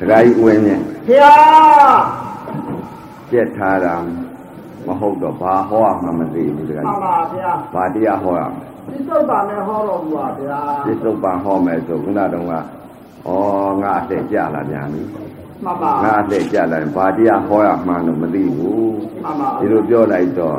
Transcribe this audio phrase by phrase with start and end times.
[0.00, 2.02] ဒကာကြီးဦးဝင်းမြင့်ဘုရား
[3.30, 3.94] ပြက်ထားတာ
[4.86, 12.58] မဟုတ်တော့ဘာဟောရမှမသိဘူးဒကာမှန်ကြီးပါဗျာဘာတရားဟောရမလဲဒီသုတ်တာနဲ့ဟောတော်မူပါဗျာပြစ္ဆုတ်ပန်ဟောမယ်ဆိုခုနတုန်းကဩ
[13.82, 15.02] ငါအသက်ကြလာပြန်ပြီ
[15.64, 18.92] မှန်ပါငါအသက်ကြလာရင်ဘာတရားဟောရမှန်းတော့မသိဘူး
[19.22, 20.58] မှန်ပါဒီလိုပြောလိုက်တော့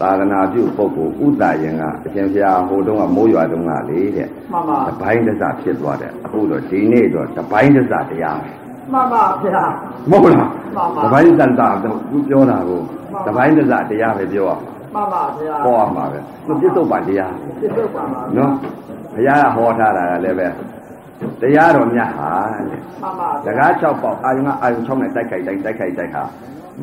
[0.00, 8.50] သာသနာပြုပုဂ္ဂိုလ်ဥဒယင်ကအရှင်ဘုရားဟိုတုန်းကမိုးရွာတုန်းကလေတဲ့မှန်ပါတပိုင်းတစ္ဆဖြစ်သွားတယ်အခုတော့ဒီနေ့တော့တပိုင်းတစ္ဆတရားပဲ
[8.92, 9.64] မှန်ပါဗျာ
[10.10, 11.74] မဟုတ်လားမှန်ပါတပိုင်းတစ္ဆတော့
[12.10, 12.80] သူပြောတာကို
[13.12, 14.62] မှန်ပါတပိုင်းတစ္ဆတရားပဲပြောရမှာ
[14.94, 18.52] မှန်ပါဗျာဟောရမှာပဲသူပြစ္ဆုတ်ပါတရားဒီသုတ်ပါပါနော်
[19.14, 20.48] ဘုရားကဟောထားတာကလည်းပဲ
[21.40, 22.74] တရားတော်မြတ်ဟာတဲ့မှ
[23.08, 26.22] န်ပါစကား6ပေါက်အာယုံကအာယုံ6နဲ့တိုက်ခိုက်တိုက်တိုက်ခိုက်တိုက်ဟာ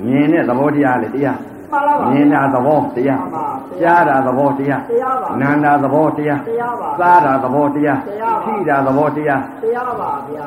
[0.06, 1.38] မြင်တဲ့သဘောတရားလေတရား
[1.72, 3.46] မှန်ပါပါမြင်တာသဘောတရားမှန်ပါ
[3.82, 10.46] ကြားတာသဘောတရားတရားပါနာတာသဘောတရားတရားပါစားတာသဘောတရားတရားပါထိတာသဘောတရားတရားပါဗျာ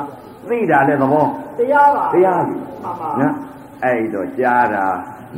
[0.48, 1.24] သိတာလည်းသဘော
[1.58, 3.34] တရားပါတရားပြီမှန်ပါနော်
[3.84, 4.84] အဲ့တော့ကြားတာ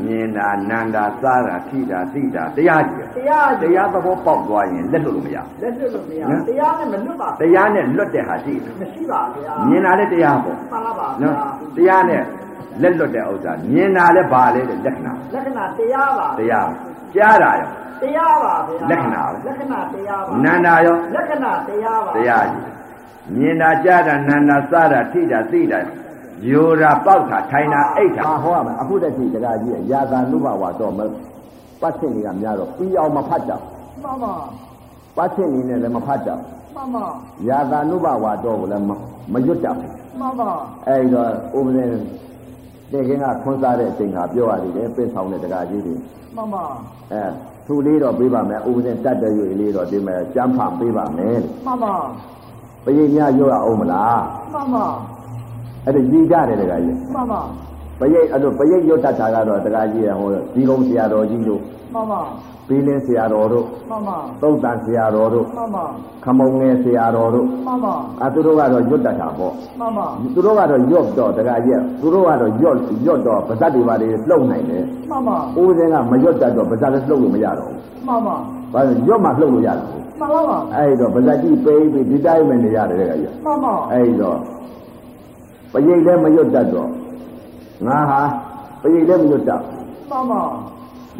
[0.00, 11.34] မြင်တာနာတာစားတာထိတာသိတာတရားကြီးပဲတရားကြီးတရားသဘောပေါက်သွားရင်လက်လွတ်လို့မရလက်လွတ်လို့မရနော်တရားနဲ့မလွတ်ပါတရားနဲ့လွတ်တဲ့ဟာရှိတယ်မရှိပါဗျာမြင်တာလည်းတရားပေါ့မှန်ပါပါဗျာနော်
[11.76, 12.22] တရားနဲ့
[12.82, 16.68] လက်လွတ်တဲ့ဥစ္စာမြင်တာလည်းဘာလဲတဲ့လက္ခဏာလက္ခဏာတရားပါတရား
[17.14, 17.70] ကြားတာရော
[18.02, 22.66] တရားပါဗျာလက္ခဏာပဲလက္ခဏာတရားပါနာတာရောလက္ခဏာတရားပါတရားကြီး
[23.34, 25.78] မြင်တာကြားတာနာတာစားတာထိတာသိတာ
[26.48, 31.00] ယူတာပေါက်တာထိုင်တာအိတ်တာဟောရမယ်အခုတည်းကတရားကြီးရာသာနုဘဝတော့မ
[31.80, 33.52] ပတ်ချင်တွေကများတော့ပြီးအောင်မဖတ်ကြ
[34.02, 34.34] မှန်ပါ
[35.16, 36.30] ပတ်ချင်နေနဲ့လည်းမဖတ်ကြ
[36.74, 37.04] မှန်ပါ
[37.48, 38.86] ရာသာနုဘဝတော့ကိုလည်း
[39.32, 40.50] မရွတ်ကြဘူးမှန်ပါ
[40.88, 41.84] အဲ့တော့ဥပဒေ
[42.92, 45.94] တဲ့ခင်ကခွန်စားတဲ့အချိန်ကပြောရသေးတယ်ပြည့်ဆောင်တဲ့တရားကြီးတွေ
[46.36, 46.64] မှန်ပါ
[47.12, 47.24] အဲ
[47.66, 51.94] သူလေးတော့ပေးပါမယ်ဥပဒေတတ်တဲ့ရွေလေးတော့ဒီမဲ့ကျမ်းဖတ်ပေးပါမယ်တဲ့မှန်ပါ
[52.84, 54.20] ပရိညာရွတ်ရအောင်မလား
[54.54, 54.86] မှန်ပါ
[55.84, 57.40] အဲ့ဒါကြီးကြတယ်တခါကြီးမှန်ပါ
[58.00, 61.60] ပရိတ်အဲ့လိုပရိတ်ရွတ်တတ်တာကတော့တခါကြီးရဟိုဒီကုန်းဆရာတော်ကြီးတို့
[61.94, 62.20] မှန်ပါ
[62.68, 65.84] ဘီလင်းဆရာတော်တို့မှန်ပါသုတ်တန်ဆရာတော်တို့မှန်ပါ
[66.24, 72.76] ခမုံငယ်ဆရာတော်တို့မှန်ပါအဲသူတို့ကတော့ရွတ်တတ်တာပေါ့မှန်ပါသူတို့ကတော့ရွတ်တော့တခါကြီးသူတို့ကတော့ရွတ်
[73.06, 77.78] ရွတ်တော့ဗဇတ်တွေပါတွေလှုပ်နိုင်တယ်မှန်ပါဦးစင်းကမရွတ်တတ်တော့ဗဇတ်လည်းလှုပ်လို့မရတော့ဘူး
[78.08, 78.36] မှန်ပါ
[78.72, 79.86] ဘာလို့ရွတ်မှလှုပ်လို့ရတယ်
[80.20, 84.38] မှန်ပါပါအဲ့တော့ဗဇက်ကြီးပေးပြီးဒီတိုင်းပဲနေရတယ်တဲ့ကကြီးမှန်ပါအဲ့တော့
[85.72, 86.88] ပရိတ်လည်းမရွတ်တတ်တော့
[87.86, 88.22] ငါဟာ
[88.82, 89.60] ပရိတ်လည်းမရွတ်တတ်
[90.10, 90.42] မှန်ပါ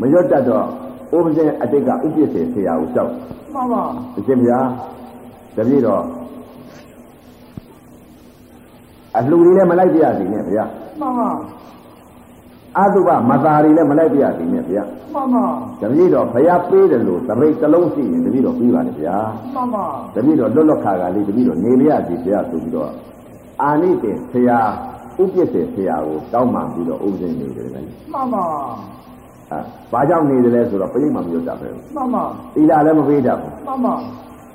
[0.01, 0.67] မရွတ်တတ်တော့
[1.17, 3.13] ဥပဇင်အတိတ်ကဥပ္ပစ္စေဆရာကိုကြောက်
[3.55, 3.83] မှန်ပါ
[4.19, 4.69] အရှင်ဘုရား
[5.57, 6.03] တပည့်တော်
[9.17, 10.65] အလှူတွေလည်းမလိုက်ပြရစီနဲ့ဗျာ
[11.01, 11.29] မှန်ပါ
[12.79, 14.83] အတုပမသာတွေလည်းမလိုက်ပြရစီနဲ့ဗျာ
[15.15, 15.45] မှန်ပါ
[15.81, 19.17] တပည့်တော်ဘုရားပေးတယ်လို့သပိတ်တစ်လုံးရှိရင်တပည့်တော်ပြီးပါလေဗျာ
[19.55, 22.91] မှန်ပါတပည့်တော်လွတ်လွတ်ခါခါလေးတပည့်တော်နေရစီဘုရားဆိုပြီးတော့
[23.61, 24.61] အာနိတေဆရာ
[25.21, 27.83] ဥပ္ပစ္စေဆရာကိုတောင်းပန်ပြီးတော့ဥပဇင်းနေတယ်လေ
[28.13, 28.45] မှန်ပါ
[29.51, 29.59] အဲ
[29.93, 32.25] ဘာကြောင့်နေတယ်လဲဆိုတော့ပြိဋိမမပြောတတ်ပဲမှန်ပါ
[32.55, 33.95] သီလလည်းမပေးတတ်ဘူးမှန်ပါ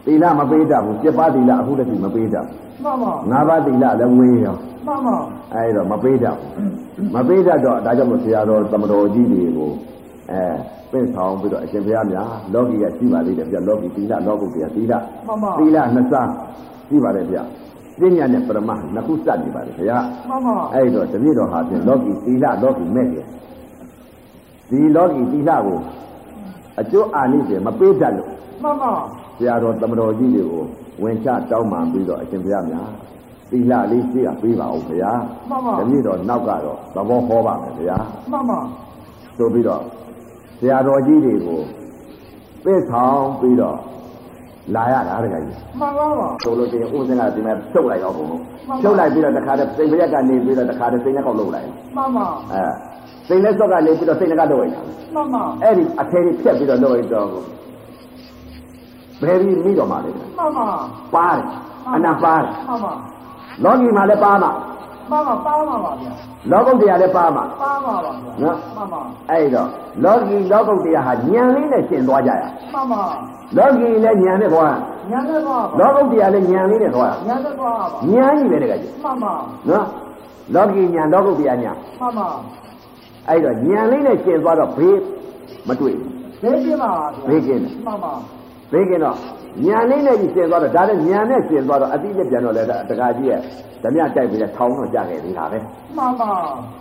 [0.06, 2.46] သီလမပေးတတ်ဘူး7ပါးသီလအခုတည်းကမပေးတတ်
[2.84, 4.56] မှန်ပါဘူး9ပါးသီလလည်းဝေးရော
[4.88, 5.16] မှန်ပါ
[5.54, 9.72] အဲဒါမပေးတတ်ဘူးမပေးတတ်တော့ဒါကြောင့်မို့ဆရာတော်သမတော်ကြီးတွေကို
[10.32, 10.42] အဲ
[10.92, 14.94] ပြင့်ဆောင်ပြီးတော့အရှင်ဘုရားများလောကီကရှိပါသေးတယ်ပြလောကီသီလလောကုတ္တရာသီလ
[15.28, 16.30] မှန်ပါသီလနှစ်စား
[16.90, 17.38] ရှိပါတယ်ဗျ
[18.00, 19.98] ပညာနဲ့ပရမနှစ်ခုစပ်နေပါတယ်ဗျာ
[20.30, 23.26] မှန်ပါအဲ့တော့တပြည့်တော်ဟာဖြင့်လောကီသီလလောကီမဲ့တယ်
[24.70, 25.80] ဒီလောကီသီလကို
[26.80, 28.30] အကျိုးအာနိသင်မပေးတတ်လို့
[28.64, 28.92] မှန်ပါ
[29.38, 30.64] ဆရာတော်တမတော်ကြီးတွေကို
[31.02, 32.90] ဝင်ချတောင်းပန်ပြီးတော့အရှင်ဘုရားများ
[33.52, 35.12] သီလလေးရှိရပေးပါဦးဗျာ
[35.50, 37.98] မှန်ပါတပြည့်တော်နောက်ကတော့သဘောဟောပါမယ်ဗျာ
[38.32, 38.60] မှန်ပါ
[39.38, 39.84] ဆိုပြီးတော့
[40.60, 41.62] ဆရာတော်ကြီးတွေကို
[42.64, 43.78] ပြည့်ဆောင်ပြီးတော့
[44.76, 51.68] လာရတာတကယ်ကြီးမှန်ပါပါဆိုလို့ရှိရင်ဥစဉ်ကဒီမဲ့ဖြုတ်လိုက်တော့ဘုံလို့မှန်ပါဖြုတ်လိုက်ပြီးတော့တခါတည်းစိတ်ပရက်ကနေပြီးတော့တခါတည်းစိတ်နဲ့ကောက်လုပ်လိုက်
[51.98, 52.64] မှန်ပါအဲ
[53.28, 54.82] စိတ်နဲ့စော့ကနေပြီးတော့စိတ်နဲ့ကတော့လိုက်တာ
[55.16, 57.28] မှန်ပါအဲ့ဒီအထဲကြီးဖြတ်ပြီးတော့လုပ်လိုက်တော့
[59.22, 60.68] ဘယ်ပြီးမိတော့မှလဲမှန်ပါ
[61.16, 61.46] ပါတယ်
[61.96, 62.94] အနာပါတယ်မှန်ပါ
[63.64, 64.52] လောကီမှာလည်းပါမှာ
[65.12, 66.12] မှန်ပါပါပါပါဗျာ
[66.52, 69.02] လောကုတ္တရာလည်းပါမှာပါပါပါဗျာနော်မှန်ပါ
[69.32, 69.70] အဲ့တော့
[70.04, 72.44] လောကီလောကုတ္တရာဟာဉာဏ်လေးနဲ့ရှင်းသွားကြရ
[72.74, 73.02] မှန်ပါ
[73.58, 74.76] လောကီလည်းဉာဏ်နဲ့သွား
[75.12, 79.34] ညာနဲ့ပါလောကုတ္တရာလည်းဉာဏ်လေးနဲ့သွားညာနဲ့ပါပါဉာဏ်ကြီးပဲတကယ်ကြီးမှန်ပါ
[79.70, 79.86] နော်
[80.56, 82.28] လောကီဉာဏ်လောကုတ္တရာဉာဏ်မှန်ပါ
[83.28, 84.98] အဲ့တော့ဉာဏ်လေးနဲ့ရှင်းသွားတော့ဘေး
[85.68, 86.12] မတွေ့ဘူး
[86.42, 88.14] ဘေးကင်းပါဗျာဘေးကင်းတယ်မှန်ပါ
[88.72, 89.18] ဘေးကင်းတော့
[89.66, 93.40] ဉာဏ်လေးနဲ့ကြီးရှင်းသွားတော့ဒါလည်းဉာဏ်နဲ့ရှင်းသွားတော့အတိနဲ့ပြန်တော့လေတခါကြီးရဲ့
[93.84, 95.60] ဓမြတိုက်ပြီးတော့ထောင်းတော့ကြခဲ့သေးတာပဲ
[95.98, 96.32] မှန်ပါ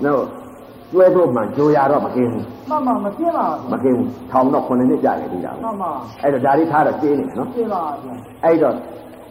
[0.04, 0.22] နော်
[0.92, 5.90] ကျွဲဖို့မှန်ကြိုရတော့မကင်းဘူးမှန်ပါမပြင်းပါမကင်းဘူးထောင်းတော့9နှစ်ကြခဲ့သေးတာပဲမှန်ပါ
[6.22, 8.14] အဲ့တော့ဒါလေးထားတော့ကျင်းနေတယ်နော်ပြင်းပါဗျာ
[8.44, 8.74] အဲ့တော့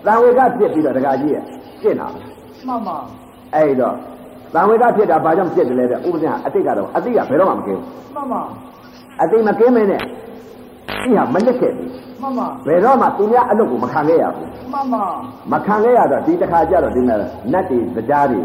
[0.06, 1.44] တန်ဝေကပြစ်ပြီးတော့တခါကြီးရဲ့
[1.82, 2.20] ရှင်းတာပဲ
[2.68, 2.98] မှန်ပါ
[3.56, 3.96] အဲ့တော့
[4.54, 7.82] သံဝေကဖြစ်တာဘာကြောင့်ဖြစ်တယ်လဲတဲ့ဥပဒေကအတိတ်ကတော့အတိတ်ကဘယ်တော့မှမကင်း
[8.16, 8.54] မှန်ပါဘူး
[9.22, 12.05] အတိတ်မကင်းမင်းနဲ့ဒီဟာမနစ်ခဲ့ဘူးမှန်ပါ
[12.68, 15.04] ဘယ်တော့မှသူများအလုပ်ကိုမခံခဲ့ရဘူးမှန်ပါ
[15.52, 17.18] မခံခဲ့ရတော့ဒီတစ်ခါကျတော့ဒီမဲ့
[17.54, 18.40] နတ်တွေကြားတွေ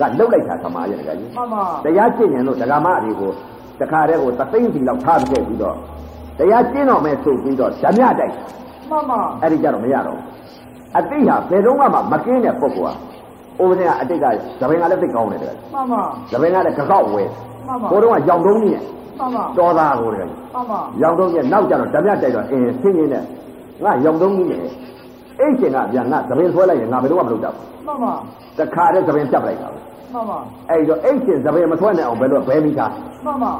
[0.00, 3.32] ကလှုပ်လိုက်တာသမားရဲ့တကကြီးမှန်ပါတရားကျင့်ရင်လို့ဒကာမတွေကို
[3.80, 5.76] တခါတည်းကိုသသိန်းစီလောက်ထားခဲ့ပြီးတော့
[6.38, 8.32] တရားကျင့်တော့မယ်ဆိုပြီးတော့ဓမြတိုက်
[8.90, 10.24] မှန်ပါအဲ့ဒီကြတော့မရတော့ဘူး
[10.96, 12.94] အတိတ်ဟာဘယ်တော့မှမကင်းတဲ့ပုဂ္ဂိုလ်
[13.58, 14.26] ဟာဥပဒေကအတိတ်က
[14.60, 16.02] သဘင်ကလည်းသိကောင်းတယ်တကယ်မှန်ပါ
[16.32, 17.22] သဘင်ကလည်းကြောက်ဝဲ
[17.66, 19.05] မှန်ပါကိုတော့ကရောင်တုံးကြီးနဲ့မှန်ပါ
[19.58, 23.22] တော်သားကိုတကယ်မှန်ပါရောင်တုံးကြီးနောက်ကြတော့ဓမြတိုက်တော့အင်းဆင်းရင်းနဲ့
[23.84, 24.62] ငါရောင်တုံးကြီးနဲ့
[25.40, 28.12] အိတ်ရှင်ကပြန်ငါသဘင်ဆွဲလိုက်ရင်ငါဘယ်တော့မှမလုပ်တတ်ဘူးမှန်ပါ
[28.58, 29.78] တခါတည်းသဘင်ပြတ်လိုက်တာပဲ
[30.12, 30.38] မှန်ပါ
[30.70, 32.92] အဲ့တော့အိတ်ရှင်သဘင်မထွက်နိုင်အောင်ဘယ်လိုဘဲမိသား
[33.26, 33.52] မှန်ပါ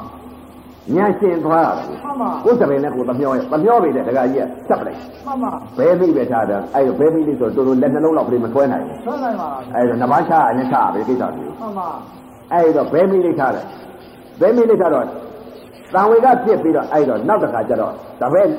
[0.95, 11.89] ညံရှင်သွားတာပဲမှန်ပါကိုယ်သဘင်နဲ့ကိုယ်သမျောရဲ့သမျောပြီတဲ့ဒကာကြီးကချက်ပလိုက်မှန်ပါဘဲမိပဲထားတယ်အဲ့တော့ဘဲမိလေးဆိုတော်တော်လက်နှလုံးလောက်ပြိမထွဲနိုင်ဘူးဆွဲနိုင်ပါအဲ့တော့နှစ်ပါးချအရင်ချပဲကိစ္စမျိုးမှန်ပါ
[12.53, 13.65] အဲ့တော့ဘဲမိလေးထားတယ်
[14.41, 15.05] ဘဲမိလေးထားတော့
[15.95, 18.51] သံဝေကဖြစ်ပြီးတော့အဲ့တော့နောက်တစ်ခါကျတော့တပည့်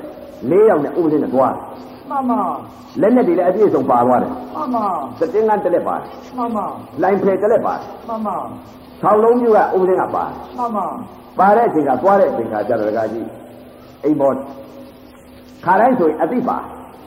[0.49, 1.53] ၄ယောက်နဲ့ဥပဒေနဲ့သွား
[2.09, 2.39] မှန်ပါ
[3.01, 4.85] လက်နဲ့တွေလည်းအပြည့်စုံပါသွားတယ်မှန်ပါ
[5.19, 6.03] သတင်္ကန်းတစ်လက်ပါတယ်
[6.37, 6.65] မှန်ပါ
[7.03, 8.35] လိုင်ဖယ်တစ်လက်ပါတယ်မှန်ပါ
[9.01, 10.85] ဆောင်းလုံးကျူကဥပဒေကပါတယ်မှန်ပါ
[11.39, 13.27] ပါတဲ့အချိန်ကသွားတဲ့အချိန်ကကျတော့ဒကာကြီး
[14.03, 14.33] အိမ်ပေါ်
[15.65, 16.57] ခါတိုင်းဆိုရင်အတိပါ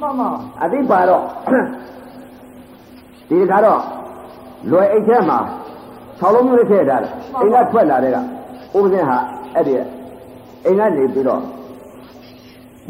[0.00, 0.28] မှန်ပါ
[0.62, 1.22] အတိပါတော့
[3.28, 3.80] ဒီတခါတော့
[4.70, 5.38] လွယ်အိတ်ထဲမှာ
[6.20, 8.20] ၆လုံးမျိုးလေးထည့်ထားတယ်အိမ်ကထွက်လာတဲ့ကဥ
[8.72, 9.18] ပဇင်းဟာ
[9.54, 9.74] အဲ့ဒီ
[10.66, 11.42] အိမ်ကနေပြီးတော့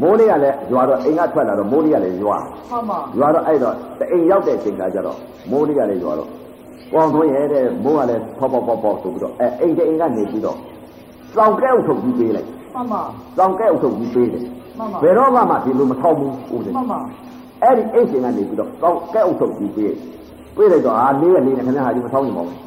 [0.01, 2.39] မိုးလေးကလည်းရွာတော့အိမ်ကထွက်လာတော့မိုးလေးကလည်းရွာ
[2.71, 5.19] မှန်ပါရွာတော့အဲ့တော့တအိမ်ရောက်တဲ့အချိန်ကကျတော့
[5.51, 6.29] မိုးလေးကလည်းရွာတော့
[6.93, 10.57] ပေါင်းသွင်းရဲတဲ့မိုးကလည်းဖောက်ဖောက်ဖောက်ဖောက်ဆိုပြီးတော့အဲအိမ်တအိမ်ကနေပြီးတော့
[11.35, 13.03] စောင်ကဲအုပ်ထုတ်ပြီးပေးလိုက်မှန်ပါ
[13.39, 14.45] စောင်ကဲအုပ်ထုတ်ပြီးပေးတယ်
[14.79, 16.99] မှန်ပါဘယ်တော့မှဒီလိုမထောက်ဘူးဦးဇင်းမှန်ပါ
[17.63, 19.95] အဲ့ဒီအိတ်ရှင်ကနေပြီးတော့ကောက်ကဲအုပ်ထုတ်ပြီးပြေး
[20.57, 22.59] ပြေးလိုက်တော့အာလေးရလေးနဲ့ခင်ဗျားဟာဒီမထောင်းနေပါဘူး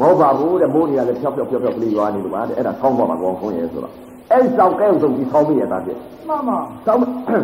[0.00, 3.92] မဟုတ်ပါဘူးတဲ့မိုးတွေကလည်းဖြောက်ဖြောက်ဖြောက်ဖြောက်ကလေးရွာနေလို့ပါတဲ့အဲ့ဒါထောင်းပါပါကောင်းခွင့်ရဲဆိုတော့
[4.30, 5.98] အဲ့ဒီစောက်ကဲအုပ်ထုတ်ပြီးထောင်းမိရတာပြည့်
[6.28, 7.00] မှန်ပါထောင်း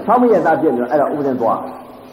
[0.06, 1.58] ထောင်းမိရတာပြည့်ပြီးတော့အဲ့ဒါဥပဒေသွား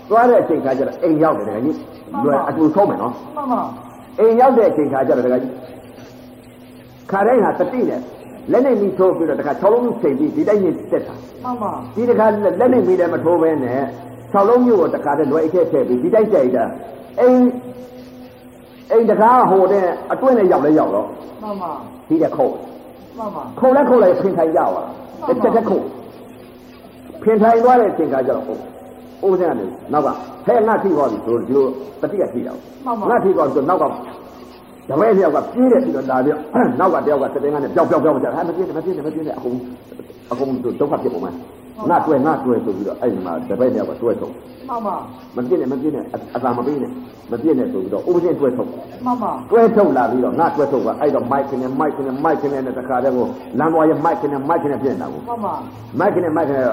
[0.09, 1.77] သွားတဲ့အချိန်ခါကျတော့အိမ်ရောက်တယ်တကယ်ကြီး
[2.23, 3.61] လွယ်အတူဆုံးမယ်နော်မှန်ပါ
[4.19, 5.53] အိမ်ရောက်တဲ့အချိန်ခါကျတော့တကယ်ကြီး
[7.11, 8.01] ခါတိုင်းဟာတတိနဲ့
[8.51, 12.25] လက်နဲ့မိထိုးပြီးတော့တခါ၆လုံးမျိုးချိန်ပြီးဒီတိုင်းကြီးတက်တာမှန်ပါဒီတခါ
[12.59, 13.79] လက်နဲ့မိလည်းမထိုးဘဲနဲ့
[14.33, 16.65] ၆လုံးမျိုးကိုတခါတည်းလွယ်အချက်ထည့်ပြီးဒီတိုက်ကြိုက်တာ
[17.19, 17.41] အိမ်
[18.91, 21.07] အိမ်တကားဟိုတဲ့အတွင်းနဲ့ရောက်လဲရောက်တော့
[21.43, 21.71] မှန်ပါ
[22.09, 22.53] ဒီတဲ့ခုတ်
[23.17, 24.87] မှန်ပါခုတ်လဲခုတ်လဲဖင်ထိုင်ကြပါလား
[25.27, 25.85] တစ်ချက်တစ်ခုတ်
[27.23, 28.61] ဖင်ထိုင်သွားတဲ့အချိန်ကကြတော့ဟုတ်
[29.23, 30.09] အိုးတဲ့ကနေနောက်က
[30.47, 31.65] ဟဲ့ငါထိသွားပြီဆိုဒီလို
[32.01, 32.57] တတိယထိတော့
[33.09, 33.83] ငါထိသွားပြီဆိုနောက်က
[34.89, 36.37] တပည့်တယောက်ကပြေးတယ်ပြီးတော့လာပြီး
[36.79, 39.55] နောက်ကတယောက်ကစတဲ့ကနေပျောက်ပျောက်ပျောက်ကြဟာမပြေးနဲ့မပြေးနဲ့မပြေးနဲ့အကုန်
[40.31, 41.35] အကုန်ဒုက္ခဖြစ်ပုံမှန်
[41.89, 44.33] ငါတွေ့ငါတွေ့ဆိုပြီးတော့အဲ့ဒီမှာတပည့်တယောက်ကတွေ့ဆုံး
[44.67, 44.95] မှန်ပါ
[45.35, 46.03] မပြည့်နဲ့မပြည့်နဲ့
[46.35, 46.91] အသာမပေးနဲ့
[47.31, 48.69] မပြည့်နဲ့ဆိုပြီးတော့ဥပဒေတွဲထုတ်
[49.05, 53.25] မှန်ပါတွဲထုတ်လာပြီးတော့ငါတွဲထုတ်ကအဲ့တော့မိုက်ခင်နဲ့မိုက်ခင်နဲ့မိုက်ခင်နဲ့တခါတည်းကို
[53.59, 55.53] လမ်းသွားရဲ့မိုက်ခင်နဲ့မိုက်ခင်နဲ့ပြည့်နေတာကိုမှန်ပါ
[55.99, 56.65] မိုက်ခင်နဲ့မိုက်ခင်နဲ့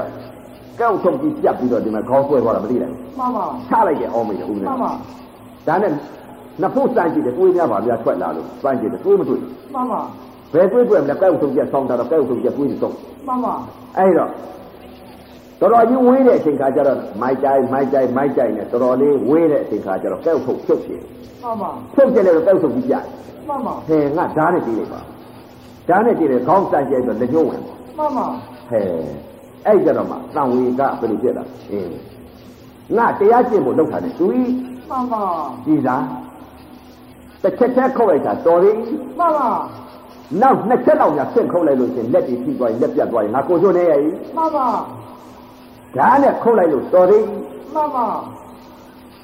[0.80, 4.90] ကောက်ထုတ်ပြီးပြတ်ပြီးတော့ဒီမှာခေါင်းဆွဲသွားတာမသိလိုက်မှန်ပါချလိုက်တယ်အောင်းမိတယ်ဥပဒေမှန်ပါ
[5.68, 5.90] ဒါနဲ့
[6.60, 9.40] နှစ်ဖို့စမ်းကြည့်တယ်တွေးများပါဗျာထွက်လာလို့စမ်းကြည့်တယ်တွေးမတွေး
[9.74, 10.00] မှန်ပါ
[10.52, 12.92] ဘယ်တွေးတွေးမလဲကောက်ထုတ်ပြဆောင်းတာတော့ကောက်ထုတ်ပြတွေးနေတော့
[13.28, 13.54] မှန်ပါ
[13.98, 14.30] အဲ့တော့
[15.60, 20.92] တော်တော်ကြီးဝေးတဲ့အချိန်ခါကျတော့မိုက်တိုင်းမိုက်တိုင်းမိုက်တိုင်းနဲ့တော်တော်လေးဝေးတဲ့အချိန်ခါကျတော့ကောက်ထုတ်ဖြုတ်ပြ
[21.42, 23.04] မှန်ပါဖြုတ်ပြလဲတော့ကောက်ထုတ်ပြီးပြတယ်
[23.48, 25.00] မှန်ပါဟဲငါဓာတ်နဲ့ပြေးလိုက်ပါ
[25.88, 27.60] ဓာတ်နဲ့ပြေးတယ်ခေါင်းစမ်းကြိုက်တော့လက်ညှိုးဝင်
[27.98, 28.26] မှန်ပါ
[28.70, 28.82] ဟဲ
[29.66, 31.94] အဲ့ကြတော့မှသံဝေကဘယ်လိုဖြစ်လာအင်း
[32.96, 34.42] ငါတရားကျင့်ဖို့လောက်တာနဲ့သူဤ
[34.90, 35.22] မှန်ပါ
[35.66, 35.96] ကြည်သာ
[37.42, 38.72] တစ်ချက်ချက်ခုတ်လိုက်တာတော်ပြီ
[39.18, 39.48] မှန်ပါ
[40.42, 44.66] နောက်နှစ်ချက်လောက်ညာဆင့်ခုတ်လိုက်လို့ရှင်လက်တွေထိသွားရင်လက်ပြတ်သွားရင်ငါကိုချိုးနေရည်မှန်ပါ
[45.96, 47.18] ဓာတ်နဲ့ခုတ်လိုက်လို့တော်ပြီ
[47.74, 48.06] မှန်ပါ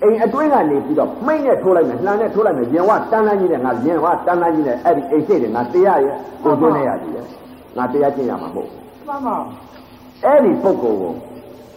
[0.03, 7.23] အိမ်အတွင်းကနေပြီးတော့မိတ်နဲ့ထိုးလိုက်မယ်လှမ်းနဲ့ထိုးလိုက်မယ်ရင်ဝတန်းလန်းကြီးနဲ့ငါရင်ဝတန်းလန်းကြီးနဲ့အဲ့ဒီအိမ်ရှိတယ်ငါတရားရဲ့ကိုချိုးနေရည်လေ
[7.77, 8.69] ငါတရားကျင့်ရမှာမဟုတ်
[9.09, 9.37] မှန်ပါ
[10.25, 11.13] အဲ့ဒီပုဂ္ဂိုလ်ကို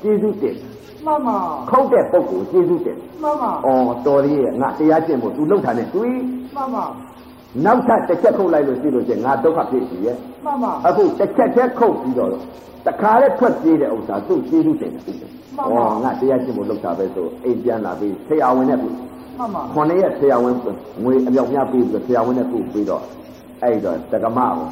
[0.01, 0.55] ကျေးဇူးတင်
[1.05, 1.37] မှန်ပါ
[1.69, 6.01] ခုတ်တဲ့ပုဂ္ဂိုလ်ကျေးဇူးတင်မှန်ပါ။အော်တော်လေးရဲ့ငါတရားကျင့်ဖို့ तू လှုပ်တာနဲ့ तू
[6.55, 6.85] မှန်ပါ
[7.65, 12.29] နောက်ထပ်တစ်ချက်ခုတ်လိုက်လို့ရှိလို့ချင်းငါဒုက္ခဖြစ်ပြီရဲ့မှန်ပါ။အခုတစ်ချက်ချက်ခုတ်ပြီးတော့
[12.87, 15.17] တခါလဲထွက်ပြေးတဲ့ဥစ္စာသူ့ကျေးဇူးတင်တယ်။
[15.67, 18.89] အော်ငါတရားကျင့်ဖို့လှုပ်တာပဲဆိုအိမ်ပြန်လာပြီးဆရာဝန်နဲ့ပြီ
[19.37, 20.55] မှန်ပါ။ခொနှစ်ရက်ဆရာဝန်
[21.03, 23.03] ငွေအမြောက်များပြီးပြီးဆရာဝန်နဲ့ခုပြီးတော့
[23.63, 24.67] အဲ့တော့တက္ကမကို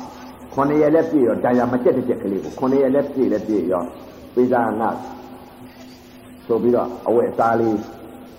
[0.54, 3.84] ခொနှစ်ရက်လက်ပြည့်တော့ဒါရမကြက်တစ်ချက်ကလေးကိုခொနှစ်ရက်လက်ပြည့်လက်ပြည့်ရော
[4.34, 4.90] ပြီးသားငါ
[6.46, 7.78] ဆိုပြီးတော့အဝတ်အစားလေး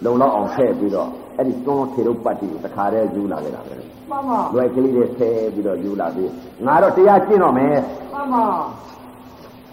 [0.04, 3.74] လုံလောက်အောင်ထည့်ပြီးတော့ အဲ့ဒီသွန်းထေရုပ်ပတ်တီကိုတခါတည်းယူလာခဲ့တာပဲ
[4.10, 6.30] မှန်ပါလွယ်ကလေးတွေထည့်ပြီးတော့ယူလာပြီး
[6.66, 7.76] ငါတော့တရားကျင့်တော့မယ်
[8.12, 8.44] မှန်ပါ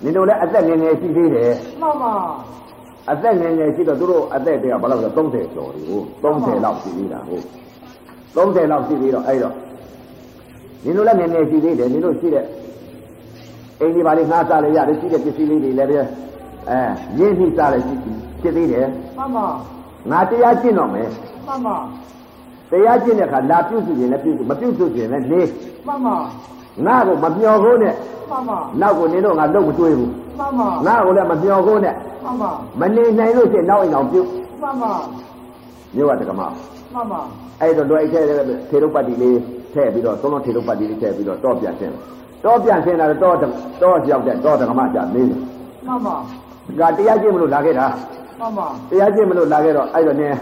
[0.03, 1.51] နင်တို့လည်းအသက်ငယ်ငယ်ရှိသေးတယ်
[1.81, 2.13] မှန်ပါ
[3.11, 7.43] အသက်ငယ်ငယ်ရှိတော့သူတို့အသက်တည်းကဘယ်လောက်လဲ30ကျော်ပြီဟုတ်30လောက်ရှိသေးတာဟုတ်
[8.35, 9.55] 30လောက်ရှိသေးတော့အဲ့တော့
[10.83, 12.45] နင်တို့လည်းငယ်ငယ်ရှိသေးတယ်နင်တို့ရှိတဲ့
[13.79, 15.97] အိမ်ဒီပါလေးငှားစားလေရတယ်ရှိတဲ့ပစ္စည်းလေးတွေလည်းပဲ
[16.69, 16.79] အဲ
[17.19, 17.95] ရင်းနှီးစားလေရှိ
[18.41, 18.87] ဖြစ်သေးတယ်
[19.17, 19.45] မှန်ပါ
[20.11, 21.07] ငါတရားကျင့်တော့မယ်
[21.47, 21.77] မှန်ပါ
[22.71, 25.41] တရားကျင့်တဲ့အခါလာပြုစုရင်လည်းပြုစုမပြုစုရင်လည်းနေ
[25.87, 26.15] မှန်ပါ
[26.85, 27.93] ငါ့ကိုမမျောခိုးနဲ့
[28.29, 34.21] မှန်ပါနောက်ကိုနင်တို့ငါလုံးမတွေးဘူးမှန်ပါငါ့ကိုလည်းမမျောခိုးနဲ့မှန်ပါမနေနိုင်လို့ရှိရင်နောက်အိမ်အောင်ပြု
[34.61, 34.91] မှန်ပါ
[35.95, 37.19] မြို့ကတက္ကမမှန်ပါ
[37.61, 38.19] အဲ့တော့လွယ်ထဲ
[38.69, 39.37] ထေရုပ်ပတ်တိလေး
[39.73, 41.93] ထည့်ပြီးတော့သုံးလုံးထေရုပ်ပတ်တိလေးထည့်ပြီးတော့တော့ပြန်ဆင်း
[42.45, 43.35] တော့ပြန်ဆင်းလာတော့
[43.83, 45.37] တော့ရောက်တဲ့တော့တက္ကမကြနေတယ်
[45.87, 46.15] မှန်ပါ
[46.79, 47.85] ကတရားကျင့်မလို့လာခဲ့တာ
[48.39, 50.37] မှန်ပါတရားကျင့်မလို့လာခဲ့တော့အဲ့တော့နင်း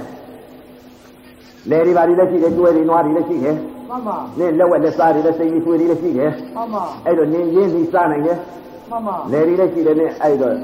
[1.70, 3.56] လေဒီပါဒီလည်းရှိတယ်ကျွဲတွေနွားတွေလည်းရှိတယ်
[3.89, 8.38] မှန်ပါနင်းလက်ဝက်လက်စားတွေလည်းစိတ်ကြီးဆွေတွေလည်းရှိတယ်မှန်ပါအဲ့တော့နင်းရင်းပြီးစားနိုင်တယ်
[8.89, 10.56] မှန်ပါလေတွေလည်းရှိတယ်နင်းအဲ့တော့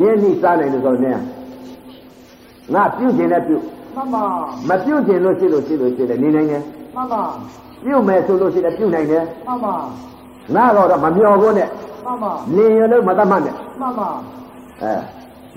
[0.00, 1.20] ရင်းပြီးစားနိုင်လို့ဆိုတော့နင်း
[2.74, 3.62] ငါပြုတ်ခြင်းလည်းပြုတ်
[3.96, 4.24] မှန်ပါ
[4.68, 6.62] မပြုတ်ခြင်းလို့ရှိလို့ရှိလို့ရှိတယ်နေနိုင်တယ်
[6.94, 7.22] မှန်ပါ
[7.84, 9.74] ပြုတ်မယ်ဆိုလို့ရှိတယ်ပြုတ်နိုင်တယ်မှန်ပါ
[10.54, 11.68] ငါတော့မမျောဘူးနဲ့
[12.04, 14.08] မှန်ပါနေရလို့မတတ်မှတ်နဲ့မှန်ပါ
[14.82, 14.92] အဲ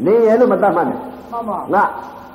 [0.06, 1.00] နေရလို့မတတ်မှတ်နဲ့
[1.32, 1.84] မှန်ပါငါ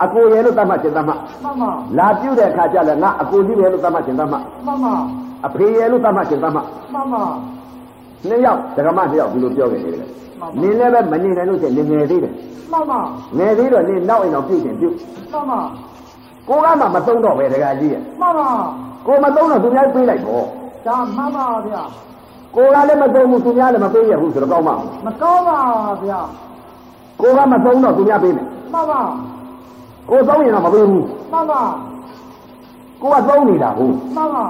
[0.02, 4.94] အကိုရလို့တတ်မှတ်ခြင်းတတ်မှတ်မှန်ပါလာပြုတ်တဲ့အခါကျလည်းငါအကိုကြီးရလို့တတ်မှတ်ခြင်းတတ်မှတ်မှန်ပါ
[5.46, 7.22] အဖေရလို့တတ်မှတ်ခြင်းတတ်မှတ်မှန်ပါ
[8.28, 12.32] နှစ်ယောက်ဒကမနှစ်ယောက်ဒီလိုပြောခဲ့တယ်လေနင်းလည်းပဲမနေနိုင်လို့ချင်းနေငယ်သေးတယ်
[12.72, 13.00] မှန်ပါ
[13.38, 14.94] ငယ်သေးတော့နင်းနောက်အိမ်အောင်ပြုတ်ခြင်းပြုတ်
[15.32, 15.60] မှန်ပါ
[16.48, 18.48] ကိုကမှမသုံးတော့ပဲဒကာကြီးရဲ့မှန်ပါ
[19.06, 20.44] ကိုမသုံးတော့သူများပေးလိုက်ပေါ့
[20.86, 21.82] ဒါမှန်ပါဗျာ
[22.56, 24.74] ကိုကလည်းမသုံးဘူးသူများလည်းမပေးရဘူးဆိုတော့ကောင်းမှာ
[25.06, 25.58] မကောင်းပါ
[26.04, 26.20] ဗျာ
[27.22, 29.00] ကိုကမသုံးတော့သူများပေးမယ်မှန်ပါ
[30.10, 31.60] ကိုသုံးရင်တော့မပေးဘူးမှန်ပါ
[33.02, 34.44] ကိုကသုံးနေတာဟုတ်မှန်ပါ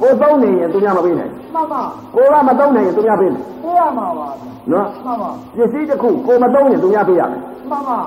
[0.00, 1.80] ကိုသုံးနေရင်သူများမပေးနိုင်မှန်ပါ
[2.14, 7.40] ကိုကမသုံးနိုင်ရင်သူများပေးမယ်သိရမှာပါဗျာနော်မှန်ပါပစ္စည်းတစ်ခုကိုမသုံးရင်သူများပေးရမယ်
[7.70, 7.98] မှန်ပါ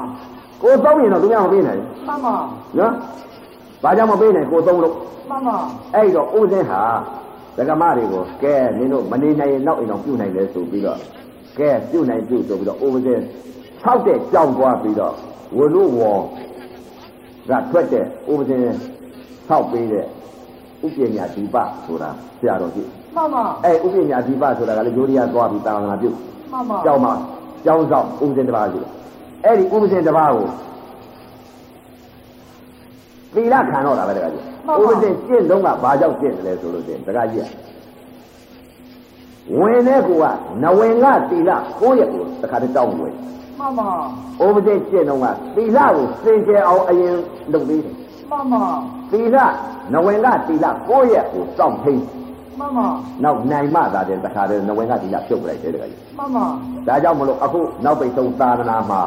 [0.63, 2.35] ကိုသုံးရင်တော့သူများမပေးနိုင်မှန်ပါ
[2.79, 2.91] နော်
[3.83, 4.93] ဘာကြောင့်မပေးနိုင်ကိုသုံးလို့
[5.29, 5.57] မှန်ပါ
[5.95, 6.81] အဲ့တော့ဥစဉ်ဟာ
[7.57, 10.99] ဒကမတွေကိုကဲနင်တို့မနေနိုင်ရင်နောက်အိမ်အောင်ပြုတ်နိုင်လဲဆိုပြီးတော့
[11.59, 13.19] ကဲပြုတ်နိုင်ပြုတ်ဆိုပြီးတော့ဥစဉ်
[13.83, 15.13] ၆တဲ့ကြောင်းသွားပြီးတော့
[15.57, 16.21] ဝလို့ဝေါ်
[17.49, 18.65] ကထွက်တဲ့ဥစဉ်
[19.47, 20.05] ဆောက်ပေးတဲ့
[20.85, 21.55] ဥပညာဒီပ
[21.85, 26.15] ဆိုတာဆရာတော်ကြီးမှန်ပါအဲ့ဥပညာဒီပဆိုတာကလည်းယောရိယသွားပြီးတာဝနာပြုတ်
[26.51, 27.13] မှန်ပါကြောင်းမှာ
[27.65, 28.91] ကြောင်းဆောင်ဥပဇင်တစ်ပါးရှိတယ်
[29.45, 30.47] အဲ့ဒီဥပဇင်တစ်ပါးကို
[33.33, 34.43] သီလခံတော့တာပဲတခါကြီး
[34.81, 37.47] ဥပဇင်ကျင့်တော့ကဘာကြောင့်ကျင့်တယ်လဲဆိုလို့ချင်းတခါကြီးက
[39.59, 40.25] ဝင်တဲ့ကူက
[40.63, 43.13] နဝင်ကသီလကိုယ့်ရဲ့ကိုတခါတည်းတောင်းဝင်
[43.59, 43.89] မှန်ပါ
[44.45, 47.15] ဥပဇင်ကျင့်တော့ကသီလကိုစင်ကြယ်အောင်အရင်
[47.51, 47.95] လုပ်သေးတယ်
[48.31, 48.63] မှန်ပါ
[49.11, 49.37] သီလ
[49.93, 52.01] နဝင်ကသီလကိုယ့်ရဲ့ကိုစောင့်ထိန်
[52.59, 52.87] မှန်ပါ
[53.23, 56.45] နောက်နိုင်မှသာတဲ့တခါတည်းနဝင်ကသီလပြုတ်လိုက်တယ်တခါကြီးမှန်ပါ
[56.87, 59.01] ဒါကြောင့်မလို့အခုနောက်ပိတ်ဆုံးသာသနာမှာ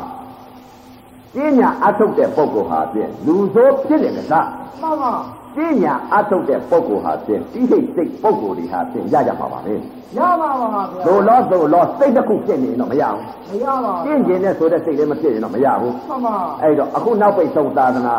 [1.35, 4.49] ပညာအထုတ်တဲ့ပုဂ္ဂိုလ်ဟာဖြင့်လူဆိုးဖြစ်တယ်ကစား
[4.83, 5.13] မှန်ပါ
[5.57, 9.75] ပညာအထုတ်တဲ့ပုဂ္ဂိုလ်ဟာဖြင့်တိဟိတ်စိတ်ပုဂ္ဂိုလ်တွေဟာဖြင့်ရကြမှာပါလေ
[10.19, 18.17] ရပါပါဗျာသို့လောသို့လောစိတ်တစ်ခုဖြစ်နေရင်တော့မရဘူးမရပါကျင့်ကျင်တဲ့ဆိုတဲ့စိတ်လည်းမဖြစ်ရင်တော့မရဘူးမှန်ပါအဲ့တော့အခုနောက်ပိတ်ဆုံးသာသနာ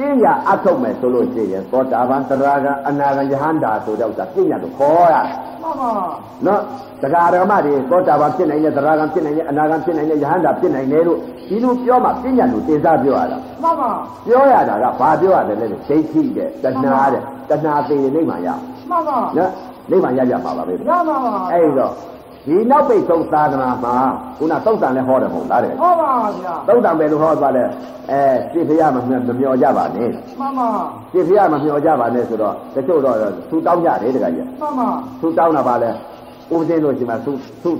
[0.00, 5.14] ပညာအထုတ်မယ်ဆိုလို့ရှိရင်သောတာပန်တရာဂံအနာဂံယဟန္တာဆိုတဲ့ဥစ္စာပညာကိုခေါ်ရ
[5.62, 5.90] မှန်ပါ
[6.46, 6.60] နော်
[7.02, 13.90] တရားဓမ္မတွေသောတာပန်ဖြစ်နိုင်တဲ့တရားကံဖြစ်နိုင်တဲ့အနာကံဖြစ်နိုင်တဲ့ယဟန္တာဖြစ်နိုင်တယ်လို့ဒီလိုပြောမှပညာလို့တင်စားပြောရတာမှန်ပါ
[14.26, 18.48] ပြောရတာကဘာပြောရတယ်လဲဒိဋ္ဌိတဲ့တဏှာတဲ့တဏှာသေးနိဗ္ဗာန်ရ
[18.90, 19.50] မှန်ပါနော်
[19.90, 21.16] နိဗ္ဗာန်ရကြမှာပါပဲရပါပါ
[21.52, 21.92] အဲ့တော့
[22.46, 23.94] ဒီနောက်ပိတ်ဆုံးသာသနာမှာ
[24.38, 27.68] ခုနသုတ်တန်လည်းဟောတယ်မဟုတ်လားတဲ့ဟောပါဗျာသုတ်တန်ပဲလို့ဟောသွားတယ်
[28.10, 28.20] အဲ
[28.52, 30.68] စိတ်ဖရမမျှမမျောကြပါနဲ့မှန်ပါ
[31.12, 33.16] စိတ်ဖရမမျောကြပါနဲ့ဆိုတော့တချို့တော့
[33.50, 34.88] သူတောင်းကြတယ်တခါကြီးမှန်ပါ
[35.20, 35.90] သူတောင်းတာပါလဲ
[36.52, 37.32] ဥပဒေလို့ရှိမှသူ
[37.62, 37.70] သူ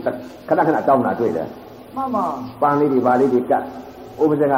[0.48, 1.46] ခဏခဏတောင်းတာတွေ့တယ်
[1.96, 2.24] မှန်ပါ
[2.62, 3.62] ပန်းလေးတွေပါလေးတွေကတ်
[4.22, 4.54] ဥပဒေက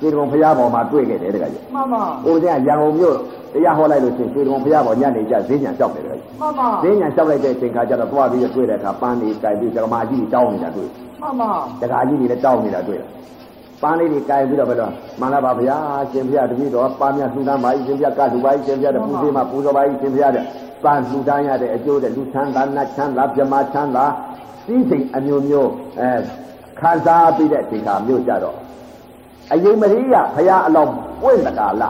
[0.00, 3.16] ခြေတုံဖရားပေါ်မှာတွေ့ခဲ့တယ်တခါကြီးမှန်ပါဥပဒေကရန်ကုန်မြို့
[3.52, 10.88] တရားဟောလိုက်လို့ရှိရင်ခြေတုံဖရားပေါ်ညနေကျဈေးညံလျှောက်တယ်တခါကြီးမှန်ပါဈေးညံလျှောက်လိုက်တဲ့အချိန်ခါကျတော့သွားပြီးတွေ့တဲ့အခါပန်းလေးကြိုက်ပြီးဒကမာကြီးတောင်းနေတာတွေ့
[11.22, 11.50] မှန်ပါ
[11.80, 13.08] ဒကာကြီးတွေလည်းတောင်းနေတာတွေ့တယ်
[13.82, 15.76] ပန်းလေးတွေကြိုက်ပြီးတော့ဘယ်တော့မှန်လားပါဗျာ
[16.12, 20.44] ရှင်ဖရားတပည့်တော်ပန်းမြတ်လှူဒန်းပါရှင်ဖရားကလူပါရှင်ဖရားတဲ့ပူဇေးမှာပူဇော်ပါရှင်ဖရားတဲ့
[20.84, 24.04] ပန်းလှူဒန်းရတဲ့အကျိုးတဲ့လူချမ်းသာနတ်ချမ်းသာပြမချမ်းသာ
[24.66, 26.10] စည်းစိမ်အမျိုးမျိုးအဲ
[26.80, 28.56] ခံစားပြီးတဲ့ဒီခါမျိုးကြတော့
[29.52, 31.84] အရင်မရိယဖရားအလောင်းပွင့်တကာလ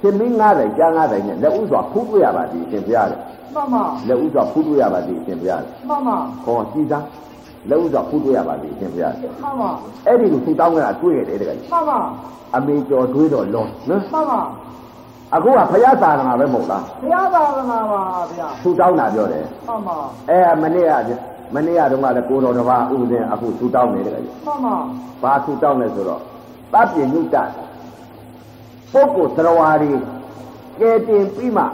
[0.00, 3.18] ရှင်မင်း90ကျမ်း90နဲ့လက်ဥစွာဖူးတွေ့ရပါသည်ရှင်ဖရားတဲ့
[3.54, 7.04] မှန်ပါလက်ဥစွာဖူးတွေ့ရပါသည်ရှင်ဖရားတဲ့မှန်ပါခေါ်ကြည်သား
[7.70, 9.70] လက်ဥစွာဖူးတွေ့ရပါသည်ရှင်ဖရားတဲ့မှန်ပါ
[10.06, 11.98] အဲ့ဒီလိုသူတောင်းကြတာတွေ့ရတယ်တကယ်မှန်ပါ
[12.56, 14.40] အမေကျော်တွေးတော့လုံးနော်မှန်ပါ
[15.34, 18.00] အခုကဖရားသာသနာပဲမဟုတ်လားဘုရားသာသနာပါ
[18.32, 19.96] ဗျာသူတောင်းတာပြောတယ်မှန်ပါ
[20.30, 21.10] အဲမနေ့က
[21.54, 24.76] မနေ့ကတော့ကလည်းကိုတော်တစ်ပါးဥစဉ်အခုသူတောင်းနေတယ်တကယ်မှန်ပါ
[25.22, 26.20] ဘာသူတောင်းလဲဆိုတော့
[26.74, 27.36] တပ်ပြညုတ
[28.92, 29.92] ပုဂ္ဂိုလ်သရဝါရီ
[30.80, 31.64] ကဲတင်ပြီးမှ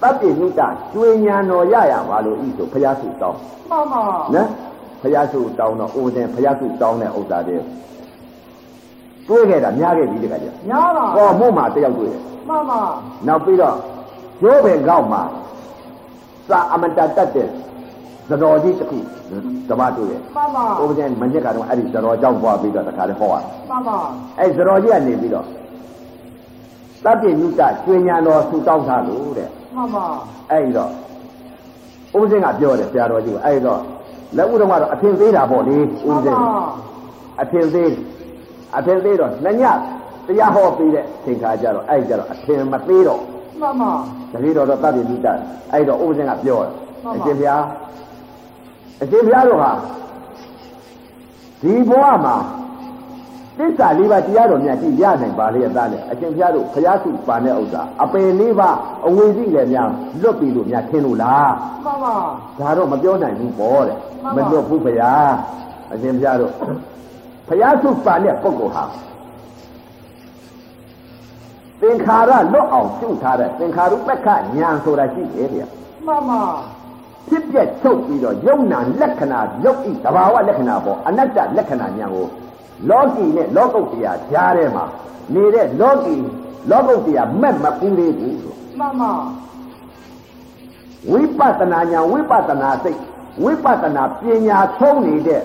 [0.00, 3.38] တပ်ပြိမိတာကျွေညာတော်ရရပါလို့ဤဆိုဘုရားစုတောင်း
[3.70, 4.02] မှန်ပါ
[4.34, 4.48] နော်
[5.02, 7.56] ဘုရားစုတောင်းတော့ဦးဇင်းဘုရားစုတောင်းတဲ့ဥစ္စာတွေ
[9.28, 12.80] တွေးခဲ့တာများခဲ့ပြီတခါကျညာပါဟောမို့မှာတယောက်တွေ့တယ်မှန်ပါ
[13.26, 13.76] နောက်ပြီးတော့
[14.40, 15.22] ကျိုးပင်ကောက်မှာ
[16.48, 17.48] စာအမတတ်တတ်တဲ့
[18.32, 18.98] သတော်ကြီးတစ်ခု
[19.68, 23.36] ဓမ္မတွေ့တယ်မှန်ပါဥပဒေမညက်ကတော့အဲ့ဒီသတော်ကြောင့်ပွားပြီးတော့တခါလေးဟောရ
[23.70, 23.96] မှန်ပါ
[24.38, 25.46] အဲ့သတော်ကြီးကနေပြီးတော့
[27.04, 30.04] တပ်ပြညုတကျွေညာတော်ဆူတောင်းထားလို့တဲ့မှန်ပါ
[30.50, 30.90] အဲ့ဒီတော့
[32.18, 33.80] ဥပဒေကပြောတယ်ဆရာတော်ကြီးကအဲ့ဒီတော့
[34.36, 36.52] လက်ဥတော်ကတော့အထင်သေးတာပေါ့လေဥမှပန်ဒေပါ
[37.42, 37.92] အထင်သေး
[38.76, 39.62] အထင်သေးတော့နှစ်ည
[40.26, 43.20] တရားဟောပြီးတဲ့အချိန်ခါကျတော့အဲ့ဒီကျတော့အထင်မသေးတော့
[43.60, 43.92] မှန်ပါ
[44.32, 45.38] တတိတော်တော့တတ်ပြီမိတတ်
[45.72, 46.70] အဲ့တော့ဥပဇင်ကပြောတယ်
[47.04, 47.62] မှန်ပါအရှင်ဘုရား
[49.02, 49.72] အရှင်ဘုရားတို့ဟာ
[51.62, 52.36] ဒီဘဝမှာ
[53.58, 59.88] သစ္စာလေးပါးတရားတော်များကြည့်ရနိုင်ပါလေအသားနဲ့အရှင်ဘုရားတို့ဘုရားစုပါတဲ့ဥစ္စာအပယ်လေးပါးအဝေစီလည်းများ
[60.22, 61.52] လွတ်ပြီလို့များထင်လို့လား
[61.84, 62.14] မှန်ပါ
[62.60, 65.32] ဒါတော့မပြောနိုင်ဘူးပေါ့တဲ့မှန်မပါလွတ်ဘူးဘုရား
[65.92, 66.52] အရှင်ဘုရားတို့
[67.48, 68.84] ဘုရားစုပါတဲ့ပုဂ္ဂိုလ်ဟာ
[71.80, 74.34] သင်္ခါရလွတ်အောင်ရှုထားတဲ့သင်္ခါရုပ္ပခဉာ
[74.68, 75.66] ဏ်ဆိုတာရှိတယ်ဗျာ
[76.06, 76.42] မှန်ပါ
[77.28, 82.26] ဖြစ်ပြက်ချုပ်ပြီးတော့ယုံနာလက္ခဏာယုတ်ဤတဘာဝလက္ခဏာပေါ်အနတ္တလက္ခဏာညာကို
[82.88, 84.84] လောကီနဲ့လောကုတ်တရားကြားထဲမှာ
[85.34, 86.14] နေတဲ့လောကီ
[86.70, 89.12] လောကုတ်တရားမဲ့မကူလေးဘူးလို့မှန်ပါ
[91.10, 93.00] ဝိပဿနာညာဝိပဿနာစိတ်
[93.42, 95.42] ဝိပဿနာပညာသုံးနေတဲ့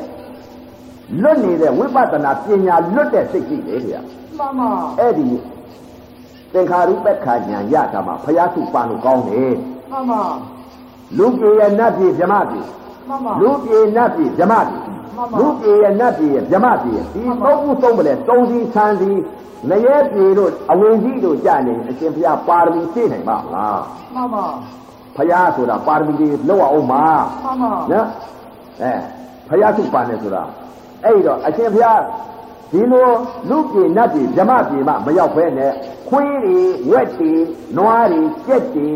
[1.22, 4.01] လွတ်နေတဲ့ဝိပဿနာပညာလွတ်တဲ့စိတ်ကြီးလေဗျာ
[4.38, 4.69] မှန်ပါ
[5.00, 5.27] အဲ့ဒီ
[6.53, 9.53] သင်္ခါရုပ္ပခဉာဏ်ရတာမှာဘုရားစုပန်လို့ကောင်းတယ်
[9.91, 10.24] မှန်ပါ
[11.18, 12.62] လူပြေရနတ်ပြေဗြဟ္မပြေ
[13.08, 14.78] မှန်ပါလူပြေနတ်ပြေဗြဟ္မပြေ
[15.16, 19.12] မှန်ပါလူပြေရနတ်ပြေဗြဟ္မပြေဒီမှန်ပါသုံးခုသုံးပလဲသုံးစီဆန်းစီ
[19.70, 23.82] လျက်ပြေတို့အဝင်ကြီးတို့ကြနေအရှင်ဘုရားပါရမီဖြည့်နိုင်ပါမလား
[24.16, 24.46] မှန်ပါ
[25.16, 27.04] ဘုရားဆိုတာပါရမီတွေလောက်အောင်ပါ
[27.44, 28.08] မှန်ပါနော်
[28.81, 28.92] အဲ
[29.50, 30.44] ဘုရားစုပါနေဆိုတာ
[31.05, 32.01] အဲ့တော့အရှင်ဘုရား
[32.72, 33.10] ဒီလို
[33.50, 35.72] လူပြေနတ်ပြေဗြဟ္မပြေမှမရောက်ဖဲနဲ့
[36.10, 36.60] ခွေးတွေ
[36.92, 37.34] ဝက်တွေ
[37.77, 38.90] နွားတွေကြက်တွေ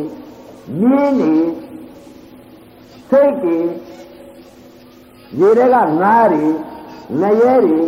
[0.80, 1.34] ရင်းတွေ
[3.12, 3.58] စိတ်တွေ
[5.40, 6.44] ရေတွေကငားတွေ
[7.22, 7.80] ငရဲတွေ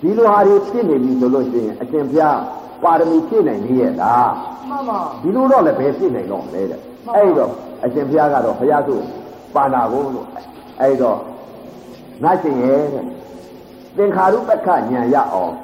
[0.00, 2.38] ဒီလိုဟာတွေဖြစ်နေပြီဆိုလို့ရှိရင်အရှင်ဘုရား
[2.82, 4.30] ပါရမီဖြည့်နိုင်နေရဲ့လား
[4.70, 7.52] မှန်ပါဒီလိုတော့လည်းဘယ်ဖြစ်နိုင်တော့မလဲတဲ့မှန်ပါအဲ့တော့
[7.84, 9.00] အရှင်ဘုရားကတော့ဘုရားဆို
[9.54, 10.26] ပါဏာကိုလို့
[10.80, 11.18] အဲ့တော့
[12.22, 13.04] ငါရှင်ရဲ့တဲ့
[13.96, 15.54] သင်္ခါရုပ္ပခဉာဏ်ရအောင်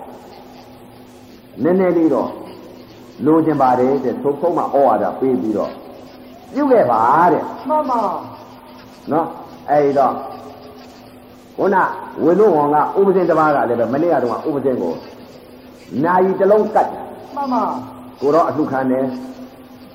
[1.63, 2.31] နည်းနည်းလေးတော့
[3.27, 5.73] လိုချင်ပါတယ်တဲ့သုံးသုံးမှဩဝါဒပေးပြီးတော့
[6.55, 8.01] ပြုခဲ့ပါတဲ့မှန်ပါ
[9.13, 9.27] နော်
[9.71, 10.15] အဲ့တော့
[11.57, 11.77] ခုန
[12.23, 14.93] ဝေလို့ဝံကဥပဇင်တစ်ပါးကလည်းပဲမနေ့ကတော့ဥပဇင်ကို
[16.05, 17.05] နာယီတစ်လုံးကတ်တယ်
[17.37, 17.63] မှန်ပါ
[18.21, 19.05] ကိုတော့အလှခံတယ်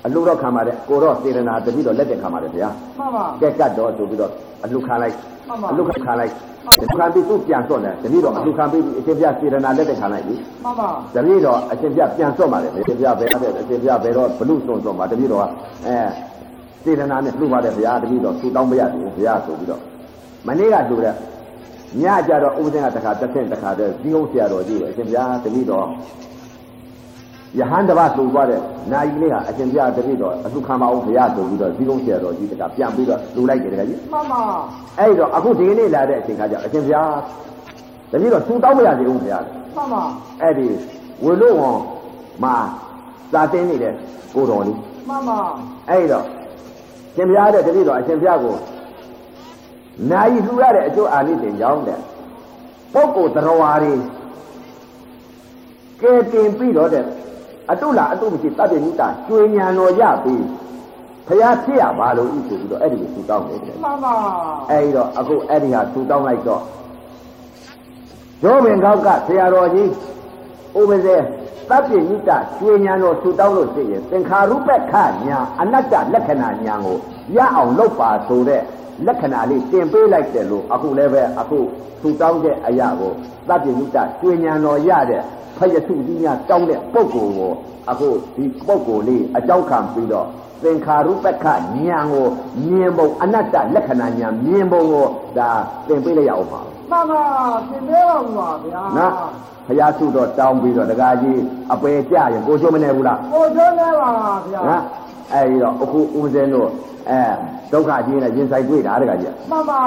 [0.04, 2.68] အလှတော့ခံပါတယ်ကိုတော့စေရနာတတိတော့လက်တက်ခံပါတယ်ဗျာ
[2.98, 4.32] မှန်ပါကဲကတ်တော့ဆိုပြီးတော့
[4.64, 5.14] အလှခံလိုက်
[5.48, 6.32] မှန်ပါအလှခံလိုက်
[6.98, 15.42] ခံပြီးသူ့ပြန်စွန့်တယ်တတိတော့အလှခံပြီးအရှင်ပြစေရနာလက်တက်ခံလိုက်ပြီမှန်ပါတတိတော့အရှင်ပြပြန်စွန့်ပါတယ်အရှင်ပြဘယ်တဲ့အရှင်ပြဘယ်တော့ဘလူစွန့်စွန့်ပါတတိတော့
[15.86, 15.96] အဲ
[16.84, 19.82] စေရနာနဲ့လှပါတယ်ဗျာတတိတော့သူတောင်းမရဘူးဗျာဆိုပြီးတော့
[20.46, 21.14] မနေ့ကလှတဲ့
[22.02, 25.86] ညကြတော့ဥပဒေကတခါတစ်ဆင့်တခါတည်းဒီဟုတ်ဆရာတော်ကြီးအရှင်ပြတတိတော့
[27.58, 28.60] ယဟန်တပတ်လှူသွားတဲ့
[28.92, 34.40] နာယီလေးဟာအရှင်ပြတတိတော့အလှခံပါအောင်ဘုရားဆိုပြီးတော့ဇီကုန်းဆရာတော်ကြီးတကပြန်ပြီးတော့လှူလိုက်တယ်တကကြီးမှန်ပါ
[34.98, 37.10] အဲ့တော့အခုဒီကနေ့လာတဲ့အချိန်ခါကျအရှင်ဘုရား
[38.12, 39.44] တတိတော့သူတောင်းမရသေးဘူးဘုရား
[39.76, 40.02] မှန်ပါ
[40.42, 40.66] အဲ့ဒီ
[41.24, 41.78] ဝေလို့ဝန်
[42.44, 42.54] မှာ
[43.32, 43.94] သာတင်းနေတဲ့
[44.34, 45.38] ကိုတော်လေးမှန်ပါ
[45.90, 46.24] အဲ့တော့
[47.14, 48.56] ရှင်ဘုရားတဲ့တတိတော့အရှင်ဘုရားကို
[50.10, 51.98] နာယီလှူရတဲ့အကျိုးအာနိသင်ကြောင်းတဲ့
[52.92, 53.94] ပုဂ္ဂိုလ်တော်ဝါတွေ
[56.00, 57.04] ကဲတင်ပြီးတော့တဲ့
[57.70, 60.44] အတုလားအတုမရှိတတ်တဲ့နိတာကျွေညာတော်ရပြီး
[61.26, 64.14] ဘုရားဖြစ်ရပါလို့ဤဆိုပြီးတော့အဲ့ဒီကိုသူတောင်းနေတယ်မှန်ပါ
[64.70, 66.62] အဲ့ဒီတော့အခုအဲ့ဒီဟာသူတောင်းလိုက်တော့
[68.44, 69.88] ရောပင်ကောက်ကဆရာတော်ကြီး
[70.78, 71.16] ဥပဇေ
[71.70, 74.94] သဗ္ဗညိတကျွေညာတော်သူတောင်းလို့ရှိရင်သင်္ခါရုပ္ပခ
[75.26, 76.98] ညာအနတ္တလက္ခဏာညာကို
[77.36, 78.62] ရအောင်လုပ်ပါဆိုတဲ့
[79.06, 81.58] လက္ခဏာလေးတင်ပေးလိုက်တယ်လို့အခုလည်းပဲအခု
[82.02, 83.12] သူတောင်းတဲ့အရာကို
[83.48, 85.22] သဗ္ဗညိတကျွေညာတော်ရတဲ့
[85.56, 87.52] ဖယစုကြီးများတောင်းတဲ့ပုဂ္ဂိုလ်ကို
[87.90, 90.26] အခုဒီပုဂ္ဂိုလ်လေးအကြောင်းခံပြီးတော့
[90.62, 91.62] သင်္ခါရုပ္ပခဉာဏ်
[92.12, 92.26] ကို
[92.66, 95.06] မြင်ပုံအနတ္တလက္ခဏာဉာဏ်မြင်ပုံကို
[95.38, 95.50] ဒါ
[95.86, 97.22] သင်ပေးလိုက်ရအောင်ပါ မှန်ပါ
[97.70, 99.12] သင်ပေးပါဦးပါဗျာနော်
[99.66, 101.38] ဘုရားစုတော့တောင်းပြီးတော့တကားကြီး
[101.72, 104.10] အပယ်ကြရင်ကိုချိုးမနေဘူးလားကိုကျိုးနေပါ
[104.52, 104.82] ဗျာနော်
[105.32, 106.68] အဲဒီတော့အခုဦးဇင်းတို့
[107.10, 107.20] အဲ
[107.72, 109.80] ဒုက္ခကြီးနဲ့ရင်ဆိုင်တွေ့တာတကားကြီးမှန်ပါ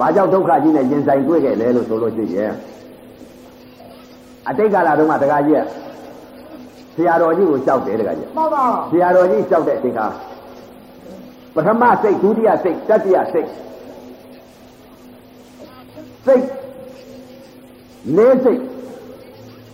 [0.00, 2.52] ဘာကြောင့်ဒုက္ခကြီးနဲ့ရင်ဆိုင်တွေ့ခဲ့လဲလို့ဆိုလို့ရှိရင်
[4.48, 5.60] အတိတ်ကာလတုန်းကတကားကြီးက
[6.96, 10.00] ဆရာတော်ကြီးကိုလျှောက်တယ်တကကြီးမှန်ပါဆရာတော်ကြီးလျှောက်တဲ့အချိန်က
[11.54, 13.48] ပထမစိတ်ဒုတိယစိတ်တတိယစိတ်
[16.26, 16.44] စိတ်
[18.16, 18.60] လေးစိတ်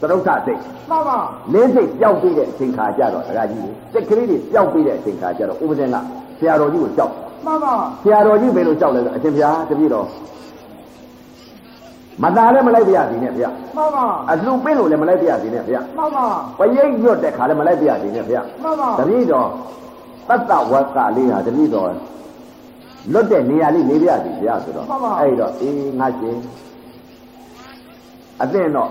[0.00, 0.60] သရုပ်ထစိတ်
[0.90, 1.18] မှန်ပါ
[1.52, 3.60] လေးစိတ်ပျောက်ပြီးတဲ့အချိန်ခါကျတော့ဒကာကြီး
[3.92, 5.96] စိတ်ကလေးတွေပျောက်ပြီးတဲ့အချိန်ခါကျတော့ဥပဒေက
[6.38, 7.12] ဆရာတော်ကြီးကိုလျှောက်
[7.46, 10.06] မှန်ပါဆရာတော်ကြီးဘယ်လိုလျှောက်လဲဆိုအရှင်ဘုရားတပည့်တော်
[12.22, 16.24] မသားလည်းမလိုက်ပြရစီနဲ့ဗျာမှန်ပါအလှပင်းလို့လည်းမလိုက်ပြရစီနဲ့ဗျာမှန်ပါ
[16.58, 19.48] ပရိတ်ညွတ်တဲ့ခါလည်းမလိုက်ပြရစီနဲ့ဗျာမှန်ပါတပည့်တော်
[20.28, 21.88] တတ္တဝကလေးဟာတပည့်တော်
[23.12, 24.86] လွတ်တဲ့နေရာလေးနေပြရစီဗျာဆိုတော့
[25.20, 26.38] အဲ့တော့အေးငါရှင်
[28.42, 28.90] အသင့်တော့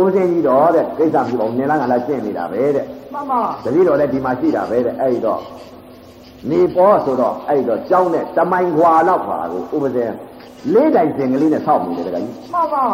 [0.00, 5.40] ဦးစင်းကြီးတော့တဲ့ကိစ္စမရှိပါဘူးနင်လားငါလားရှင်းနေတာပဲတဲ့မှန်ပါတပည့်တော်လည်းဒီမှာရှိတာပဲတဲ့အဲ့တော့
[6.50, 10.12] နေပေါ်ဆိုတော့အဲ့တော့ကြောင်းနဲ့တမိုင်ခွာလောက်ခွာကိုဥပဇင်
[10.72, 12.84] လေးတိုင်စင်ကလေးနဲ့ဆောက်နေတယ်တကကြီးမှန်ပါ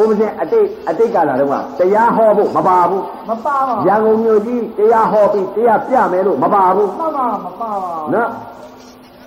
[0.00, 8.28] ဥပဇင်အတိတ်အတိတ်ကလာတော့ကတရားဟောဖို့မပါဘူးမပါပါရန်ကုန်မြို့ကြီးတရားဟောပြီးတရားပြမယ်လို့မပါဘူးမှန်ပါမပါပါနော်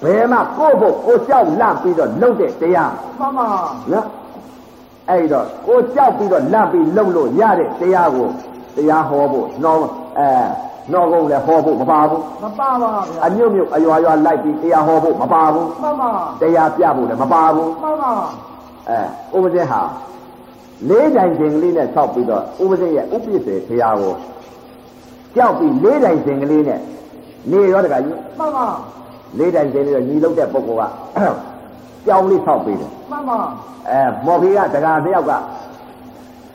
[0.04, 3.48] ဘယ်မှာကိုယ့်ဖို့ကိုကြောက်လန့်ပြီးတော့လှုပ်တဲ့တရားမှန်ပါ
[3.92, 4.08] နော်
[5.10, 8.28] အဲ့တော့ကိုကြောက်ပြီးတော့လန့်ပြီးလှုပ်လို့ရတဲ့တရားကို
[8.76, 9.76] တရားဟောဖို့နှော
[10.20, 10.28] အဲ
[10.92, 16.12] နှောကုန်းလည်းဟောဖို့မပါဘူးမပါပါဗျာအမြုပ်မြုပ်အရွာရွာလိုက်ပြီးတရားဟောဖို့မပါဘူးမှန်ပါ
[16.42, 18.12] တရားပြဖို့လည်းမပါဘူးမှန်ပါ
[18.90, 19.82] အဲဥပဇင်းဟာ
[20.90, 24.14] လေးတိုင်ခြင်းကလေးနဲ့ဆောက်ပြီးတော့ဥပဇင်းရဲ့ဥပ္ပစ္စေဘုရားကို
[25.36, 26.80] ကြောက်ပြီးလေးတိုင်ခြင်းကလေးနဲ့
[27.52, 28.68] နေရောတကကြီးမှန်ပါ
[29.38, 30.92] လေးတိုင်ခြင်းလေးတော့ညီလုံးတဲ့ပုဂ္ဂိုလ်က
[32.08, 33.40] ကြောင်းလေးဆောက်ပြီးတယ်မှန်ပါ
[33.90, 35.34] အဲမော်ဖီကတကာနှစ်ယောက်က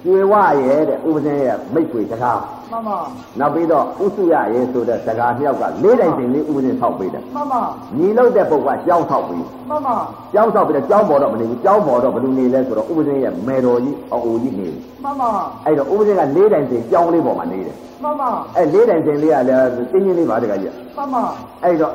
[0.05, 0.35] ကျွေဝ
[0.67, 2.41] ရဲ့တဲ့ဥပဇင်းရဲ့မိတ်ဆွေတကား
[2.73, 2.99] မှန်ပါ
[3.41, 7.61] နောက်ပြီးတော့ဥစုရရဲ့ဆိုတဲ့တကာနှစ်ယောက်ကလေးတိုင်ခြင်းလေးဥပဇင်းဆောက်ပြီးတယ်မှန်ပါ
[7.99, 9.97] ညီလုံးတဲ့ပုဂ္ဂိုလ်ကကြောင်းဆောက်ပြီးမှန်ပါ
[10.35, 15.29] ကျောင်းဆောက်ပြီးတော့ကျောင်းပေါ်တော့မနေဘူးကျောင်းပေါ်တော့ဘယ်လိုနေလဲဆိုတော့ဥပဒေရဲ့မေတော်ကြီးအအိုကြီးနေတယ်မှန်ပါ
[15.65, 21.23] အဲ့တော့ဥပဒေကလေးတိုင်စင်ကျောင်းလေးပေါ်မှာနေတယ်မှန်ပါအဲ့လေးတိုင်စင်လေးကလည်းတင်းချင်းလေးပါတကကြီးမှန်ပါ
[21.65, 21.93] အဲ့တော့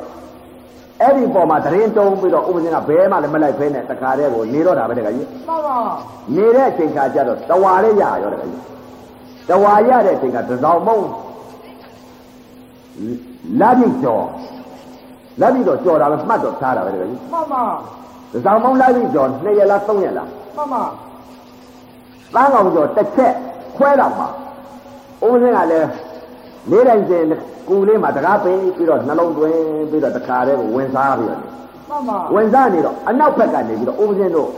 [1.02, 5.76] အဲ့ဒီပေါ်မှာတရင်တုံးပြီးတော့ဥပဒေကဘဲမှလည်းမလိုက်ဖဲနဲ့တခါတည်းကိုနေတော့တာပဲတကကြီးမှန်ပါ
[6.36, 8.60] နေတဲ့အချိန်ခါကျတော့တဝါလေးရရောတကကြီး
[9.48, 10.98] တဝါရတဲ့အချိန်ကတစောင်းမုံ
[13.60, 14.24] လာပြီကျော်
[15.40, 17.62] လာပြီတော့ကျော်တာပဲမှတ်တော့ထားတာပဲတကကြီးမှန်ပါ
[18.32, 20.82] တစောင်းမုံလာပြီကျော်2ရက်လား3ရက်လားမှန်ပါ
[22.34, 23.34] သားကောင်ကျော်တစ်ချက်
[23.76, 24.28] ခွဲတော့မှာ
[25.24, 25.88] ဦးစင်းကလည်း
[26.70, 27.24] လေးတိုင်းစင်
[27.68, 29.58] ကူလေးမှာတကားပိပြီးတော့နှလုံးသွင်း
[29.90, 31.40] ပြီးတော့တခါတည်းကိုဝင်စားပြီးတော့
[31.90, 34.50] မှန်ပါဝင်စားနေတော့အနောက်ဘက်ကနေပြီးတော့ဦးစင်းတို့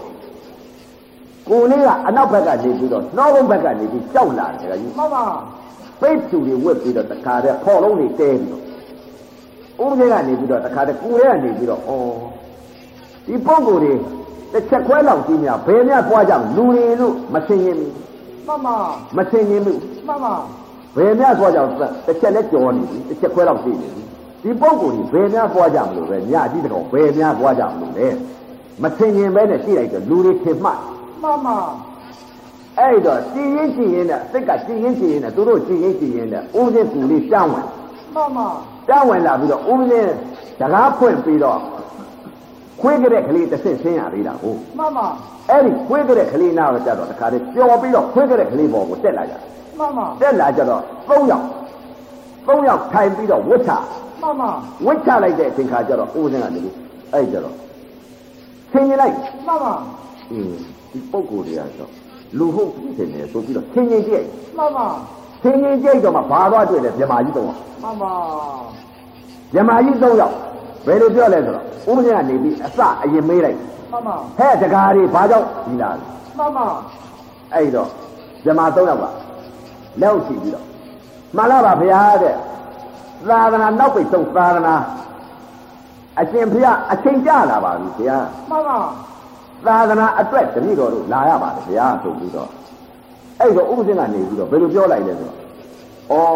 [1.48, 5.24] ကိုလေးကအနောက်ဘက်ကနေပြီးတော့နှောဘုံဘက်ကနေပြီးကြောက်လာတယ်ကကြီးမှန်ပါ
[6.00, 8.62] ပိတ်သူတွေဝတ်ပြီးတော့တခါတည်းဖော်လုံးတွေတဲပြီးတော့
[9.84, 11.90] ဦးစင်းကနေပြီးတော့တခါတည်းကိုလေးကနေပြီးတော့ဩ
[13.26, 13.92] ဒီပုံကိုယ်တွေ
[14.52, 17.92] တစ်ချက်ခွဲလောက်ကြီးများဘယ်များပွားကြမလူတွေလို့မဆင်ရင်ဘူး
[18.46, 18.76] မှန်ပါ
[19.16, 20.34] မဆင်ရင်ဘူးမှန်ပါ
[20.96, 21.70] ဘယ်များသွားကြအောင်
[22.06, 24.02] တစ်ချက်နဲ့ကြော်နေပြီတစ်ချက်ခွဲတော့သိနေပြီ
[24.42, 28.08] ဒီပုံကိုယ်ကြီးဘယ်များသွားကြမလို့ပဲညကြီးတကောင်ဘယ်များသွားကြမလို့လဲ
[28.82, 30.78] မထင်ရင်ပဲနဲ့ကြည့်လိုက်တော့လူတွေထင်မှတ်
[31.22, 31.56] မှန်ပါ
[32.78, 37.66] အဲ့တော့ကြည်ရင်ကြည်ရင်နဲ့စိတ်ကကြည်ရင်ကြည်ရင်နဲ့သူတို့ကြည်ရင်ကြည်ရင်နဲ့ဦးစင်းကူလေးတန်းဝင်
[38.14, 38.48] မှန်ပါ
[38.88, 40.12] တန်းဝင်လာပြီးတော့ဦးစင်း
[40.60, 41.58] တကားဖွင့်ပြီးတော့
[42.80, 45.06] ခွေးကြတဲ့ကလေးတစ်ဆင့်ဆင်းရသေးတာဟုတ်မှန်ပါ
[45.50, 49.42] အဲ့ဒီခွေးကြတဲ့ကလေးနားတော့ကြတော့တခါတည်းပျော်ပြီးတော့ခွေးကြတဲ့ကလေးပေါ်ကိုတက်လာကြတယ်
[49.78, 51.44] မှန်ပါတက်လာကြတော့၃ယောက်
[52.46, 53.72] ၃ယောက်ထိုင်ပြီးတော့ဝတ်ချ
[54.22, 54.50] မှန်ပါ
[54.86, 56.74] ဝတ်ချလိုက်တဲ့အချိန်ခါကျတော့ဦးစင်းကနေပြီး
[57.12, 57.56] အဲ့ကြတော့
[58.72, 59.14] ဆင်းရင်လိုက်
[59.46, 59.74] မှန်ပါ
[60.32, 60.54] အင်း
[60.92, 61.90] ဒီပုံကိုယ်တွေကတော့
[62.38, 64.24] လူဟုတ်ဖြစ်နေတယ်ဆိုပြီးတော့ဆင်းရင်ကြည့်
[64.58, 64.86] မှန်ပါ
[65.42, 68.12] ဆင်းရင်ကြည့်တော့မှဘာသွားတွေ့လဲမြမာကြီးတော့မှန်ပါ
[69.54, 70.34] မြမာကြီး၃ယောက်
[70.86, 73.58] ဘယ်လိုပြောလဲဆိုတော့ဦးစင်းကနေပြီးအစအရင်မေးလိုက်
[73.92, 76.04] မှန်ပါဟဲ့တကားတွေဘာကြောင့်ဒီလာလဲ
[76.38, 76.66] မှန်ပါ
[77.54, 77.88] အဲ့တော့
[78.44, 79.04] မြမာ၃ယောက်က
[80.00, 80.66] လက်ရှိပြီးတော့
[81.36, 82.34] မှန်လားပါဗျာတဲ့
[83.28, 84.74] သာသနာနောက်ပိတ်ဆုံးသာသနာ
[86.20, 88.18] အရှင်ဘုရားအချိန်ကြလာပါပြီဗျာ
[88.50, 88.78] မှန်ပါ
[89.66, 92.50] သာသနာအတွက်တပည့်တော်တို့လာရပါတယ်ဗျာဆိုပြီးတော့
[93.40, 96.34] အဲ့တော့ဥပဒေကနေပြီးတော့ဘယ်လိုပြောလိုက်လဲဆိုတော့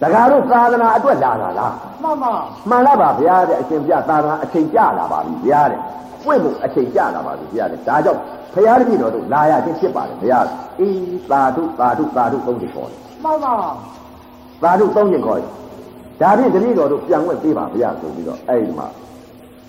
[0.00, 2.32] ဩတကားတို့သာသနာအတွက်လာတာလားမှန်ပါ
[2.68, 5.80] မှန်လားပါဗျာတဲ့အရှင်ဘုရားသာသနာအချိန်ကြလာပါပြီဗျာတဲ့
[6.24, 8.20] ပွင့်ဖို့အချိန်ကြလာပါပြီဗျာတဲ့ဒါကြောင့်
[8.54, 10.40] ဘုရားတပည့်တော်တို့လာရခြင်းဖြစ်ပါတယ်ဗျာ
[10.80, 13.54] အေးသာဓုသာဓုသာဓုသုံးချိန်ခေါ်တယ်မှန်ပါ
[14.62, 15.48] သာဓုသုံးချိန်ခေါ်တယ်
[16.20, 18.88] ဒါဖြင့်တပည့်တော်တို့ပြန်ွက်ပေးပါဗျာဆိုပြီးတော့အဲ့ဒီမှာ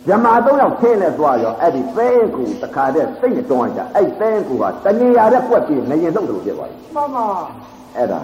[0.07, 7.25] ဇမာသုံးယောက်ခင်းလဲသွားရောအဲ့ဒီသဲကူတခါတည်းစိတ်နဲ့တွန်းကြအဲ့သဲကူကတဏှာတဲ့ကွက်ပြီးငရင်လှုပ်တယ်လို့ပြောပါလိမ့်မှန်ပါ
[7.97, 8.19] အဲ့ဒါ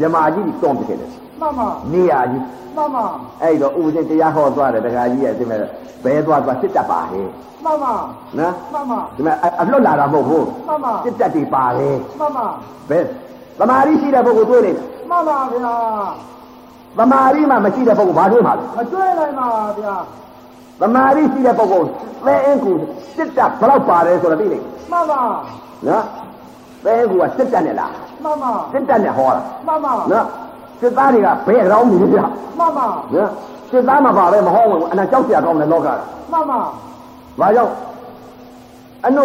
[0.00, 1.10] ဇမာကြီးကြီးတွန်းပြခဲ့တယ်
[1.40, 2.42] မှန်ပါနေရာကြီး
[2.76, 3.04] မှန်ပါ
[3.42, 5.60] အဲ့တော့ဥပဒေတရားဟောသွားတယ်တခါကြီးရဲ့ဒီမဲ့
[6.04, 7.26] ဘဲသွားသွားစစ်တတ်ပါဟဲ့
[7.64, 7.94] မှန်ပါ
[8.38, 12.46] နော်မှန်ပါဒီမဲ့အလွတ်လာတာမဟုတ်ဘူးမှန်ပါစစ်တတ်တွေပါလေမှန်ပါ
[12.90, 12.98] ဘဲ
[13.58, 14.72] သမာဓိရှိတဲ့ပုဂ္ဂိုလ်တွေ့နေ
[15.10, 15.74] မမှန်ပါဗျာ
[16.98, 19.96] သမာဓိမှမရှိတဲ့ပုဂ္ဂိုလ်ဘာတွေ့မှာလဲမတွေ့နိုင်ပါဗျာ
[20.80, 21.88] သမာဓိရှိတဲ့ပုဂ္ဂိုလ်
[22.26, 22.72] သဲအင်းကူ
[23.16, 25.20] စစ်တပ်ဘယ်လောက်ပါတယ်ဆိုတော့သိလိမ့်မှန်ပါ
[25.88, 26.04] နော်
[26.84, 27.92] သဲအင်းကူကစစ်တပ်နဲ့လား
[28.24, 30.26] မှန်ပါစစ်တပ်နဲ့ဟောတာမှန်ပါနော်
[30.80, 32.18] စစ်သားတွေကဘယ်ကောင်နေကြ
[32.58, 33.30] မှန်ပါနော်
[33.70, 35.88] စစ်သားမှာပါပဲမဟောဝင်ဘူးအနာကြောက်စရာကောင်းတဲ့လောကက
[36.32, 36.60] မှန်ပါ
[37.40, 37.72] ဘာကြောင့်
[39.06, 39.24] အနု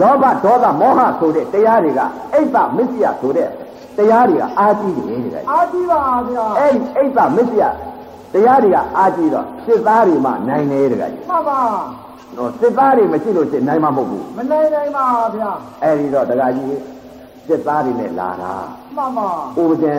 [0.00, 2.00] လောဘဒေါသမောဟဆိုတဲ့တရားတွေက
[2.32, 3.48] အိတ်သမစ္စယဆိုတဲ့
[3.96, 7.62] တရားတွေကအာကြီးတယ်တဲ့အားကြီးပါဗျာအဲ့ဒီအိတ်သမစ္စယ
[8.34, 11.60] တရားတွေကအာကြီးတော့စစ်သားတွေမှနိုင်တယ်တကကြီးမှန်ပါ
[12.36, 15.50] နော်စစ်သားတွေမရှိလို့ရှိရင်နိုင်မှာမဟုတ်ဘူးမနိုင်နိုင်ပါဗျာ
[15.82, 16.78] အဲ့ဒီတော့တကကြီး
[17.48, 18.52] စစ်သားတွေနဲ့လာတာ
[18.96, 19.28] မှန်ပါ
[19.60, 19.94] ဥပဒေ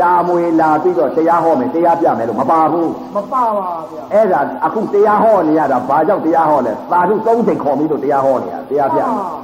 [0.00, 8.98] တာမွေလာပြီးတော့တရားဟောမယ်တရားပြမယ်လို့မပါဘူးမပါပါဗျာအဲ့ဒါအခုတရားဟောနေရတာဘာကြောင့်တရားဟောလဲသာဓုသုံးချိန်ခေါ်ပြီးတော့တရားဟောနေရတရားပြ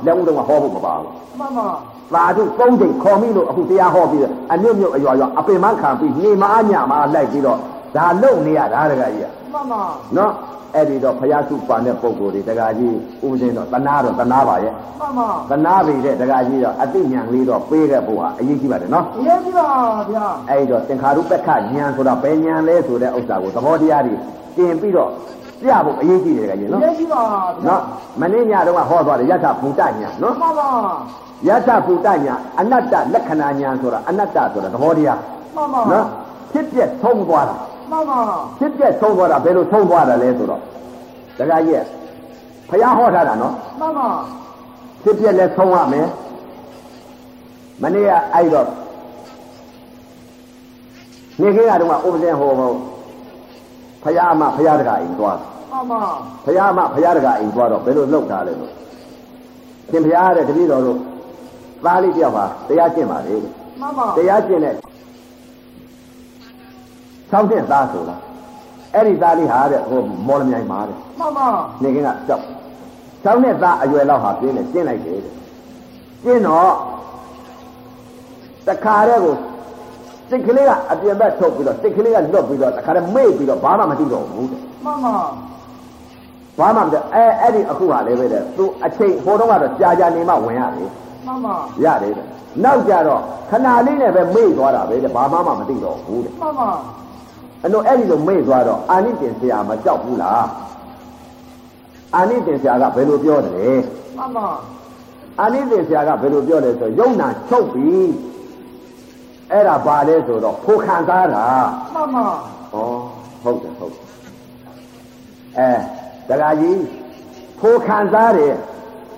[0.06, 1.68] လက်ဦးတော့ဟောဖို့မပါဘူးမှန်ပါ
[2.14, 4.22] သာဓုသုံးချိန်ခေါ်ပြီးတော့အခုတရားဟောပြီး
[4.52, 7.58] အညွတ်ညွတ်အရွာရွာအပင်မခံပြီးနေမအညမလိုက်ပြီးတော့
[7.98, 9.82] ဒါလုံနေရတာတကကြီးမှန်ပါ
[10.16, 10.32] နော်
[10.74, 19.66] အဲ့ဒီတော့ဖယားစုပါတဲ့ပုံကိုယ်တွေတကကြီးဥပဒေတော့တနာတော့တနာပါရဲ့မှန်ပါသနာပေတဲ့တကကြီးတော့အတိညာလေးတော့ပေးတဲ့ဘုရားအရေးကြီးပါတယ်နော်ရေးကြည့်ပါ
[20.10, 24.14] ဗျာအဲ့ဒီတော့သင်္ခါရုပ္ပခဉာဏ်ဆိုတာဘယ်ဉာဏ်လဲဆိုတဲ့ဥစ္စာကိုသဘောတရားတွေ
[24.56, 25.10] တင်ပြီးတော့
[25.62, 27.82] ပြဖို့အရေးကြီးတယ်တကကြီးနော်ရေးကြည့်ပါဗျာနော်
[28.20, 30.70] မင်းညတော့ဟောသွားတယ်ယထာဘူတညာနော်မှန်ပါ
[31.48, 35.18] ယထာဘူတညာအနတ္တလက္ခဏာညာဆိုတာအနတ္တဆိုတာသဘောတရား
[35.56, 36.06] မှန်ပါနော်
[36.52, 37.56] ဖြစ်ပြက်ဆုံးသွားတာ
[37.90, 38.20] မှန်ပါ
[38.58, 40.62] ဖြစ်ပြက်ဆုံးသွားတာဘယ်လိုဆုံးသွားတယ်လဲဆိုတော့
[41.38, 41.84] တကကြီး
[42.68, 44.08] ဖះဟောထားတာနော်မှန်ပါ
[45.02, 46.06] ဖြစ်ပြက်လဲဆုံးရမယ်
[47.82, 48.68] မနေ့ကအဲ့တော့
[51.40, 52.72] နေခေကတော့ဥပဒေဟောဟော
[54.02, 55.38] ဖះမဖះတကအိမ်သွား
[55.72, 56.00] မှန်ပါ
[56.44, 58.72] ဖះမဖះတကအိမ်သွားတော့ဘယ်လိုလုပ်တာလဲလို့
[59.90, 60.98] ရှင်ဖះတဲ့တပည့်တော်တို့
[61.84, 64.74] သားလေးတယောက်ပါတရားကျင့်ပါလေတဲ့မှန်ပါတရားကျင့်တဲ့
[67.30, 68.20] ဆောင်းတဲ့သားဆိုလား
[68.94, 71.46] အဲ့ဒီသားလေးဟာတဲ့ဟိုမော်လမြိုင်မှာတဲ့မှန်ပါ
[71.82, 72.44] နေကင်းကကြောက်
[73.24, 75.34] ဆောင်းတဲ့သားအရွယ်လောက်ဟာပြင်းတယ်ကျင့်လိုက်တယ်တဲ့
[76.24, 76.72] ကျင့်တော့
[78.68, 79.34] တခါတည်းကို
[80.30, 85.14] စိတ်ကလေးကအပြင်ဘက်ထုတ်ပြီးတော့စိတ်ကလေးကလွတ်ပြီးတော့တခါတည်းမေ့ပြီးတော့ဘာမှမသိတော့ဘူးတဲ့မှန်ပါ
[86.58, 90.90] ဘာမှမသိအဲအဲ့ဒီအခုဟာလည်းပဲတဲ့သူအချိန်ဟိုတော့ကတော့ကြာကြာနေမှဝင်ရတယ်
[91.26, 92.26] မှန်ပါရတယ်တဲ့
[92.64, 96.68] နောက်ကြတော့ခဏလေးနဲ့ပဲမေ့သွားတာပဲတဲ့ဘာမှမသိတော့ဘူးတဲ့မှန်ပါ
[97.62, 100.46] အဲ့တော့အဲ့ဒီလိုမေ့သွားတော့အာနိတင်ဆရာမကြောက်ဘူးလား
[102.16, 103.68] အာနိတင်ဆရာကဘယ်လိုပြောတယ်လဲ
[104.16, 104.48] မှန်ပါ
[105.40, 107.92] အာနိတင်ဆရာကဘယ်လိုပြောလဲဆိုယုံနာချုပ်ပြီ
[109.52, 111.46] အဲ့ဒါဘာလဲဆိုတော့ဖိုခံစားတာ
[111.94, 112.26] မှန်ပါ
[112.72, 112.76] ဩ
[113.42, 114.04] ဟုတ်တယ်ဟုတ်တယ်
[115.58, 115.70] အဲ
[116.28, 116.80] ဒကာကြီး
[117.60, 118.54] ဖိုခံစားတယ်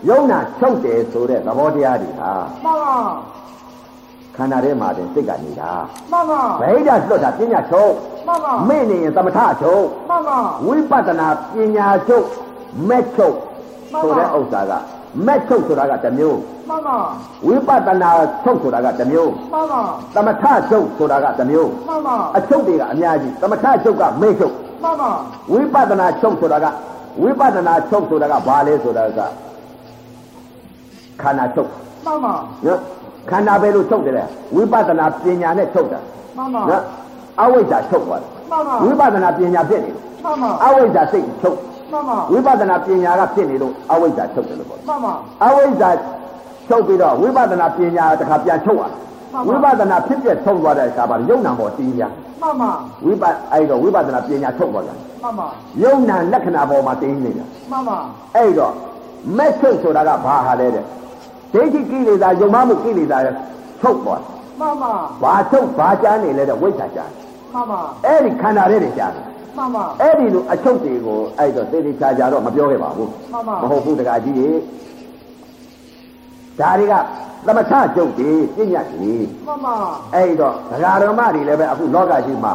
[0.09, 2.33] ယုံနာချုပ်တယ်ဆိုတဲ့သဘောတရားတွေဟာ
[2.64, 2.98] မှန်ပါ
[4.40, 5.72] ခန္ဓာထဲမှာတင်စိတ်ကနေတာ
[6.12, 7.92] မှန်ပါဗိဓာလွတ်တာပညာချုပ်
[8.26, 12.26] မှန်ပါမေ့နေရင်သမထချုပ်မှန်ပါဝိပဿနာပညာချုပ်
[12.88, 13.37] မက်ချုပ်
[14.03, 14.72] ဆိုတဲ့ဥစ္စာက
[15.26, 16.96] မက်ချုပ်ဆိုတာကတစ်မျိုးမှန်ပါ
[17.46, 18.11] ဝိပဿနာ
[18.44, 19.83] ချုပ်ဆိုတာကတစ်မျိုးမှန်ပါ
[20.14, 25.11] သမထချုပ်ဆိုတာကတစ်မျိုးမှန်ပါအချုပ်တွေကအများကြီးသမထချုပ်ကမေ့ချုပ်မှန်ပါ
[25.53, 26.66] ဝိပဿနာချုပ်ဆိုတာက
[27.22, 29.20] ဝိပဿနာချုပ်ဆိုတာကဘာလဲဆိုတာက
[31.22, 31.68] ခန္ဓာချုပ်
[32.07, 32.35] မှန်ပါ
[32.66, 32.81] နော်
[33.29, 36.01] ခန္ဓာပဲလို့ချုပ်တယ်လေဝိပဿနာပညာနဲ့ချုပ်တာ
[36.37, 36.83] မှန်ပါနော်
[37.41, 41.59] အဝိဇ္ဇာချုပ်သွားတယ်မှန်ပါဝိပဿနာပညာဖြစ်နေတယ်မှန်ပါအဝိဇ္ဇာစိတ်ချုပ်
[41.93, 45.91] မှန်ပါဝိပဿနာပညာကဖြစ်နေလို့အဝိဇ္ဇာချုပ်တယ်လို့ပြောတယ်မှန်ပါအဝိဇ္ဇာ
[46.69, 48.85] ချုပ်ပြီးတော့ဝိပဿနာပညာတစ်ခါပြန်ချုပ်ရ
[49.49, 52.03] ဝိပဿနာဖြစ်ပြချုပ်သွားတဲ့အခါမှာယုံနာပေါ်တင်းကြ
[52.43, 52.71] မှန်ပါ
[53.05, 55.47] ဝိပအဲ့တော့ဝိပဿနာပညာချုပ်သွားကြမှန်ပါ
[55.83, 57.99] ယုံနာလက္ခဏာပေါ်မှာတင်းနေတာမှန်ပါ
[58.37, 58.73] အဲ့တော့
[59.37, 60.85] မက်ချုပ်ဆိုတာကဘာဟာလဲတဲ့
[61.53, 63.19] ဒိဋ္ဌိကိလေသာယုံမမှုကိလေသာ
[63.81, 64.23] ချုပ်သွား
[64.61, 67.13] မှန်ပါဘာချုပ်ဘာကြမ်းနေလဲတဲ့ဝိဇ္ဇာကြမ်း
[67.53, 69.15] မှန်ပါအဲ့ဒီခန္ဓာလေးတွေကြမ်း
[69.57, 74.59] မှန်ပါအဲ့ဒီလိုအချုပ်တွေကိုအဲ့တော့သေသေးချာချာတော့မပြောခဲ့ပါဘူးမှန်ပါမဟုတ်ဘူးတကကြီးကြီး
[76.61, 76.95] ဒါတွေက
[77.47, 79.13] သမထချုပ်တွေပြညတ်တွေ
[79.47, 79.75] မှန်ပါ
[80.15, 82.53] အဲ့တော့ဒကာတော်မတွေလည်းပဲအခုလောကကြီးမှာ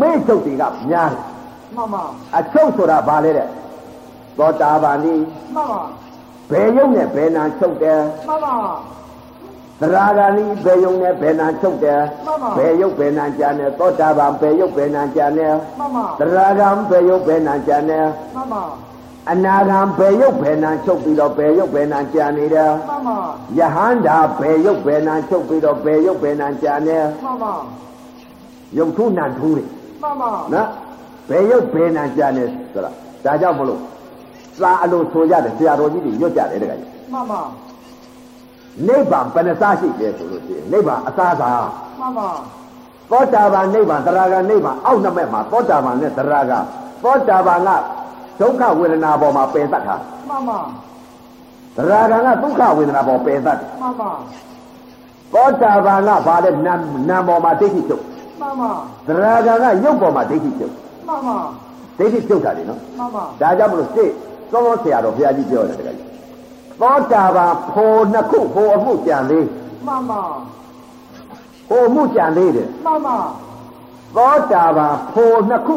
[0.00, 1.22] မေ့ချုပ်တွေကများတယ်
[1.76, 2.02] မှန်ပါ
[2.38, 3.48] အချုပ်ဆိုတာဘာလဲတဲ့
[4.38, 5.14] သောတာပန်ဒီ
[5.54, 5.80] မှန်ပါ
[6.50, 8.54] ဘယ်ယုံနဲ့ဘယ်နာချုပ်တယ်မှန်ပါ
[9.80, 18.62] သရဂာနိဘယ်ယုံနဲ့ဘယ်နာချုပ်တယ်မှန်ပါဘယ်ယုတ်ဘယ်နာကြံတယ်သောတာပန်ဘယ်ယုတ်ဘယ်နာကြံတယ်မှန်ပါသရဂံဘယ်ယုတ်ဘယ်နာကြံတယ်မှန်ပါ
[19.30, 23.18] အနာဂံဘယ်ယုတ်ဘယ်နာချုပ်ပြီးတော့ဘယ်ယုတ်ဘယ်နာကြံနေတယ်မှန်ပါ
[23.58, 27.54] ယဟန္တာဘယ်ယုတ်ဘယ်နာချုပ်ပြီးတော့ဘယ်ယုတ်ဘယ်နာကြံတယ်မှန်ပါ
[28.78, 29.68] ယုတ်ထုနံထူးတယ်
[30.02, 30.68] မှန်ပါနော်
[31.28, 32.90] ဘယ်ယုတ်ဘယ်နာကြံတယ်ဆိုတာ
[33.24, 33.80] ဒါကြောင့်မလို့
[34.60, 37.48] စာအလိုဆိုကြတယ်ဆရာတော်ကြီးတွေရွတ်ကြတယ်တကယ်ကြီးမှန်ပါသ
[38.88, 41.50] နိဗ္ဗာန်ဘယ်နှစားရှိတယ်ဆိုလို့ရှိရင်နိဗ္ဗာန်အစားသာ
[42.00, 42.28] မှန်ပါ
[43.10, 46.58] သောတာပန်နိဗ္ဗာန်သရဂံနိဗ္ဗာန်အောက်နှစ်မဲ့မှာသောတာပန်နဲ့သရဂံ
[47.02, 47.70] သောတာပန်က
[48.40, 49.96] ဒုက္ခဝေဒနာပေါ်မှာပယ်တတ်တာ
[50.28, 50.58] မှန်ပါ
[51.76, 54.10] သရဂံကဒုက္ခဝေဒနာပေါ်ပယ်တတ်တယ်မှန်ပါ
[55.32, 56.74] သောတာပန်ကဘာလဲနာ
[57.10, 58.02] နာပေါ်မှာဒိဋ္ဌိချုပ်
[58.40, 58.70] မှန်ပါ
[59.06, 59.08] သ
[59.46, 60.72] ရဂံကရုပ်ပေါ်မှာဒိဋ္ဌိချုပ်
[61.08, 61.36] မှန်ပါ
[61.98, 64.12] ဒိဋ္ဌိချုပ်တာလေနော်မှန်ပါဒါကြောင့်မလို့စိတ်
[64.53, 66.09] သောသောဆရာတော်ဘုရားကြီးပြောတယ်တကယ်ကြီး
[66.81, 69.45] သောတာပန်ဖို့နှစ်ခုဖို့အမှုကြံသေး
[69.87, 70.21] မှန်ပါ
[71.69, 73.17] ဖို့အမှုကြံသေးတယ် မှန်ပါ
[74.15, 75.75] သောတာပန်ဖို့နှစ်ခု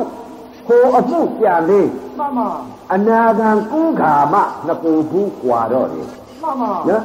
[0.66, 2.48] ဖို့အမှုကြံသေး မှန်ပါ
[2.92, 4.34] အနာဂံကုခာမ
[4.66, 6.06] နှစ်ကိုဘူးกว่าတော့တယ်
[6.42, 7.02] မှန်ပါ နော်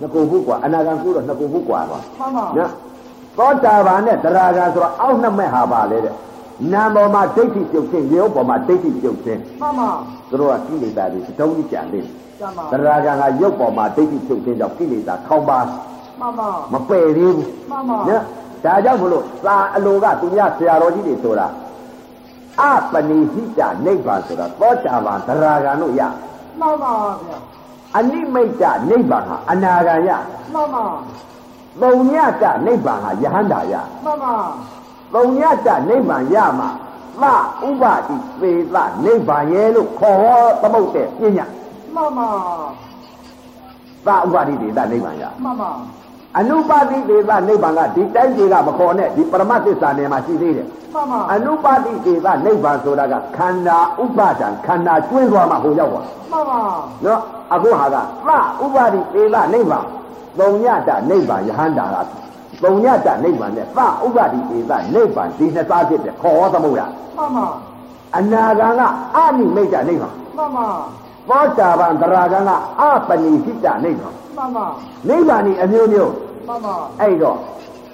[0.00, 2.70] နှစ်ကိုဘူးกว่าအနာဂံကုတော့နှစ်ကိုဘူးกว่าတော့ မှန်ပါ နော်
[3.38, 6.14] သောတာပန်နဲ့တရာဂံဆိုတော့အောက်နှစ်မဲ့ဟာပါလေတဲ့
[6.73, 9.89] နာမ်ပေါ်မှာဒိဋ္ဌိပြုတ်ခြင်းရုပ်ပေါ်မှာဒိဋ္ဌိပြုတ်ခြင်းမှန်ပါ
[10.29, 12.05] သူတို့ကကိလေသာတွေအတုံးကြီးကြံသေး
[12.39, 15.59] ကျမ်းပါတရာဂံကရုပ်ပေါ်မှာဒိဋ္ဌိပြုတ်ခြင်းကြောင့်ကိလေသာခေါင်းပါ
[16.19, 18.23] မှန်ပါမပယ်သေးဘူးမှန်ပါနော်
[18.65, 21.47] ဒါကြောင့်မလို့သာအလိုကသူများဆရာတော်ကြီးတွေဆိုတာ
[22.61, 26.01] အပနိဟိတနိဗ္ဗာန်ဆိုတာသောတာပန်တရာဂံတို့ရ
[26.59, 26.93] မှန်ပါ
[27.27, 27.37] ဗျာ
[27.97, 30.09] အနိမိတ်တနိဗ္ဗာန်ဟာအနာဂံရ
[30.53, 30.85] မှန်ပါ
[31.81, 33.73] သုံညတနိဗ္ဗာန်ဟာယဟန္တာရ
[34.05, 34.33] မှန်ပါ
[35.13, 36.69] သုံညတနိဗ္ဗာန်ရမှာ
[37.21, 41.45] သဥပတိသေသနိဗ္ဗာန်ရဲ့လို့ခေါ်ဟောသမုတ်တဲ့ပညာ
[41.95, 42.29] မှန်ပါ
[44.05, 45.71] သဥပတိသေသနိဗ္ဗာန်ရမှန်ပါ
[46.37, 56.59] အနုပါတိသေသနိဗ္ဗာန်ကဒီတိုင်းကြီးကမခေါ်နဲ့ဒီပရမသစ္စာနယ်မှာရှိသေးတယ်မှန်ပါအနုပါတိသေသနိဗ္ဗာန်ဆိုတာကခန္ဓာဥပါဒံခန္ဓာကျွင်းသွားမှဟိုရောက်သွားမှန်ပါ
[57.05, 57.19] နော်
[57.53, 57.97] အခုဟာကသ
[58.63, 59.85] ဥပါတိသေသနိဗ္ဗာန်
[60.39, 61.97] သုံညတနိဗ္ဗာန်ယဟန္တာက
[62.63, 63.69] သုံညတနိဗ္ဗာန်နဲ့သ
[64.05, 66.81] ဥပါတိသေသနိဗ္ဗာန်ဒီနှစ်စားဖြစ်တယ်ခေါ်ဟောသမုတ်ရ
[67.17, 67.47] မှန်ပါ
[68.17, 68.81] အနာဂံက
[69.17, 70.67] အနိမိတ်တနိဗ္ဗာန်မှန်ပါ
[71.29, 72.49] သောတာပန်တရာဂံက
[72.81, 74.65] အပနိဟိတနိဗ္ဗာန်မှန်ပါ
[75.09, 76.11] နိဗ္ဗာန်ဤအမျိုးမျိုး
[76.47, 77.37] မှန်ပါအဲ့တော့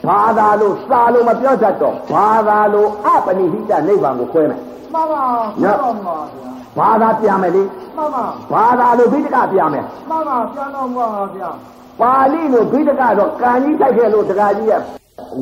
[0.07, 4.59] ဘာသာလို့စာလို့မပြောတတ်တော့ဘာသာလို့အပနိဟိတနိဗ္ဗာန်ကိုခွဲမယ်
[4.93, 5.23] မှန်ပါ
[5.61, 5.77] မှန်
[6.07, 7.63] ပါဗျာဘာသာပြန်မယ်လေ
[7.97, 11.49] မှန်ပါဘာသာလို့ဘိဒကပြန်မယ်မှန်ပါပြန်တော့ပါဗျာ
[12.01, 14.81] ပါဠိလို့ဘိဒကတော့ကံကြီးထိုက်ခဲ့လို့တက္ကကြီးရဲ့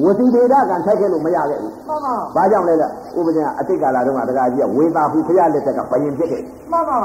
[0.04, 6.42] ဝစီဒေဒကံထိုက်ခဲ့လို့မရခဲ့ဘူးမှန်ပါဘာကြောင့်လဲလဲဥပဒေကအတိတ်ကာလတုန်းကတက္ကကြီးကဝေသာဟုဖရလက်ထက်ကဘယင်ဖြစ်ခဲ့
[6.72, 7.00] မှန်ပါ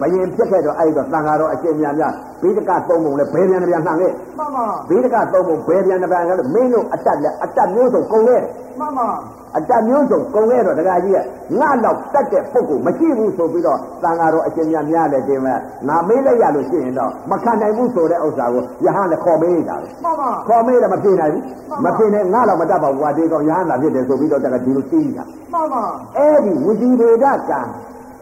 [0.00, 8.42] ဘယင်ဖြစ်ခဲ့တော့အဲ့တော့တန်ဃာတော်အရှင်များများဘိဒကသုံးပုံလဲဘယ်ပြန်ပြန်နှံခဲ့မှန်ပါဘိဒကသုံးပုံဘယ်ပြန်ပြန်ကလည်းမင်းတို့အတက်လက်အတက်မျိုးစုံကုန်ခဲ့
[8.80, 9.08] မှန်ပါ
[9.56, 11.18] အတက်မျိုးစုံကုန်ခဲ့တော့တက္ကကြီးက
[11.60, 15.58] ငါတော့တက်တဲ့ပုဂ္ဂိုလ်မရှိဘူးဆိုပြီးတော့တန်ဃာတော်အရှင်များများလည်းတင်မဲ့
[15.88, 21.42] ငါမေးလိုက်ရလို့ရှိရင်တော့မခံနိုင်ဘူးဆိုတဲ့ဥစ္စာကိုယဟန်လည်းခေါ်မေးတာပဲမှန်ပါခေါ်မေးတယ်မပြေနိုင်ဘူး
[21.84, 25.82] မပြေနိုင်ငါတော့မတတ်ပါဘူးကွာဒီကောင်ရဟန္တာဖြစ်တယ်ဆိုပြီးတော့တကဒီလိုသိတာမှန်ပါ
[26.16, 27.60] အဲ့ဒီဝစီဗေဒကံ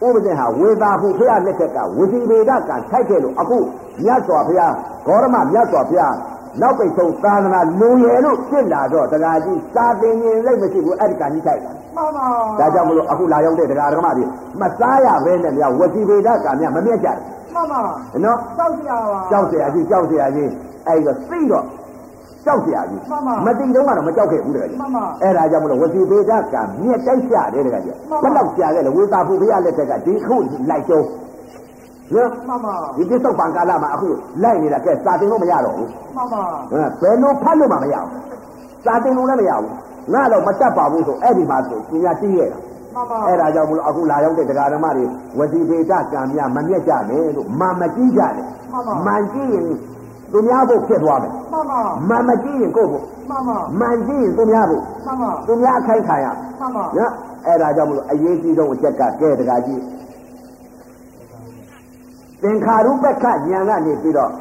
[0.05, 3.57] ဥပဒေဟာဝေသာဟုဘုရားလက်ထက်ကဝစီဝေဒကံထိုက်ခဲ့လို့အခု
[4.03, 4.73] မြတ်စွာဘုရား
[5.05, 6.15] ဂေါရမမြတ်စွာဘုရား
[6.61, 12.25] နောက်ပိတ်ဆုံးသာသနာလူရယ်လို့ပြစ်လာတော့တရားကြီးစာသင်ရင်လိုက်မရှိဘူးအဲ့ဒီကကြီးထိုက်တာမှန်ပါ
[12.59, 14.25] ဒါကြောင့်မလို့အခုလာရောက်တဲ့တရားဓမ္မတွေ
[14.61, 17.79] မစားရဘဲနဲ့များဝစီဝေဒကံများမမြတ်ကြဘူးမှန်ပါ
[18.25, 20.49] နော်ကြောက်စရာပါကြောက်စရာကြီးကြောက်စရာကြီး
[20.87, 21.65] အဲ့တော့သိတော့
[22.47, 23.01] ကြောက်ကြရကြီး
[23.45, 24.79] မတိတုံးကတော့မကြောက်ခဲ့ဘူးတကယ်ကြီး
[25.23, 30.37] အဲ့ဒါကြောင့်မလို့ဝစီပေဒကမြက်တိုက်ကြတယ်တကယ်ကြီးဘယ်တော့ကြာခဲ့လဲဝေသာဖူဘုရားလက်ထက်ကဒီခု
[30.69, 31.05] လိုက်ကျုံး
[32.13, 34.09] နော်မှန်ပါဒီကိစ္စပန်ကာလမှာအခု
[34.43, 38.21] လိုက်နေတာကဲစာတင်လို့မရတော့ဘူးမှန်ပါအဲဘယ်လိုဖတ်လို့မှမရဘူး
[38.85, 39.71] စာတင်လို့လည်းမရဘူး
[40.13, 42.57] ငါတော့မတတ်ပါဘူးဆိုအဲ့ဒီမှာဆိုပညာသိရတာ
[43.27, 45.05] အဲ့ဒါကြောင့်မလို့အခုလာရောက်တဲ့တရားဓမ္မတွေ
[45.37, 48.47] ဝစီဒေတာကံများမမြတ်ကြနဲ့လို့မာမကြည့်ကြနဲ့
[49.07, 49.65] မာကြည့်ရင်
[50.31, 56.25] သူများဖို့ဖြစ်သွားမယ်မှန်ပါမှန်မကြည့်ရင်ကိုယ့်ဖို့မှန်ပါမှန်ကြည့်ရင်သူများဖို့မှန်ပါသူများအခိုက်ခံရ
[56.59, 57.11] မှန်ပါနော်
[57.45, 59.81] အဲ့ဒါကြောင့်မလို့အရေးကြီးဆုံးအချက်ကကဲတကားကြီး
[62.41, 64.31] သင်္ခါရုပ္ပခဉာဏ်ကနေပြီးတော့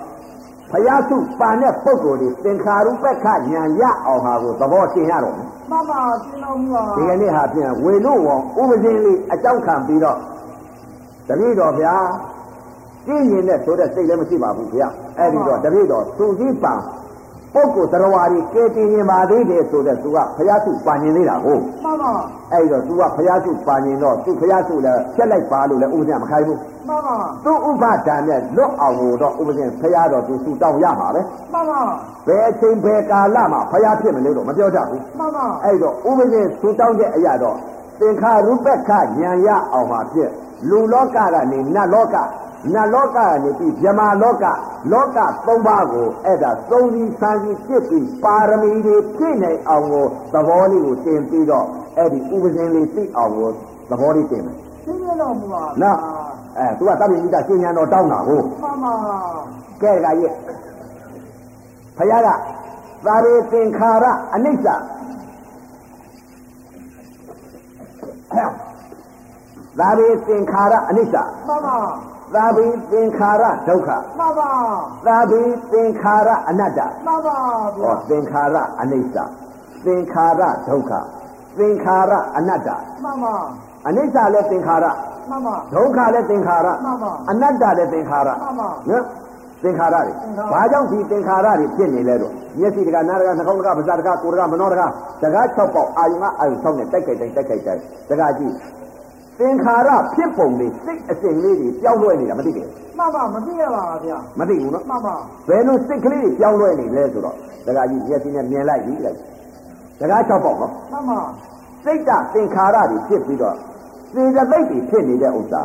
[0.71, 10.19] ဖယားစုပါတဲ့ပုံကိုယ်တွေသင်္ခါရုပ္ပခဉာဏ်ရအောင်ဟာကိုသဘောရှင်းရတော့မယ်မှန်ပါရှင်းတော့ပါဒီကနေ့ဟာဖြင့်ဝေလို့ဝံဥပဇင်းလေးအကြောင်းခံပြီးတော့
[11.29, 11.95] တပည့်တော်ဗျာ
[13.08, 14.88] ကြည့်ရင်နဲ့ဆိုတဲ့စိတ်လည်းမရှိပါဘူးဗျာ
[15.18, 16.74] အဲ့ဒီတော့တပည့်တော်သူကြီးပံ
[17.54, 22.12] ပုဂ္ဂိုလ်သရဝါရီကဲတင်နေပါသေးတယ်ဆိုတဲ့သူကဖယားစုပန်နေသေးတာကို မှန်ပါ
[22.54, 31.22] အဲ့တော့ तू ကဖျားစုပါញင်တော့သူဖျားစုလည်းဖြက်လိုက်ပါလို့လည်းဥပဒေမခိုင်းဘူး မှန်ပါ သူဥပဒံနဲ့လွတ်အောင်ကိုတော့ဥပဒေဖျားတော့ तू စူတောင်းရမှာပဲ
[31.54, 31.82] မှန်ပါ
[32.28, 37.58] ဘယ်အချိန်ဘယ်ကာလမှာဖျားဖြစ်မလို့တော့မပြောတတ်ဘူး မှန်ပါ အဲ့တော့ဥပဒေစူတောင်းတဲ့အရာတော့
[38.00, 40.30] သင်္ခါရုပ္ပခဉာဏ်ရအောင်မှာဖြစ်
[40.70, 41.18] လူလောကက
[41.52, 42.16] နေနတ်လောက
[42.75, 44.45] နတ်လောကကနေပြီးဗြဟ္မာလောက
[44.93, 53.49] လောကသုံးပါးကိုအဲ့ဒါသုံးပြီးဆန်းပြီးပြစ်ပြီးပါရမီတွေပြည့်နိုင်အောင်ကိုသဘောလေးကိုသင်ပြီးတော့အဲ့ဒီဥပဇင်းလေးသိအောင်ကို
[53.91, 55.99] သဘောလေးသင်မယ်ရှင်းရတော့မလားနော်
[56.59, 58.93] အဲသူကတပ်ပိမိတာရှင်ညာတော်တောင်းတာကိုမှန်ပါ
[59.83, 60.33] ကဲကရဲ့
[61.97, 62.29] ဖယားက
[63.07, 64.05] သာရေသင်္ခါရ
[64.35, 64.67] အနိစ္စ
[69.79, 71.15] သာရေသင်္ခါရအနိစ္စ
[71.47, 71.77] မှန်ပါ
[72.35, 74.51] သာဘိသင်္ခါရဒုက္ခမှန်ပါ
[75.07, 75.41] သာဘိ
[75.73, 77.37] သင်္ခါရအနတ္တမှန်ပါ
[77.77, 79.17] ဗျာဟောသင်္ခါရအနိစ္စ
[79.85, 80.93] သင်္ခါရဒုက္ခ
[81.59, 82.69] သင်္ခါရအနတ္တ
[83.05, 83.35] မှန်ပါ
[83.87, 84.87] အနိစ္စလည်းသင်္ခါရ
[85.31, 89.05] မှန်ပါဒုက္ခလည်းသင်္ခါရမှန်ပါအနတ္တလည်းသင်္ခါရမှန်ပါနော်
[89.63, 94.83] သင်္ခါရတွေသင်္ခါရဘာကြောင့်ဒီသင်္ခါရတွေဖြစ်နေလဲတော့မျက်စိတကနားတကနှာခေါင်းတကပါးစပ်တကကိုယ်တကမနောတက
[95.23, 98.55] တကား၆ပေါက်အာယုံကအာယုံ၆နဲ့တိုက်ကြိုက်တိုက်တိုက်ကြိုက်တိုက်တကားကြည့်
[99.39, 102.69] သင်္ခါရဖြစ်ပုံလေးစိတ်အစဉ်လေးတွေပြောင်းလဲနေတာမသိဘူး
[102.99, 105.15] မှန်ပါမသိရပါဗျာမသိဘူးနော်မှန်ပါ
[105.49, 109.19] ဘယ်လိုစိတ်ကလေးတွေပြောင်းလဲနေလဲဆိုတော့တကားကြီးမျက်စိနဲ့မြင်လိုက်ပြီလိုက်
[110.01, 111.21] တကား၆ပေါက်နော်မှန်ပါ
[111.85, 113.57] စိတ်ကသင်္ခါရတွေဖြစ်ပြီးတော့
[114.13, 115.63] စေတသိက်တွေဖြစ်နေတဲ့ဥစ္စာ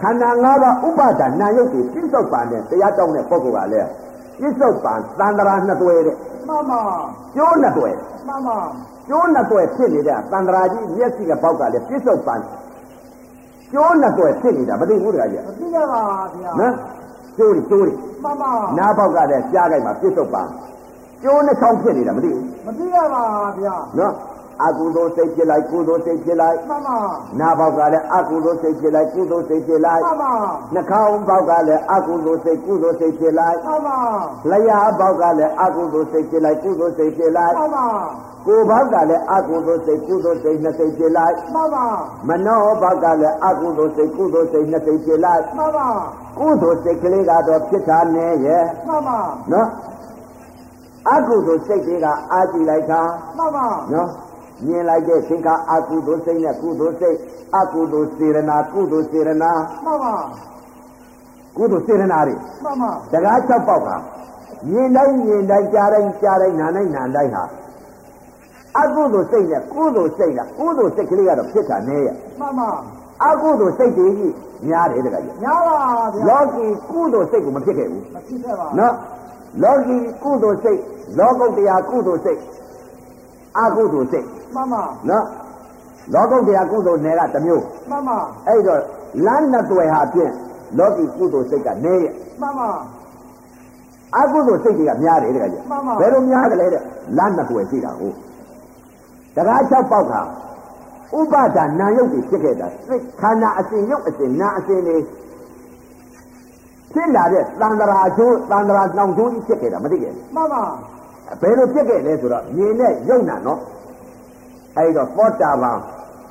[0.00, 3.88] ခန္ဓာ၅ပါးဥပါဒနာယုတ်တွေပြစ္ဆုတ်ပန်တဲ့တရားတောင်းတဲ့ပုဂ္ဂိုလ်ကလည်း
[4.40, 6.16] ပြစ္ဆုတ်ပန်သန္တရာနှစ်သွဲတဲ့
[6.48, 6.80] မှန်ပါ
[7.36, 7.90] ကျိုးနှစ်သွဲ
[8.28, 8.58] မှန်ပါ
[9.08, 12.40] ကျိုးနှစ်သွဲဖြစ်နေတဲ့သန္တရာကြီးမျက်စိကပေါက်ကလည်းပြစ္ဆုတ်ပန်
[13.72, 16.02] ကျိုးနှစ်သွဲဖြစ်နေတာမသိဘူးတခါကြီးမသိရပါ
[16.34, 16.74] ဗျာနော်
[17.38, 17.94] ကျိုးတွေကျိုးတွေ
[18.24, 20.48] မှန်ပါနားပေါက်ကလည်းကြားလိုက်မှာပြစ္ဆုတ်ပန်
[21.22, 23.22] ကျိုးနှစ်ချောင်းဖြစ်နေတာမသိဘူးမသိရပါ
[23.60, 24.12] ဗျာနော်
[24.64, 26.98] အကုသိုလ်စိတ်ဖြစ်လိုက်ကုသိုလ်စိတ်ဖြစ်လိုက်မှန်ပါ
[27.40, 30.34] နာပေါက်ကလည်းအကုသိုလ်စိတ်ဖြစ်လိုက်ကုသိုလ်စိတ်ဖြစ်လိုက်မှန်ပါ
[30.74, 33.98] နှာခေါင်းပေါက်ကလည်းအကုသိုလ်စိတ်ကုသိုလ်စိတ်ဖြစ်လိုက်မှန်ပါ
[34.50, 37.86] လျှာပေါက်ကလည်းအကုသိုလ်စိတ်ဖြစ်လိုက်ကုသိုလ်စိတ်ဖြစ်လိုက်မှန်ပါ
[38.46, 41.86] ကိုယ်ပေါက်ကလည်းအကုသိုလ်စိတ်ကုသိုလ်စိတ်နှစ်စိတ်ဖြစ်လိုက်မှန်ပါ
[42.28, 45.88] မနောပေါက်ကလည်းအကုသိုလ်စိတ်ကုသိုလ်စိတ်နှစ်စိတ်ဖြစ်လိုက်မှန်ပါ
[46.38, 49.18] ကုသိုလ်စိတ်ကလေးကတော့ဖြစ်တာနဲ့ရဲ့မှန်ပါ
[49.52, 49.68] နော်
[51.10, 53.02] အကုသိုလ်စိတ်တွေကအာကြည့်လိုက်တာ
[53.38, 54.08] မှန်ပါနော်
[54.66, 57.16] မြင်လိုက်တဲ့သင်္ခါအကုသိုလ်စိတ်နဲ့ကုသိုလ်စိတ်
[57.56, 59.52] အကုသိုလ်စေရနာကုသိုလ်စေရနာ
[59.84, 60.14] မှန်ပါ
[61.56, 62.34] ကုသိုလ်စေရနာတွေ
[62.64, 63.96] မှန်ပါတကား၆ပေါက်ဟာ
[64.70, 67.44] မြင်တိုင်းမြင်တိုင်းကြားတိုင်းကြားတိုင်းနားတိုင်းနားတိုင်းဟာ
[68.78, 72.68] အကုသိုလ်စိတ်နဲ့ကုသိုလ်စိတ်လားကုသိုလ်စိတ်ကလေးကတော့ဖြစ်တာနဲ့ရဲ့မှန်ပါ
[73.24, 74.34] အကုသိုလ်စိတ်တွေကြီး
[74.66, 75.76] များတယ်တကားကြီးညာပါ
[76.14, 78.94] ဗျာလောကီကုသိုလ်စိတ်ကိုမဖြစ်ခဲ့ဘူးမသိခဲ့ပါနော်
[79.62, 80.80] လောကီကုသိုလ်စိတ်
[81.18, 82.40] လောကုတ္တရာကုသိုလ်စိတ်
[83.58, 85.24] အကုသိုလ်စိတ်မှန်ပါနော်
[86.14, 88.80] လောကုတ္တရာကုသိုလ်နယ်ကတစ်မျိုးမှန်ပါအဲ့တော့
[89.26, 90.32] လမ်းနှစ်တွယ်ဟာဖြင့်
[90.78, 92.68] လောကီကုသိုလ်စိတ်ကနေရဲ့မှန်ပါ
[94.16, 96.82] အကုသိုလ်စိတ်တွေကများတယ်တကယ်ကြီးမှန်ပါဘယ်လိုများကြလဲတဲ့
[97.16, 98.14] လမ်းနှစ်တွယ်ရှိတာဟုတ်
[99.36, 100.20] တကား၆ပေါက်ဟာ
[101.18, 104.96] ဥပါဒနာယုတ်တွေဖြစ်ခဲ့တာစိတ်ခန္ဓာအစဉ်ယုတ်အစဉ်နာအစဉ်တွေ
[106.92, 110.62] ဖြစ်လာတဲ့သန္တရာကျိုးသန္တရာနှောင်ကျိုးကြီးဖြစ်ခဲ့တာမသိခဲ့ဘူးမှန်ပါ
[111.40, 113.60] ဘယ်လိုဖြစ်ခဲ့လဲဆိုတော့မြင်နဲ့ယုတ်နာနော်
[114.76, 115.78] အဲ့တော့သောတာပန်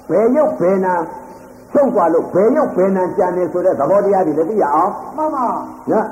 [0.09, 0.93] ဘယ်ယုတ်ဘယ်နာ
[1.73, 5.45] ချုပ်သွားလို့ဘယ်ယုတ်ဘယ်နာကြံနေဆိုတဲ့သဘောတရားတွေလည်းသိရအောင်မှန်ပါ
[5.91, 6.05] နော်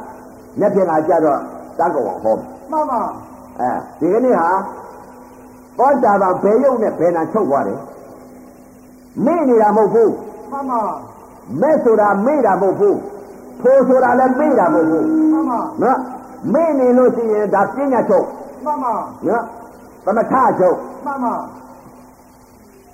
[0.59, 1.39] လက်ပြင်ကကြတော့
[1.77, 2.35] တန်းကောင်ဟော
[2.71, 3.01] မှန်ပါ
[3.59, 4.49] အဲဒီကနေ့ဟာ
[5.77, 7.79] သောတာပန်ဘယ်ယုတ်နဲ့ဘယ်နာချုပ်သွားတယ်
[9.25, 10.11] မေ့နေတာမဟုတ်ဘူး
[10.51, 10.81] မှန်ပါ
[11.61, 12.99] မဲ့ဆိုတာမေ့တာမဟုတ်ဘူး
[13.61, 15.99] ထိုဆိုတာလည်းမေ့တာမဟုတ်ဘူးမှန်ပါနော်
[16.53, 18.27] မေ့နေလို့ရှိရင်ဒါပညာချုပ်
[18.65, 18.93] မှန်ပါ
[19.27, 19.43] နော်
[20.05, 21.35] သမထချုပ်မှန်ပါ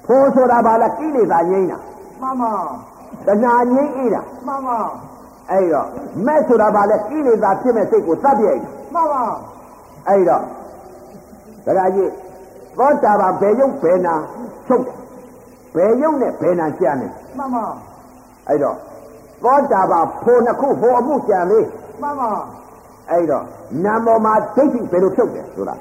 [0.06, 1.78] ဖိုးဆိုတာဘာလဲကိလေသာငြိမ်းတာ
[2.22, 2.54] မှန်ပါ
[3.28, 4.78] တဏှာငြိမ်းအေးတာမှန်ပါ
[5.52, 5.88] အဲ့တော့
[6.26, 9.24] မဲ့ဆိုတာဘာလဲကိလေသာဖြစ်မဲ့စိတ်ကိုသတ်ပြိုက်တာမှန်ပါ
[10.08, 10.44] အဲ့တော့
[11.66, 12.12] ဒါကြကြီး
[12.78, 14.16] သောတာပန်ဘယ်ယုတ်ဘယ်နာ
[14.68, 14.96] ချုပ်တယ်
[15.76, 17.66] ဘယ်ယုတ်နဲ့ဘယ်နာကြံတယ်မှန်ပါ
[18.48, 18.78] အဲ့တော့
[19.44, 21.68] သောတာပန်ဖိုနှစ်ခုဖိုအမှုကြံလေး
[22.02, 22.32] မှန်ပါ
[23.10, 23.46] အဲ့တော့
[23.86, 25.76] နာမ်ပေါ်မှာဒိဋ္ဌိဘယ်လိုဖြုတ်တယ်ဆိုတာ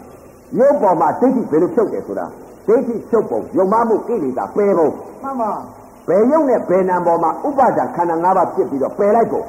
[0.59, 2.27] ရုပ်ပေါ်မှာဒိဋ္ဌိဘယ်လိုဖြုတ်တယ်ဆိုတာ
[2.67, 4.89] ဒိဋ္ဌိဖြုတ်ပုံယုံမမှုကိလေသာပယ်ပုံ
[5.23, 5.51] မှန်ပါ
[6.09, 9.43] ဘယ်ရုပ်နဲ့ဘယ်နာမ်ပေါ်မှာဥပါဒခန္ဓာ၅ပါးဖြစ်ပြီးတော့ပယ်လိုက်ပုံ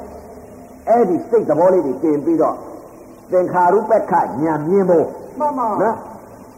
[0.88, 2.56] အဲ့ဒီစိတ်သဘောလေးတွေတင်ပြီးတော့
[3.32, 4.46] သင်္ခါရုပ္ပခဉာဏ်မြ
[4.78, 5.06] င်ဖို့
[5.38, 5.96] မှန်ပါနော်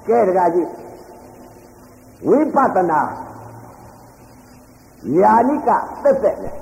[0.09, 0.69] ကဲတကားကြီး
[2.29, 3.01] ဝိပဿနာ
[5.19, 5.71] ယာနိက
[6.03, 6.55] သက်သက်နဲ့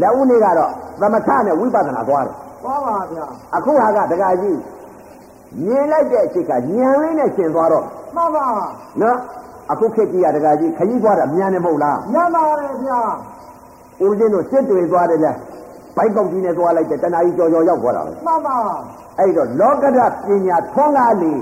[0.00, 0.70] လက်ဦးနေကတော့
[1.00, 3.26] သမထနဲ့ဝိပဿနာသွားတယ်သွားပါဗျာ
[3.56, 4.58] အခုဟာကတကားကြီး
[5.64, 7.84] မြင်လိုက်တဲ့အချိန်ကဉာဏ်လေးနဲ့ရှင်သွားတော့
[8.16, 8.46] မှန်ပါ
[9.02, 9.18] နော်
[9.72, 13.00] အခုခေတ်ကြီးကတကားကြီးခကြီးသွားတာမြန်နေမဟုတ်လားညံပါတယ်ဗျာ
[14.02, 15.32] ဦးဇင်းတို့စစ်တွေသွားတယ်လေ
[15.96, 18.56] ဘိုက်ပေါက်ကြီးနဲ့သွားလိုက်တယ်တဏှာကြီးကြော်ကြော်ရောက်သွားတာပဲမှန်ပါ
[19.18, 21.32] အဲ့တော့လောကဓာတ်ပညာထွန်းကားလေ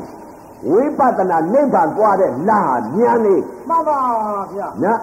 [0.71, 2.61] ဝိပဿနာနိဗ္ဗာန်သွားတဲ့လာ
[2.97, 3.35] မြန်လေ
[3.69, 3.99] မှန်ပါ
[4.55, 4.99] ဗျာနော်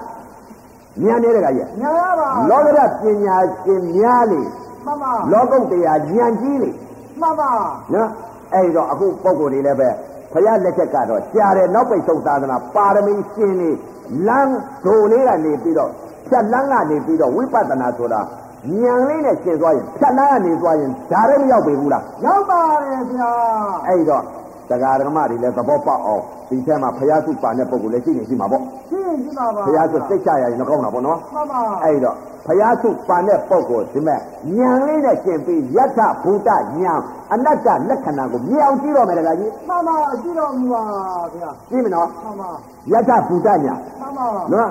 [1.01, 4.41] မြန်နေတဲ့ကကြီးညံရပါလောကဓာတ်ပညာရှင်များလေ
[4.85, 6.71] မှန်ပါလောကုတ္တရာဉာဏ်ကြီးလေ
[7.21, 7.51] မှန်ပါ
[7.93, 8.09] နော်
[8.53, 9.89] အဲ့တော့အခုပုံကိုယ်တွေလည်းပဲ
[10.33, 13.69] ဘုရားလက်ချက်ကတော့ရှားတယ်နောက်ပိတ်ဆုံးသာသနာပါရမီရှင်လေ
[14.27, 15.91] လမ်းဒိုလေးကနေပြီးတော့
[16.29, 18.21] ဖြတ်လမ်းကနေပြီးတော့ဝိပဿနာဆိုတာ
[18.81, 23.31] ညံလေးနဲ့ရှင်းသွားရင်ဖြတ်နာကနေသွားရင်ဒါလည်းမရောက်ပေဘူးလားရောက်ပါတယ်ဗျာ
[23.87, 24.23] အဲ့တော့
[24.69, 34.19] တရားဓမ္မတွေလည်းသဘောပေါက်အောင်ဒီထဲမှာဖရာစုပါတဲ့ပုံကိုလည်းရှိနေရှိမှာပေါ့ရှင်းကြည့်ပါပါဖရာစုစိတ်ချရရင်တော့ကောင်းတာပေါ့နော်မှန်ပါအဲ့တော့ဖရာစုပါတဲ့ပုံကိုဒီမဲ့
[34.55, 36.49] ညံလေးနဲ့ရှင်းပြီးယတ္ထဘူတ
[36.79, 36.93] ညံ
[37.33, 40.81] အနတ္တလက္ခဏာကိုမြင်အောင်ကြည့်တော့မယ်တကကြီးမှန်ပါကြည့်တော်မူပါ
[41.33, 42.49] ဗျာကြည့်မနော်မှန်ပါ
[42.91, 44.69] ယတ္ထဘူတညံမှန်ပါနော်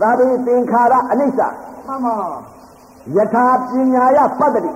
[0.00, 1.40] သာဘိသင်္ခါရအနိစ္စ
[1.88, 2.16] မှန်ပါ
[3.16, 4.70] ယထာပညာယပတ္တိ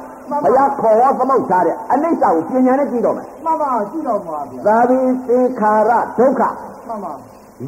[0.45, 4.99] ဘုရားခေါ်ဟောသမုတ်ထားတဲ့အနိစ္စကိုပညာနဲ့ကြည့်တော့မယ်မှန်ပါကြည့်တော်မူပါဗျာသာဘိ
[5.29, 6.43] သင်္ခါရဒုက္ခ
[6.89, 7.13] မှန်ပါ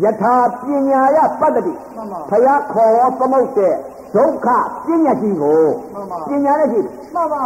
[0.03, 3.75] ယထာပညာယပတ္တိမှန်ပါဘုရားခေါ်ဟောသမုတ်တဲ့
[4.15, 4.49] ဒုက္ခ
[4.87, 5.63] ပညာကြီးကို
[5.95, 7.43] မှန်ပါပညာနဲ့ကြည့်တယ်မှန်ပါ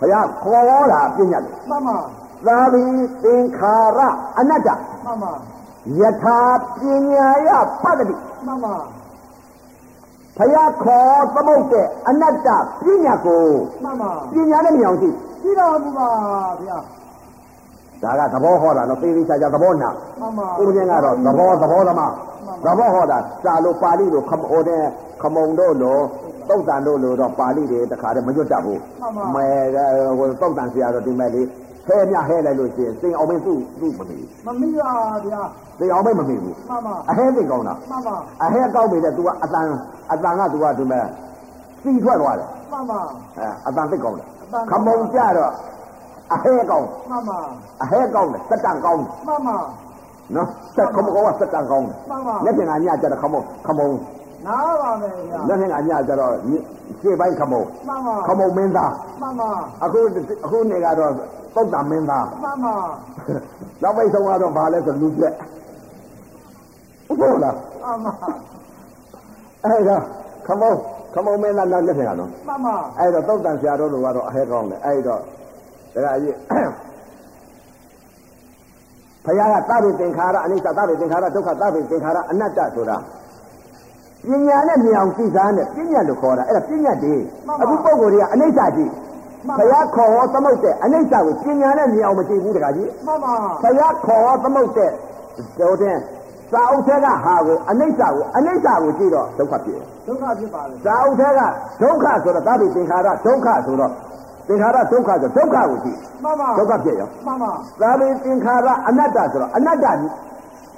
[0.00, 1.98] ဘုရားခေါ်ဟောတာပညာလေမှန်ပါ
[2.46, 2.82] သာဘိ
[3.22, 4.00] သင်္ခါရ
[4.38, 4.68] အနတ္တ
[5.04, 5.32] မှန်ပါ
[6.00, 6.38] ယထာ
[6.76, 6.78] ပ
[7.10, 7.50] ညာယ
[7.82, 8.14] ပတ္တိ
[8.46, 8.74] မှန်ပါ
[10.38, 12.48] ဘုရားခေါ်သမုတ်တဲ့အနတ္တ
[12.84, 13.44] ပညာကို
[13.84, 16.08] မှန်ပါပညာနဲ့မြင်အောင်ကြည့်ကြည့်တော်မူပါ
[16.62, 16.78] ဗျာ
[18.02, 22.12] ဒါကသဘောဟောတာနော်သေသေးချာချာသဘောနာမှန်ပါဦးဇင်းကတော့သဘောသဘောသမား
[22.64, 24.82] သဘောဟောတာစာလို့ပါဠိလို့ခမအိုတဲ့
[25.22, 26.02] ခမုံတို့လို့
[26.48, 28.80] သုတ်တန်တို့လို့တော့ပါဠိတွေတခါတည်းမရွတ်တတ်ဘူး
[29.34, 29.46] မဲ
[30.18, 31.46] ဟိုသုတ်တန်ဆရာတော့ဒီမဲ့လေး
[31.88, 34.92] ဟဲမြဟဲလိုက်လို့ရှိရင်စိန်အောင်မင်းသူ့သူ့မမီမမိပါ
[35.26, 35.42] ဗျာ
[35.78, 39.66] စိန်အောင်မင်းမမီဘူးမှန်ပါအဟဲသိကောင်းတာမှန်ပါအဟဲကောင်းပြီလေ तू ကအတန်
[40.12, 41.04] အတန်က तू ကဒီမဲ့
[41.82, 43.00] စီထွက်သွားတယ်မှန်ပါ
[43.38, 45.52] အဲအတန်သိကောင်းတယ်အတန်ခမုံကြတော့
[46.32, 47.38] အဟဲကောင်းမှန်ပါ
[47.82, 49.56] အဟဲကောင်းတယ်စက်တန်ကောင်းတယ်မှန်ပါ
[50.34, 53.88] နော်စက်ခမုံကစက်တန်ကောင်းတယ်မှန်ပါလက်ပြင်ကညကြတော့ခမုံခမုံ
[54.46, 56.32] နားပါမယ်ဗျာလက်ပြင်ကညကြတော့
[57.02, 59.50] ရှေ့ပိုင်းခမုံမှန်ပါခမုံမင်းသားမှန်ပါ
[59.84, 60.00] အခု
[60.44, 61.12] အခုနေကတော့
[61.54, 62.74] သုတ်တံမင်းသားမှန်ပါ
[63.82, 65.34] နောက်ပိတ်ဆုံးကတော့ဘာလဲဆိုလူကျက်
[67.20, 68.12] ဟုတ်လားမှန်ပါ
[69.64, 69.96] အဲ့ဒါ
[70.46, 70.72] ခမုံ
[71.14, 75.20] ခမုံမင်းသားနောက်လက်ပြင်ကနော်မှန်ပါအဲ့တော့သုတ်တန်ဆရာတော်တို့ကတော့အဟဲကောင်းတယ်အဲ့တော့
[75.94, 76.34] ဒါကကြီး
[79.24, 82.96] ဘုရားကသဗ္ဗေသင်္ခါရအနိစ္စသဗ္ဗေသင်္ခါရဒုက္ခသဗ္ဗေသင်္ခါရအနတ္တဆိုတာ
[84.28, 87.24] ပညာနဲ့မြင်အောင်သိစားနဲ့ပညာလို့ခေါ်တာအဲ့ဒါပညာတည်း
[87.62, 88.92] အခုပုံကိုယ်တွေကအနိစ္စကြည့်
[89.58, 94.90] ဘုရားခေါ်ဟောသမုတ်တဲ့အနိစ္စကိုပညာနဲ့မြင်အောင်မကြည့်ဘူးတခါကြီးမှန်ပါဘုရားခေါ်ဟောသမုတ်တဲ့
[95.60, 95.96] ဒုတဲ့
[96.52, 101.40] စာအုပ်ထဲကဟာကိုအနိစ္စကိုအနိစ္စကိုကြည့်တော့ဒုက္ခဖြစ်တယ်ဒုက္ခဖြစ်ပါလေဇာဥထဲက
[101.82, 103.92] ဒုက္ခဆိုတော့သာတိသင်္ခါရဒုက္ခဆိုတော့
[104.48, 109.98] သင်္ခါရဒုက္ခဆိုဒုက္ခကိုကြည့်မှန်ပါဒုက္ခဖြစ်ရောမှန်ပါသာတိသင်္ခါရအနတ္တဆိုတော့အနတ္တကြည့်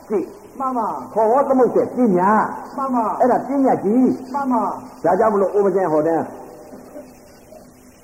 [0.08, 0.26] ကြည့်
[0.60, 2.30] မှန်ပါခေါ်ဟောသမုတ်တဲ့ပညာ
[2.76, 4.62] မှန်ပါအဲ့ဒါပညာကြီးမှန်ပါ
[5.04, 6.20] ဒါကြောင့်မလို့ဥပဇင်ဟောတဲ့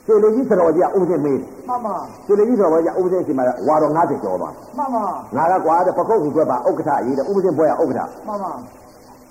[0.07, 1.39] စေလေကြီးသတော်ကြီးကဥပဇင်မေး
[1.69, 1.95] မှန်ပါ
[2.27, 4.49] စေလေကြီးသတော်ကြီးကဥပဇင်စီမှာဝါတော်90ကျော်ပါ
[4.79, 5.05] မှန်ပါ
[5.37, 8.53] ငါကကွာတဲ့ပကုတ်ကူကွက်ပါဥက္ကဋ္ဌရေးတဲ့ဥပဇင်ဘွဲကဥက္ကဋ္ဌမှန်ပါ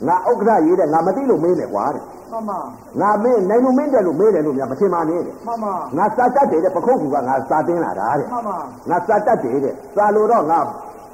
[0.08, 2.60] ငါဥက္ကဋ္ဌရေးတဲ့ငါမသိလို့မေးတယ်ကွာတဲ့မှန်ပါ
[3.02, 8.58] ငါမင်းနိုင်လို့မင်းတယ်လို့မေးတယ်လို့များမထင်ပါနဲ့တဲ့မှန်ပါငါစာတတ်တယ်တဲ့ပခုတ်ကူကငါစာတင်းလာတာတဲ့မှန်ပါ
[8.90, 10.60] ငါစာတတ်တယ်တဲ့စာလို့တော့ငါ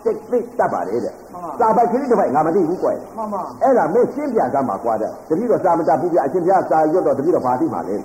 [0.04, 1.27] စိတ်သိတတ်ပါတယ်တဲ့မှန်ပါ
[1.60, 7.96] စာပိုက်ကလေးတစ်ပိုက်ငါမသိဘူးကွယ်မှန်ပါအဲ့ဒါမင်းရှင်းပြသားမှာကွာတဲ့တတိတော့စာမတတ်ဘူးပြအရှင်ဘုရားစာရွတ်တော့တတိတော့ဘာသိမှာလဲ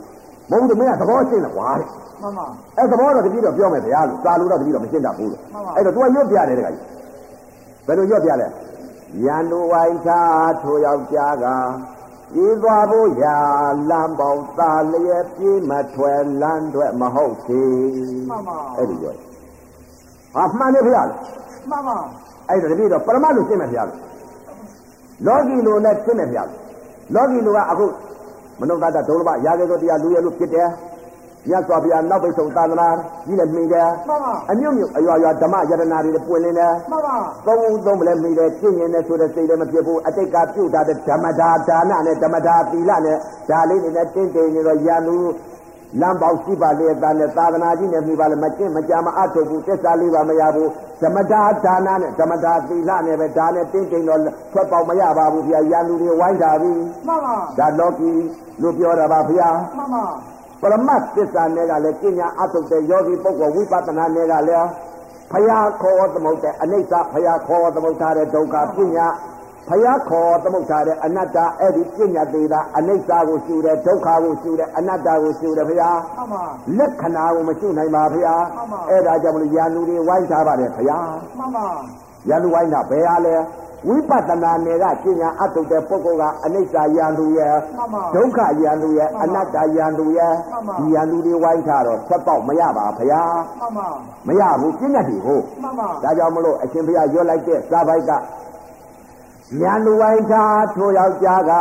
[0.50, 1.86] မဟုတ်ဘူးမင်းကသဘောရှင်းတယ်ကွာတဲ့
[2.22, 2.46] မှန်ပါ
[2.78, 6.80] အဲ့သဘောတော့တတိတော့ပြောမယ်ဗျာလို့စာလို့တော့တတိတော့မရှင်းတတ်ဘူးလို့မှန်ပါအဲ့တော့ तू ကရွတ်ပြတယ်တဲ့ကကြီး
[7.86, 8.48] ဘယ်လိုရွတ်ပြလဲ
[9.24, 10.10] ရန်သူဝိုင်းချ
[10.62, 11.46] ထိုယောက်ျားက
[12.44, 13.38] ဤသွားဖို့ရာ
[13.90, 17.72] လမ်းပေါင်းသားလျက်ပြေးမထွက်လမ်းတွေမဟုတ်သေး
[18.30, 19.24] မှန်ပါအဲ့ဒီပြောတယ်
[20.34, 21.20] ဟာမှန်တယ်ဗျာလို့
[21.70, 21.96] မှန်ပါ
[22.52, 23.98] အဲ့ဒါတပည့်တော့ပရမတ်လို့ရှင်းမယ်ဗျာလို့
[25.26, 26.58] လောကီလိုနဲ့ရှင်းမယ်ဗျာလို့
[27.14, 27.86] လောကီလိုကအခု
[28.60, 30.68] မနုဿတဒုလဘရာဇေသောတရားလူရလို့ဖြစ်တယ်
[31.48, 32.88] မြတ်စွာဘုရားနောက်ပိတ်ဆုံးသာသနာ
[33.26, 43.16] ကြီးလည်းမှီတယ်မှန်ပါအမြုပ်မြုပ်အရွာရွာဓမ္မယတနာတွေပွင့်လင်းတယ်မှန်ပါသုံးဦးသုံးမလဲမိတယ်ကျင့်ရင်လည်းဆိုတဲ့စိတ်လည်းမဖြစ်ဘူးအတိတ်ကပြုတ်တာတဲ့ဓမ္မဒါဒါနနဲ့ဓမ္မဒါသီလနဲ့
[43.50, 45.16] ဒါလေးတွေနဲ့တင်းတင်းနေတော့ရန်သူ
[46.00, 50.68] လမ်းပေါက်ရှိပါလေသားနဲ့သာသနာကြီးနဲ့မိပါလေမကျင့်မကြမအထုတ်ဘူးသစ္စာလေးပါမရဘူး
[51.02, 54.20] ဓမ္မဒါဒါနနဲ့ဓမ္မဒါသီလနဲ့ပဲဒါနဲ့တင်းတင်းတော့
[54.52, 56.72] ထွက်ပေါက်မရပါဘူးဗျာရန်သူတွေဝိုင်းတာပြီ
[57.06, 58.12] မှန်ပါဒါလောကီ
[58.62, 60.04] လို့ပြောတာပါဗျာမှန်ပါ
[60.60, 64.68] ပရမတ်သစ္စာနဲ့ကလည်းကျင့်ညာအထုတ်တဲ့ယောဂီပုဂ္ဂိုလ်ဝိပဿနာနဲ့ကလည်း
[65.30, 69.06] ဖယားခေါ်သမုတ်တဲ့အနိစ္စဖယားခေါ်သမုတ်ထားတဲ့ဒုက္ခပညာ
[69.68, 76.44] ဖယားခေါ်သမုတ်ထားတဲ့အနတ္တအဲ့ဒီပညာသေးတာအနိစ္စကိုရှုတယ်ဒုက္ခကိုရှုတယ်အနတ္တကိုရှုတယ်ဖယားမှန်ပါ
[76.78, 81.08] လက္ခဏာကိုမရှုနိုင်ပါဖယားမှန်ပါအဲ့ဒါကြောင့်မလို့ယာနူတွေဝိုင်းထားပါတယ်ဖယား
[81.38, 81.66] မှန်ပါ
[82.28, 83.36] ယာနူဝိုင်းတာဘယ်ဟာလဲ
[83.88, 93.22] ဝိပဿနာနယ်ကပညာအထုတ်တဲ့ပုဂ္ဂိုလ်ကအနိစ္စယာနူရဲ့မှန်ပါဒုက္ခယန္တုရဲ့အနတ္တယန္တုရဲ့မှန်ပါဒီယန္တုတွေဝိုင်းထားတော့ဆက်ပေါက်မရပါဖရာ
[93.60, 93.88] မှန်ပါ
[94.28, 98.12] မရဘူးပြည့်ညတ်တွေဟုတ်မှန်ပါဒါကြောင့်မလို့အရှင်ဘုရားရွတ်လိုက်တဲ့စာပိုက်က
[99.60, 101.52] ယန္တုဝိုင်းထားထိုယောက်ျားက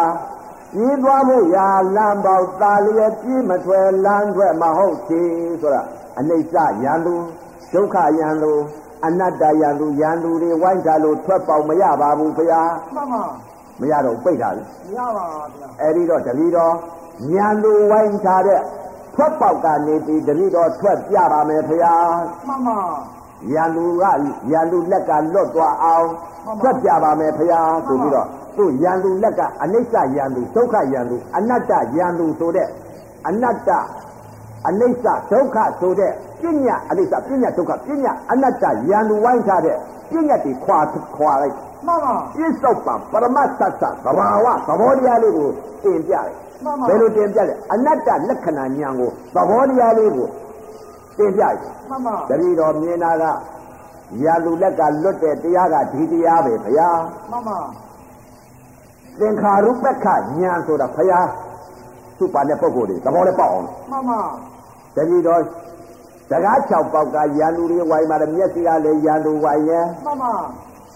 [0.74, 5.22] ပြေးသွားဖို့ရာလမ်းပေါက်ตาလျက်ပြေးမထွယ်လမ်းထွက်မဟုတ်ချေ
[5.62, 5.84] ဆိုတာ
[6.20, 7.16] အနိစ္စယံသူ
[7.74, 8.54] ဒုက္ခယံသူ
[9.06, 12.62] အနတ္တယံသူယံသူတွေဝိုင်းကြလို့ထွက်ပေါက်မရပါဘူးဗျာ
[12.96, 13.24] မှန်ပါ
[13.80, 16.74] မရတော့ပိတ်တာလေမရပါဗျာအဲ့ဒီတော့တတိတော်
[17.34, 18.62] ညံသူဝိုင်းထားတဲ့
[19.16, 21.96] ထွက်ပေါက်ကနေပြီးတတိတော်ထွက်ပြပါမယ်ဗျာ
[22.48, 22.80] မှန်ပါ
[23.54, 24.04] ရန်သူက
[24.52, 26.08] ရန်သူလက်ကလွတ်သွားအောင်
[26.64, 28.28] ဆက်ပြပါမယ်ဖရာဆိုပြီးတော့
[28.58, 32.68] သူ့ရန်သူလက်ကအနိစ္စရန်သူဒုက္ခရန်သူအနတ္တရန်သူဆိုတဲ့
[33.28, 33.70] အနတ္တ
[34.68, 36.12] အနိစ္စဒုက္ခဆိုတဲ့
[36.42, 39.76] ပညာအနိစ္စပညာဒုက္ခပညာအနတ္တရန်သူဝိုင်းထားတဲ့
[40.12, 40.80] ပညာတွေခွာ
[41.16, 41.56] ခွာလိုက်
[41.88, 45.50] မှန်ပါပြစ္ဆုတ်ပံပရမတ်သစ္စာသဘာဝသဘောတရားလေးကို
[45.84, 46.28] တင်ပြတယ်
[46.64, 50.28] မှန်ပါဘယ်လိုတင်ပြလဲအနတ္တလက္ခဏာဉာဏ်ကိုသဘောတရားလေးကို
[51.22, 51.56] တင်ပြတယ်
[51.90, 53.26] မှန်ပါတတိတော်မြင်တာက
[54.24, 57.00] ရာလူလက်ကလွတ်တဲ့တရားကဒီတရားပဲဘုရား
[57.32, 57.60] မှန်ပါ
[59.20, 60.06] သင်္ခါရုပ္ပခ
[60.42, 61.28] ညာဆိုတာဘုရား
[62.18, 64.22] သူ့ပါတဲ့ပုဂ္ဂိုလ်တွေသဘောလည်းပေါက်အောင်မှန်ပါ
[64.96, 65.42] တတိတော်
[66.30, 70.34] စကား6ပေါက်ကရာလူတွေဝိုင်းမှာမျက်စိကလည်းရာလူဝိုင်းရဲ့မှန်ပါ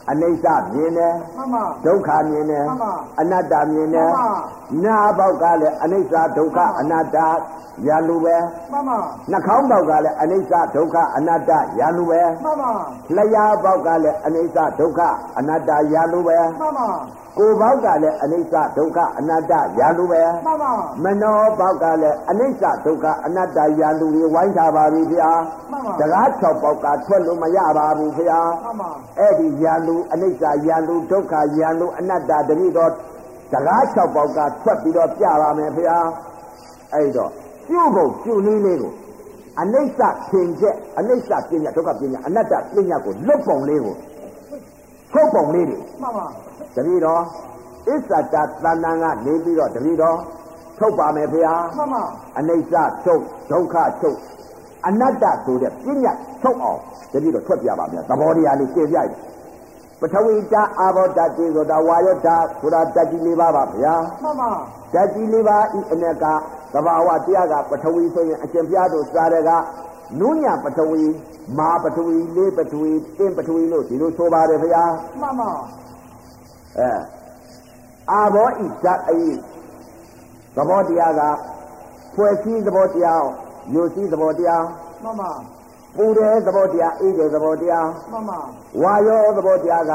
[0.09, 4.29] အနိစ္စမြင်တယ်မှန်ပါဒုက္ခမြင်တယ်မှန်ပါအနတ္တမြင်တယ်မှန်ပါ
[4.85, 7.17] နာပေါက်ကလည်းအနိစ္စဒုက္ခအနတ္တ
[7.87, 8.35] ရာလူပဲ
[8.71, 8.97] မှန်ပါ
[9.31, 12.71] နှာခေါင်းပေါက်ကလည်းအနိစ္စဒုက္ခအနတ္တရာလူပဲမှန်ပါ
[13.15, 15.01] လျှာပေါက်ကလည်းအနိစ္စဒုက္ခ
[15.37, 16.89] အနတ္တရာလူပဲမှန်ပါ
[17.37, 20.71] ကိုယ်ပေါက်ကလည်းအနိစ္စဒုက္ခအနတ္တရာလူပဲမှန်ပါ
[21.03, 25.31] မနောပေါက်ကလည်းအနိစ္စဒုက္ခအနတ္တရာလူတွေဝိုင်းထားပါပြီဗျာ
[25.71, 32.91] မှန်ပါစကား၆ပေါက်ကထွက်လို့မရပါဘူးဗျာမှန်ပါအဲ့ဒီရာလူအနိစ္စရာလူဒုက္ခရာလူအနတ္တတတိတော့
[33.51, 35.97] စကား၆ပေါက်ကထွက်ပြီးတော့ပြပါမယ်ဗျာ
[36.93, 37.31] အဲ့တော့
[37.67, 38.93] ပြုတ်ဖို့ပြုတ်နည်းလေးကို
[39.61, 43.95] အနိစ္စသင်ချက်အနိစ္စပညာဒုက္ခပညာအနတ္တပညာကိုလွတ်ပုံလေးကို
[45.11, 46.25] ထုတ်ပုံလေးတွေမှန်ပါ
[46.75, 47.23] တပည့်တော်
[47.87, 48.73] အစ္ဆတာတဏ္ဍာ
[49.03, 50.17] ကနေပြီးတော့တပည့်တော်
[50.79, 52.03] ထုတ်ပါမယ်ဖေဟာမှန်ပါ
[52.37, 52.73] အနိစ္စ
[53.05, 54.17] ထုတ်ဒုက္ခထုတ်
[54.87, 56.13] အနတ္တဆိုတဲ့ပညာ
[56.43, 56.79] ထုတ်အောင်
[57.13, 59.09] တပည့်တော်ထွက်ပြပါမယ်သဘောတရားလေးရှင်းပြတယ်
[60.01, 64.51] ပထဝီဓာတ်အာဘောဓာတ်ဒီဆိုတာဝါယောဓာတ်ဆိုတာဓာတ်ကြီးလေးပါပါဗျာမှန်ပါ
[64.93, 66.25] ဓာတ်ကြီးလေးပါဤအ ਨੇ က
[66.73, 69.51] သဘာဝတရားကပထဝီဆိုရင်အရှင်ဘုရားတို့စားတဲ့က
[70.19, 71.03] နုညပထဝီ
[71.57, 74.83] မာပထဝီလေးပထဝီတင်းပထဝီလို့ဒီလိုဆိုပါတယ်ဗျာ
[75.21, 75.51] မှန်ပါ
[76.79, 76.91] အဲ
[78.11, 79.35] အာဘောဤဓာတ်အေး
[80.55, 81.21] သဘောတရားက
[82.15, 83.23] ဖွဲ့စည်းသဘောတရား
[83.73, 84.63] ယုတ်စည်းသဘောတရား
[85.03, 85.31] မှန်ပါ
[85.95, 88.39] ပူတဲ့သဘောတရားအေးတဲ့သဘောတရားမှန်ပါ
[88.81, 89.93] ဝါယောသဘောတရားက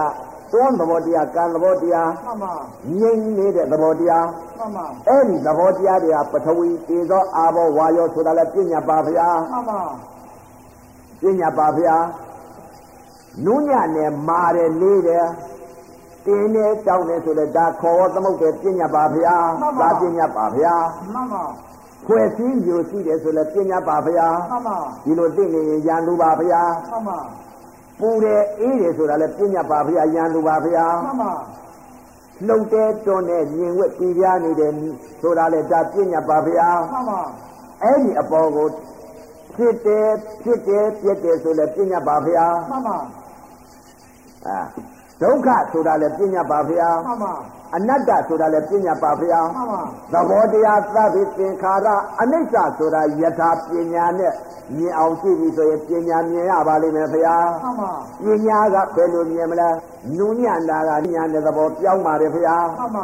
[0.53, 2.55] သွန်းသဘောတရားကံသဘောတရားမှန်ပါ
[2.99, 4.27] ငြိမ့်နေတဲ့သဘောတရား
[4.59, 9.81] မှန်ပါအဲ့ဒီသဘောတရားတွေကပထဝီတေသောအာဘောဝါယောဆိုတာလည်းပြညာပါဗျာမှန်ပါ
[11.21, 11.97] ပြညာပါဗျာ
[13.45, 15.27] နုညနဲ့မာတယ်လေးတယ်
[16.27, 19.37] တင်းနဲ့တောင်းတယ်ဆိုတော့ဒါခေါ်သမုတ်တယ်ပြညာပါဗျာ
[19.81, 20.75] ဒါပြညာပါဗျာ
[21.15, 21.45] မှန်ပါ
[22.07, 27.19] ဖွဲ့စည်းယူရှိတယ်ဆိုလည်းပြညာပါဗျာမှန်ပါဒီလိုသိနေရင်ရန်သူပါဗျာမှန်ပါ
[28.01, 31.33] ပူတယ်အေးတယ်ဆိုတာလည်းပြညာပါဗျာရန်သူပါဗျာမှန်ပါ
[32.47, 34.73] လှုပ်တဲ့တွန်းတဲ့မြင်ဝက်ပြပြနေတယ်
[35.23, 37.21] ဆိုတာလည်းဒါပြညာပါဗျာမှန်ပါ
[37.83, 38.69] အဲ့ဒီအပေါ်ကို
[39.55, 40.09] ဖြစ်တယ်
[40.43, 42.99] ဖြစ်တယ်ပြက်တယ်ဆိုလည်းပြညာပါဗျာမှန်ပါ
[44.47, 44.61] အာ
[45.23, 47.35] ဒုက္ခဆိုတာလည်းပြညာပါဗျာမှန်ပါ
[47.75, 51.87] အနတ္တဆိုတာလည်းပြညာပါဗျာမှန်ပါသဘောတရားသဗ္ဗေသင်္ခါရ
[52.21, 54.33] အနိစ္စဆိုတာယထာပညာနဲ့
[54.77, 57.93] မြင်အောင်ကြည့်ပြီဆိုရင်ပညာမြင်ရပါလိမ့်မယ်ဗျာမှန်ပါ
[58.25, 59.69] ပညာကဘယ်လိုမြင်မလဲ
[60.19, 62.57] နုညံတာကညာတဲ့သဘောပြောင်းပါတယ်ဗျာ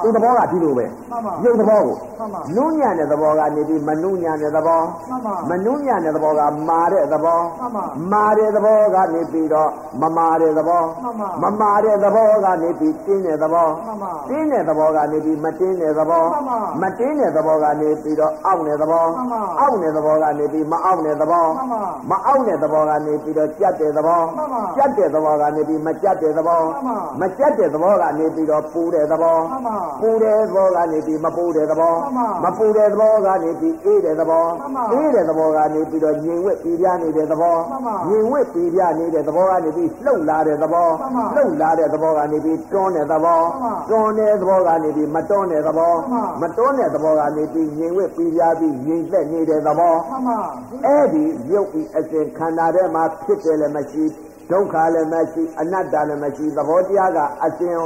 [0.03, 9.71] သူသဘောကဒီလိုပဲမှန်ပါရုပ်သဘောကိုမှန်ပါနုညံတဲ့သဘောကနေပြီးမနုညံတဲ့သဘောမှန်ပါမနုညံတဲ့သဘောကမာတဲ့သဘောမှန်ပါမာတဲ့သဘောကနေပြီးတော့
[10.03, 50.39] မမာတဲ့သဘောမှန်ပါမမာတဲ့သဘောကနေပြီးတင်းတဲ့သဘောမှန်ပါတင်းတဲ့သဘောကနေပြီးမတင်းတဲ့သဘောမှန်ပါမတင်းတဲ့သဘောကနေပြီးတော့အောက်တဲ့သဘောမှန်ပါအောက်တဲ့သဘောကနေပြီးမအောက်တဲ့သဘောမှန်ပါမအောက်တဲ့သဘောကနေပြီးတော့ကြက်တဲ့သဘောမှန်ပါကြက်တဲ့သဘောကနေပြီးမကြက်တဲ့သဘောမှန်ပါမကြက်တဲ့သဘောကနေပြီးတော့ပူတဲ့သဘောမှန်ပါပူတဲ့သဘောကနေပြီးမပူတဲ့သဘောမှန်ပါမပူတဲ့သဘောကနေပြီးအေးတဲ့သဘောမှန်ပါအေးတဲ့သဘောကနေပြီးတော့ညင်ဝက်ပြပြနေတဲ့သဘောမှန်ပါညင်ဝက်ပြပြနေတဲ့သဘောကနေပြီးလှုပ်လာတဲ့သဘောမှန်ပါလှုပ်လာတဲ့သဘောကနေပြီးတွန်းတဲ့သဘောမှန်ပါတွန်းတဲ့သဘောကနေပြီးမတွန်းတဲ့သဘောမှန်ပါမတွန်းတဲ့သဘောကနေပြီးညင်ဝက်ပြပြပြီးညင်သက်နေတဲ့သဘောမှန်ပါ
[50.85, 54.05] အဲ့ဒီရုပ်ဤအစဉ်ခန္ဓာထဲမှာဖြစ်တယ်လည်းမရှိ
[54.51, 57.77] ဒုက္ခလည်းမရှိအနတ္တလည်းမရှိသဘောတရားကအစဉ်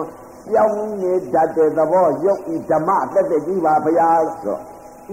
[0.49, 4.11] ပြောင်းနေတတ်တဲ့သဘောရုပ်ဤဓမ္မတက်တဲ့ကြီးပါဗျာ
[4.45, 4.59] ဆို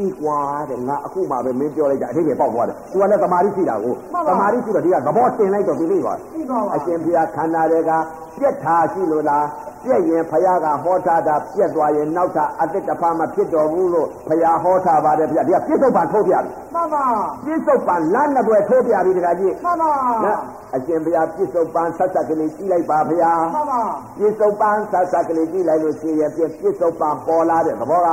[0.06, 0.40] ဤကွာ
[0.70, 3.94] တဲ့ငါအခုမှပဲမင်းပြောလိုက်တာအထိပ္ပယ်ပေါက်သွားတယ်သူကလည်းသမာဓိရှိတာကို
[4.28, 7.92] သမာဓိရှိတော့ဒီကသဘောတင်လိုက်တော့ဒီလေးပါသိပါပါအရှင်ဘုရားခန္ဓာတွေက
[8.38, 9.46] ပြက်ထားရှိလို့လား
[9.88, 17.04] ပြက်ရင်ဖယားကဟောထားတာပြက်သွားရင်နောက်ထပ်အသက်တစ်ဖာမဖြစ်တော်ဘူးလို့ဖယားဟောထားပါတယ်ဗျာဒီကပြစ္ဆုတ်ပံထိုးပြပြီမှန်ပါ
[17.46, 19.92] ပြစ္ဆုတ်ပံလမ်းနှစ်ဘွယ်ထိုးပြပြီတခါကြီးမှန်ပါ
[20.26, 20.40] နော်
[20.76, 23.82] အရှင်ဘုရားပြစ္ဆုတ်ပံဆက်ဆက်ကလေးကြည့်လိုက်ပါဗျာမှန်ပါ
[24.18, 28.10] ပြစ္ဆုတ်ပံဆက်ဆက်ကလေးကြည့်လိုက်လို့ရှိရင်ပြပြစ္ဆုတ်ပံပေါ်လာတဲ့သဘောက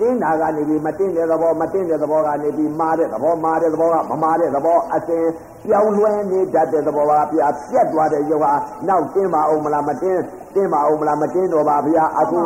[0.00, 5.24] တင်းနာကနေပြီးမတင်းတဲ့သဘောမတင်းတဲ့သဘောကနေပြီးမာတဲ့သဘောမာတဲ့သဘောကမမာတဲ့သဘောအစဉ်
[5.66, 8.46] ပြောင်းလဲနေတတ်တဲ့သဘောပါဗျာပြက်သွားတဲ့ယောဂ
[8.88, 10.22] နောက်တင်းပါအောင်မလားမတင်း
[10.54, 12.40] တင်းပါအောင်မလားမတင်းတော့ပါဗျာအခု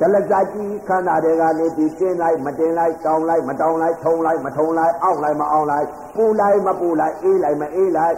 [0.00, 8.16] ဒလဇာကြီးခန္ဓာတွေကနေပြီးတင်းလိုက်မတင်းလိုက်တောင်းလိုက်မတောင်းလိုက်ထုံလိုက်မထုံလိုက်အောက်လိုက်မအောက်လိုက်ပူလိုက်မပူလိုက်အေးလိုက်မအေးလိုက်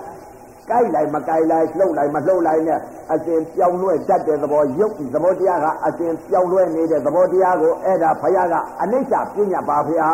[0.70, 2.80] ကြိုက်လိုက်မကြိုက်လိုက်လှုပ်လိုက်မလှုပ်လိုက်နဲ့
[3.12, 10.08] အစဉ်ပြောင်းလဲတတ်တဲ့သဘောရုပ်သဘောတရားကအစဉ်ပြောင်းလဲနေတဲ့သဘောတရားကိုအဲ့ဒါဘုရားကအနိစ္စပြညာပါဗျာ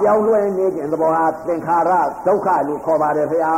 [0.00, 1.90] ပြောင်းလဲနေတဲ့သဘောဟာသင်္ခါရ
[2.26, 3.52] ဒုက္ခလို့ခေါ်ပါတယ်ဗျာ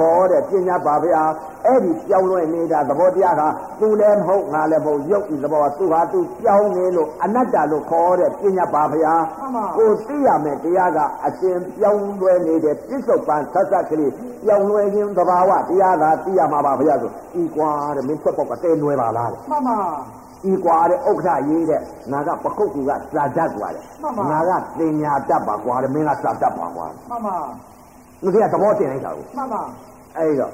[0.00, 1.22] ခေါ်တဲ့ပြညာပါဗျာ
[1.66, 3.42] အဲ့ဒီပြောင်းလဲနေတာသဘောတရားက
[3.80, 9.14] သူလည်းမဟုတ်ငါလည်းမဟုတ်ရုပ်ဒီသဘောကသူဟာသူပြောင်းနေလို့အနတ္တလို့ခေါ်တဲ့ပြညာပါဗျာ
[9.76, 14.12] ကိုသိရမယ်တရားကအစဉ်ပြောင်းလဲနေတဲ့ပြစ္ဆုတ်ပံဆက်ဆက်ကလေး
[14.44, 17.10] ပြောင်းလဲခြင်းသဘာဝတရားရားသာသိရမှာပါဘုရားဆို
[17.40, 19.78] ဤကွာတဲ့မင်းထွက်ပေါက်ကတဲနွယ်ပါလားတဲ့မှန်ပါ
[20.50, 21.80] ဤကွာတဲ့ဥက္ခရေးတဲ့
[22.12, 23.84] ငါကပကုတ်ကူကစာတတ်ကွာတဲ့
[24.30, 27.36] ငါကတင်ညာတတ်ပါကွာတဲ့မင်းကစာတတ်ပါကွာမှန်ပါ
[28.22, 29.62] သူကသဘောတင်လိုက်တာကိုမှန်ပါ
[30.18, 30.52] အဲ့တော့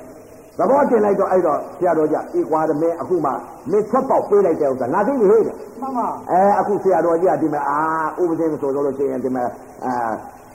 [0.59, 3.31] သဘောတင်လိုက်တော့အဲ့တော့ဆရာတော်ကြီးဤကွာတဲ့မင်းအခုမှ
[3.71, 7.79] မင်းထွက်ပေါက်ပေးလိုက်တဲ့ဥစ္စာငါသိနေဟဲ့တဲ့မှန်ပါအဲအခုဆရာတော်ကြီးကဒီမှာအာ
[8.21, 9.45] ဥပဒေဆိုလို့ရှိရင်ဒီမှာ
[9.85, 9.93] အာ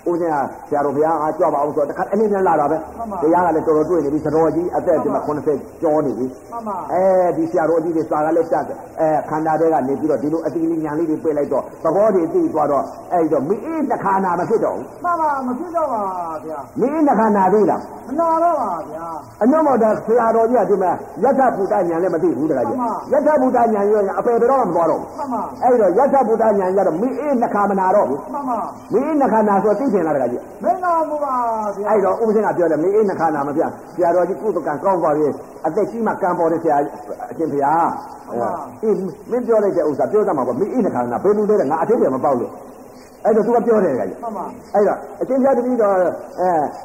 [0.09, 0.37] ဦးဇင်းက
[0.67, 2.77] ဆရာတော်ဘုရားအားကြွပါအောင်ဆိုတော့တခါအနေနဲ့လာတာပဲ
[3.23, 7.03] တရားကလည်းတော်တော်တွေ့နေပြီသတော်ကြီးအသက်ဒီမှာ80ကျော်နေပြီမှန်ပါအဲ
[7.37, 16.01] ဒီဆရာတော်ကြီးတွေစာကလည်းတတ်တယ်အဲခန္ဓာတွေကနေပြီးတော့ဒီလိုအတိလေးညာလေးတွေပြေးလိုက်တော့သဘောတွေသိသွားတော့အဲဒီတော့မိအေးနှခါနာမဖြစ်တော့ဘူးမှန်ပါမဖြစ်တော့ပါ
[16.45, 19.05] ဗျာမိအေးနှခါနာသေးလားမနာတော့ပါဗျာ
[19.41, 20.91] အနုမောဒဆရာတော်ကြီးကဒီမှာ
[21.23, 22.77] ယထဗုဒ္ဓညာလည်းမသိဘူးတခါကြီး
[23.11, 28.57] ယထဗုဒ္ဓညာရောအပေဘယ်တော့မှမသွားတော့ဘူးမှန်ပါအဲဒီတော့ယထဗုဒ္ဓညာကြတော့မိအေးနှခါမနာတော့ဘူးမှန်ပါ
[28.93, 31.35] မိအေးနှခါနာဆိုသိချင်လားတခါကြီးမင်းနာမှုပါ
[31.75, 33.61] ဗျာအဲဒီတော့ဥပဒေကပြောတယ်မိအေးနှခါနာမပြ
[33.95, 35.25] ဆရာတော်ကြီးကုသကံကောင်းပါပြီ
[35.65, 36.77] အသက်ကြီးမှကံပေါ်တဲ့ဆရာ
[37.31, 37.89] အရှင်ဘုရား
[38.83, 38.95] အေး
[39.31, 42.51] မင်းပြောလိုက်တဲ့ဥစ္စာပြောတတ်မှာပေါ့မိအေးနှခါနာဘယ်လိုလဲတဲ့ငါအထက်တယ်မပေါက်လို့
[43.25, 45.95] အဲ့တော့သူကပြောတယ်ကကြီးမှန်ပါအဲ့တော့အချင်းပြတတိတော့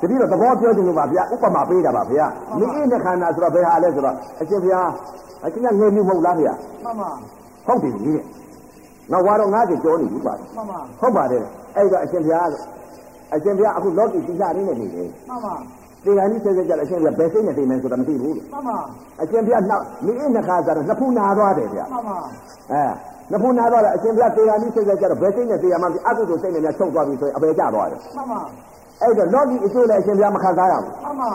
[0.00, 2.26] အဲတတိတော့သဘောပြောချင်လို့ပါဗျာဥပမာပေးတာပါဗျာ
[2.58, 4.90] မိအေးနှခါနာဆိုတော့ဘယ်ဟာလဲဆိုတော့အရှင်ဘုရား
[5.44, 6.52] အချင်းကငယ်မျိုးမဟုတ်လားဗျာ
[6.84, 7.10] မှန်ပါ
[7.66, 8.24] ဟုတ်တယ်ကြီးတဲ့
[9.12, 11.44] နောက်ဝါတော့90ကျော်နေပြီပါမှန်ပါဟုတ်ပါတယ်
[11.76, 12.48] အဲ့တော့အရှင်ဘုရား
[13.34, 15.54] အရှင်ဘုရားအခုလောကီတိကျနေနေနေတယ်မှန်ပါ
[16.04, 18.78] ဒီကနေ့ဆက်ဆက်ကြအရှင်ဘုရားဘယ်စိတ်နဲ့သိမယ်ဆိုတာမသိဘူးလို့မှန်ပါ
[19.22, 22.16] အရှင်ဘုရားနောက်မိအနှခါဆိုတော့နှစ်ဖူးနာသွားတယ်ဗျမှန်ပါ
[22.72, 22.82] အဲ
[23.30, 28.40] နှစ်ဖူးနာသွားတယ်အရှင်ဘုရားဒီကနေ့ဆက်ဆက်ကြတော့ဘယ်စိတ်နဲ့သိရမှန်းအကုသိုလ်စိတ်နဲ့များချုပ်သွားပြီဆိုရင်အပေကျသွားတယ်မှန်ပါ
[29.02, 31.30] အဲ့တော့လောကီအကျိုးလည်းအရှင်ဘုရားမခံစားရဘူးမှန်ပါ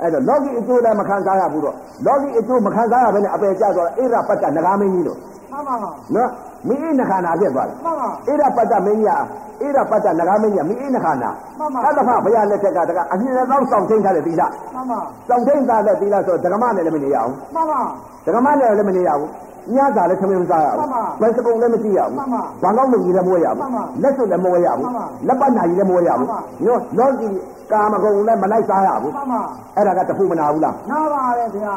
[0.00, 1.74] အဲ့တော့လောကီအကျိုးလည်းမခံစားရဘူးတော့
[2.06, 5.18] လောကီအကျိုးမခံစားရဘဲနဲ့အပေကျသွားအိရပတ္တနဂါမင်းကြီးလို့
[5.54, 6.30] မှန်ပါနော်
[6.68, 14.42] မိအနှခါနာဖြစ်သွားတယ်မှန်ပါဣရပတ္တမင်းကြီးဣရပတ္တနဂါမင်းကြီးမိအိနခန္ဓာမှန်ပါသတ္တဖဘုရားလက်ထက်ကတကအမြင်သောစောင့်သိမ်းထားတဲ့သီလ
[14.74, 14.98] မှန်ပါ
[15.28, 17.80] စောင့်သိမ်းထားတဲ့သီလဆိုဒကမနဲ့လည်းမနေရအောင်မှန်ပါ
[18.26, 19.30] ဒကမနဲ့လည်းမနေရဘူး
[19.74, 27.28] ညသာလည်းခမင်းမစားရမှဘူးန်ပါဘယ်စကုံလည်းမကြည့်ရဘူးမှန်ပါဘာကောင်းလို့ကြီးလည်းမဝဲရဘူးမှန်ပါလက်စွပ်လည်းမဝဲရဘူးမှန်ပါလက်ပတ်နာကြီးလည်းမဝဲရဘူးမှန်ပါနော်လောကီ
[27.72, 29.40] ကာမဂုဏ်လည်းမလိုက်စားရဘူးမှန်ပါ
[29.76, 31.74] အဲ့ဒါကတခုမနာဘူးလားနားပါရဲ့ဗျာ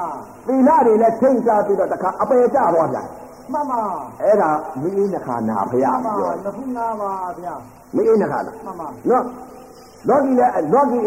[0.48, 3.06] သီလတွေလည်းထိမ့်စားပြီးတော့တခါအပေကြသွားပြန်
[3.54, 3.82] မှန်ပါ
[4.22, 4.50] အဲ့ဒါ
[4.82, 7.54] မိအိနခန္ဓာဘုရားမှန်ပါပြောလခုနားပါဗျာ
[7.96, 9.24] မိအိနခန္ဓာမှန်ပါနော်
[10.08, 11.00] လောကီလည်းလောကီ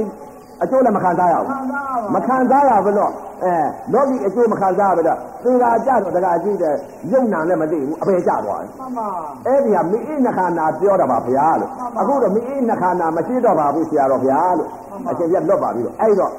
[0.63, 3.13] အကျိုးလည်းမခံစားရဘူးခံစားပါမခံစားရဘူးလို့
[3.45, 3.55] အဲ
[3.93, 6.75] လောကီအကျိုးမခံစားရဘူးတော့သေတာကြတော့တကကြည့်တဲ့
[7.13, 9.09] ယုံနာလည်းမသိဘူးအပေကြသွားတယ်မှန်ပါ
[9.47, 16.33] အဲ့ဒီကမိအိနှခန္ဓာပြောတာပါဗျာလို့မှန်ပါအခုတော့မိအိနှခန္ဓာမရှိတော့ပါဘူးဆရာတော်ဗျာလို့မှန်ပါအရှင်ပြတ်လွတ်ပါပြီလို့အဲ့တော့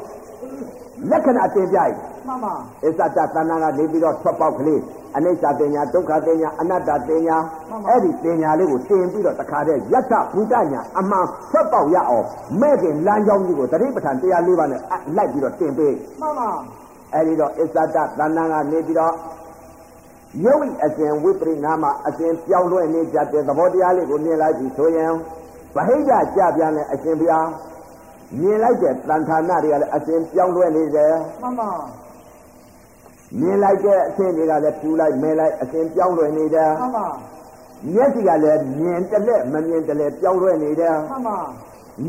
[1.09, 1.91] လက္ခဏာတင်ပြရင်
[2.27, 4.81] မှန်ပါအစ္ဆတသဏ္ဍာန်ကနေပြီးတော့ထွက်ပေါက်ကလေး
[5.15, 7.37] အနိစ္စတင်ညာဒုက္ခတင်ညာအနတ္တတင်ညာ
[7.69, 12.25] မှန်ပါအဲ့ဒီတင်ညာလေးကိုတင်ပြီးတော့တခါတည်းယတဘုဒ္ဓညာအမှန်ထွက်ပေါက်ရအောင်
[12.61, 16.49] မဲ့ခင်လမ်းကြောင်းကြီးကိုတတိပဋ္ဌာန်တရားလေးပါးနဲ့အလိုက်ပြီးတော့တင်ပေးမှန်ပါ
[17.13, 19.13] အဲ့ဒီတော့အစ္ဆတသဏ္ဍာန်ကနေပြီးတော့
[20.45, 25.11] ယုတ်ဤအစဉ်ဝိပရိနာမအစဉ်ပြောင်းလဲနေကြတဲ့သဘောတရားလေးကိုမြင်လိုက်ပြီဆိုရင်
[25.75, 27.47] ဗဟိတကြပြန်တဲ့အရှင်ဘုရား
[28.39, 31.69] မြင်လိုက်တဲ့တန်ဌာနတွေကလည်းအစဉ်ပြောင်းလဲနေတယ်မှန်ပါ
[33.39, 37.07] မြင်လိုက်တဲ့အဆင့်တွေကလည်းပြူလိုက်မဲလိုက်အစဉ်ပြောင်းလဲနေတယ်မှန်ပါ
[37.93, 41.39] မျက်စိကလည်းမြင်တလက်မမြင်တလက်ပြောင်းလဲနေတယ်မှန်ပါ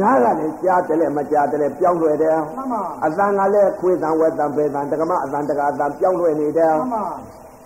[0.00, 7.04] နားကလည်းကြားတလက်မကြားတလက်ပြောင်းလဲတယ်မှန်ပါအသံကလည်းခွေးသံဝဲသံပေသံတက္ကမအသံတက္ကအသံပြောင်းလဲနေတယ်မှန်ပါ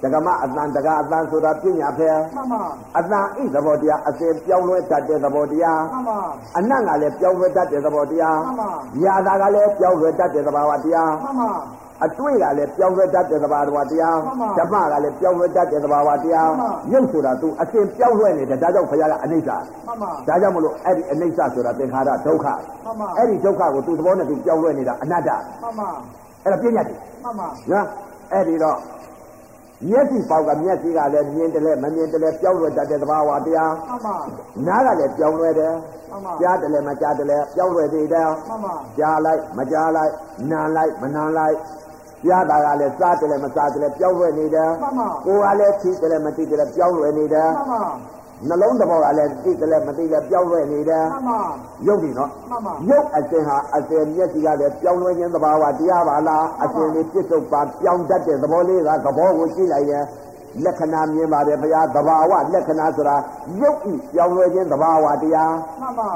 [0.03, 2.63] တက္ကမအသံတက္ကအသံဆိုတာပညာဖဲမှန်ပါ
[2.99, 6.19] အသံဤသဘောတရားအစဉ်ပြောင်းလဲတတ်တဲ့သဘောတရားမှန်ပါ
[6.59, 8.71] အနတ်ကလည်းပြောင်းလဲတတ်တဲ့သဘောတရားမှန်ပါ
[9.03, 16.51] ညာသာကလည်းပြောင်းလဲတတ်တဲ့သဘာဝတရားမှန်ပါတအတွေ့ကလည်းပြောင်းလဲတတ်တဲ့သဘာဝတရားဓမ္မကလည်းပြောင်းလဲတတ်တဲ့သဘာဝတရား
[16.93, 19.51] ရုပ်ဆိုတာသူအစဉ်ပြောင်းလဲနေတယ်ဒါကြောင့်ဘုရားကအနိစ္စ
[19.87, 25.31] မှန်ပါဒါကြောင့်မလို့အဲ့ဒီအနိစ္စဆိုတာသင်္ခါရဒုက္ခမှန်ပါအဲ့ဒီဒုက္ခကိုသူသဘောနဲ့သူပြောင်းလဲနေတာအနတ္တ
[25.63, 25.89] မှန်ပါ
[26.45, 27.87] အဲ့ဒါပြညာတယ်မှန်ပါနော်
[28.33, 28.77] အဲ့ဒီတော့
[29.85, 34.17] မျက်စိပေါက်ကမျက်စိကလည်းမြင်တယ်လဲမမြင်တယ်လဲပြောင်းလဲတတ်တဲ့သဘာဝတရားမှန်ပါ
[34.67, 35.75] နားကလည်းပြောင်းလဲတယ်
[36.11, 40.13] မှန်ပါကြားတယ်လဲမကြားတယ်လဲပြောင်းလဲသေးတယ်မှန်ပါကြားလိုက်မကြားလိုက်
[40.51, 41.57] နားလိုက်မနားလိုက်
[42.27, 47.83] ကြားတာကလည်းစားတယ်လဲမစားတယ်လဲပြောင်းလဲနေတယ်မှန်ပါကိုယ်ကလည်းသိတယ်လဲမသိတယ်လဲပြောင်းလဲနေတယ်မှန်ပါ
[48.49, 51.41] နှလုံးသဘောကလည်းသိတယ်လဲမသိတယ်ပြောင်းလဲနေတယ်မှန်ပါ
[51.87, 60.05] ရုပ်ဒီနော်မှန်ပါရုပ်အစဉ်ဟာအစဉ်မျက်စိကလည်းပြောင်းလဲခြင်းသဘာဝတရားပါလားအစဉ်လေးပြစ္ဆုတ်ပါပြောင်းတတ်တဲ့သဘောလေးကသဘောကိုကြည့်လိုက်ရင်
[60.65, 63.17] လက္ခဏာမြင်ပါတယ်ဘုရားသဘာဝလက္ခဏာဆိုတာ
[63.61, 66.09] ရုပ်ဤပြောင်းလဲခြင်းသဘာဝတရားမှန်ပါ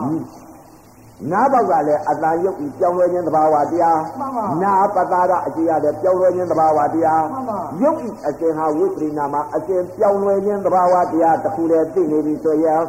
[1.30, 12.82] နားပေါက်ကလည်းအတန်ရုပ်ဤပြောင်းလဲခြင်းသဘာဝတရားမှန်ပါနာပတာရအကြည့်ရတဲ့ပြောင်းလဲခြင်းသဘာဝတရားမှန်ပါရုပ်ဤအစဉ်ဟာဝိပရိနာမှာအစဉ်ပြောင်းလဲခြင်းသဘာဝတရားတစ်ခုတည်းသိနေပြီဆိုရင်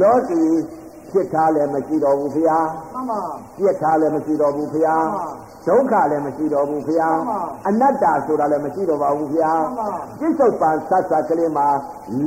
[0.00, 0.42] လောကီ
[1.14, 3.20] ဖြစ်ထားလည်းမရှိတော့ဘူးဘုရားမှန်ပါ
[3.58, 5.26] ပြက်ထားလည်းမရှိတော့ဘူးဖုရားမှန်ပါ
[5.68, 9.88] ဒုက္ခလည်းမရှိတော့ဘူးဖုရားမှန်ပါအနတ္တဆိုတာလည်းမရှိတော့ပါဘူးဖုရားမှန်ပါ
[10.20, 11.66] ပြစ္ဆုတ်ပန်ဆက်ဆက်ကလေးမှာ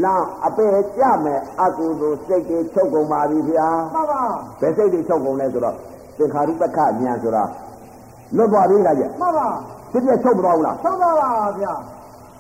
[0.03, 0.65] လမ်းအပေ
[0.97, 4.21] ကြမဲ့အကုသိုလ်စိတ်တွေချုပ်ကုန်ပါပြီဖုရားမှန်ပါ
[4.61, 5.75] ဘယ်စိတ်တွေချုပ်ကုန်လဲဆိုတော့
[6.17, 7.43] သင်္ခါရုပ္ပခဉာဏ်ဆိုတာ
[8.35, 9.47] လွတ်သွားပြီလားကြမှန်ပါ
[9.91, 11.29] ဖြစ်ပြချုပ်မသွားဘူးလားသုံးပါပါ
[11.59, 11.73] ဗျာ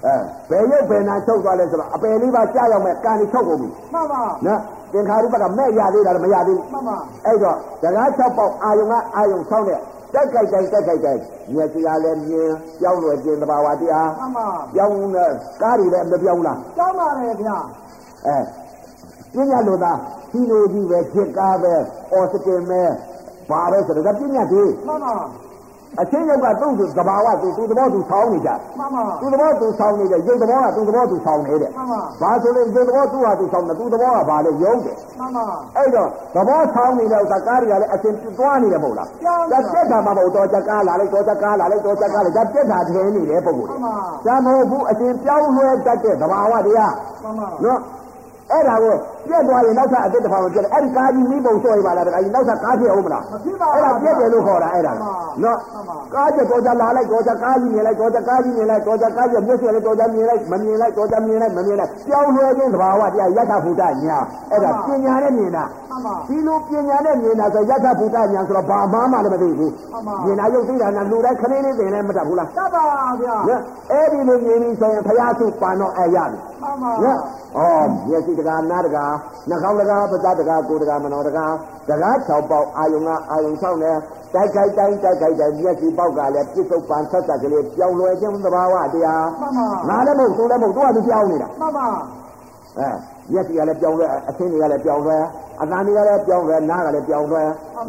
[0.05, 0.15] အဲ
[0.49, 4.59] ဘယ်ရုပ်ဘယ်နာချုပ်သွားလဲဆိုတော့အပယ်လေးပါကြာရောက်မဲ့ကံတွေချုပ်ကုန်ပြီမှန်ပါနော်
[4.93, 9.79] သင်္ခါရုပ္ပကမဲ့ရသေးတာလည်းမရသေးဘူးမှန်ပါအဲ့တော့စကား၆ပေါက်အာယုံကအာယုံဆောင်းတဲ့
[10.13, 11.21] တက်ကြိုက်တိုင်းတက်ကြိုက်တိုင်း
[11.53, 15.31] မျက်စိကလည်းမြင်ပြောင်းလွယ်ခြင်းသဘာဝတရားမှန်ပါပြောင်းတဲ့
[15.61, 17.57] ကားတွေလည်းမပြောင်းလားကျောင်းပါတယ်ဗျာ
[18.27, 18.37] အဲ
[19.35, 19.91] ပညာလို့သာ
[20.31, 21.73] ဒီလိုကြီးပဲဖြစ်ကားပဲ
[22.11, 22.81] အော်စတင်ပဲ
[23.49, 25.15] ဘာပဲဆိုတော့ပညာသေးမှန်ပါ
[26.01, 35.45] အချင်းယောက်ကသူ့သူသဘာဝသူသူသဘောသူဆောင်းနေကြမှန်ပါသူသဘောသူဆောင်းနေတဲ့ရုပ်သဘောကသူသဘောသူဆောင်းနေတဲ့မှန်ပါဘာဆိုလဲရုပ်သဘောသူ့ဟာသူဆောင်းတယ်သူသဘောကဘာလဲရုပ်တယ်မှန်ပါ
[35.77, 43.95] အဲ့တော့သဘောဆောင်နေတဲ့ဥစ္စာကားတွေကလည်းအရှင်သွားနေတယ်မဟုတ်လားကျောင်းဒါပြက်တာမှမဟုတ်တော့ချက်ကားလာလိုက်တော့ချက်ကားလာလိုက်တော့ချက်ကားလာဒါပြက်တာထင်းနေတဲ့ပုံကိုယ်မှန်ပါ
[44.27, 47.79] ဒါမဟုတ်ဘူးအရှင်ပြောင်းလဲတတ်တဲ့သဘာဝတရားမှန်ပါနော်
[48.51, 48.95] အဲ့ဒါကို
[49.29, 64.17] ပြက်သွားရင်နောက်ထပ်အစ်တစ်ဖာမပြက်အဲ့ဒီကားကြီးမိဘုံဆွဲပါလားအဲ့ဒီနောက်ထပ်ကားဖြစ်အောင်မလားမဖြစ်ပါအဲ့ဒါပြက်တယ်လို့ခေါ်တာအဲ့ဒါမှန်ပါနော်မှန်ပါကားကျတော့ကြလာလိုက်တော့ကြကားကြီးမြင်လိုက်တော့ကြကားကြီးမြင်လိုက်တော့ကြကားကြီးမျက်စိလည်းတော့ကြမြင်လိုက်မမြင်လိုက်တော့ကြမြင်လိုက်မမြင်လိုက်ပြောင်းလဲခြင်းသဘာဝတရားယတ္ထဖုဒ္ဒညာ
[64.51, 72.83] အဲ့ဒါပညာနဲ့မြင်တာမှန်ပါဒီလိုပညာနဲ့မြင်တာဆိုယတ္ထဘုဒ္ဓညာဆိုတော့ဘာမှမလည်းမသိဘူးမှန်ပါမြင်တာရုပ်သိတာနာလူတိုင်းခလေးလေးသင်လည်းမတတ်ဘူးလားတတ်ပါ
[73.21, 73.61] ဗျာနော်
[73.91, 77.19] အဲ့ဒီလိုမြင်ပြီဆိုရင်ဘုရားစုပန်တော့အဲ့ရပြီမှန်ပါနော်
[77.57, 79.05] ဩမျက်စိတကာနားတကာ
[79.49, 81.45] နှာခေါင်းတကာပသတကာကိုယ်တကာမနောတကာ
[81.89, 83.95] တကား၆ပေါက်အာယုံကအာယုံ၆နဲ့
[84.33, 91.87] တိုက်ခိုက်တိုင်းတိုက်ခိုက်တိုင်းမျက်စိပေါက်ကလည်းပြစ္ဆုတ်ပန်ဆက်ဆက်ကလေးပြောင်းလဲခြင်းသဘာဝတရားမှန်ပါငါလည်းမဟုတ်သူလည်းမဟုတ်သူကသူပြောင်းနေတာမှန်ပါ
[92.77, 92.89] အဲ
[93.31, 95.17] မျက်စိကလည်းပြောင်းလဲအသင်းတွေကလည်းပြောင်းလဲ
[95.61, 97.43] အသံတွေကလည်းပြောင်းလဲနားကလည်းပြောင်းလဲ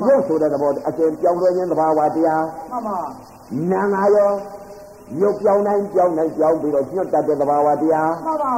[0.08, 2.98] ရုပ်ဆိုတဲ့သဘောအကျဉ်းပြောင်းလဲခြင်းသဘာဝတရားမှန်ပါ
[3.72, 4.30] နာငါရော
[5.20, 8.54] ရုပ်ပြောင်းတိုင်းပြောင်းတိုင်းပြောင်းပြီးတော့ညွတ်တတ်တဲ့သဘာဝတရားမှန်ပါ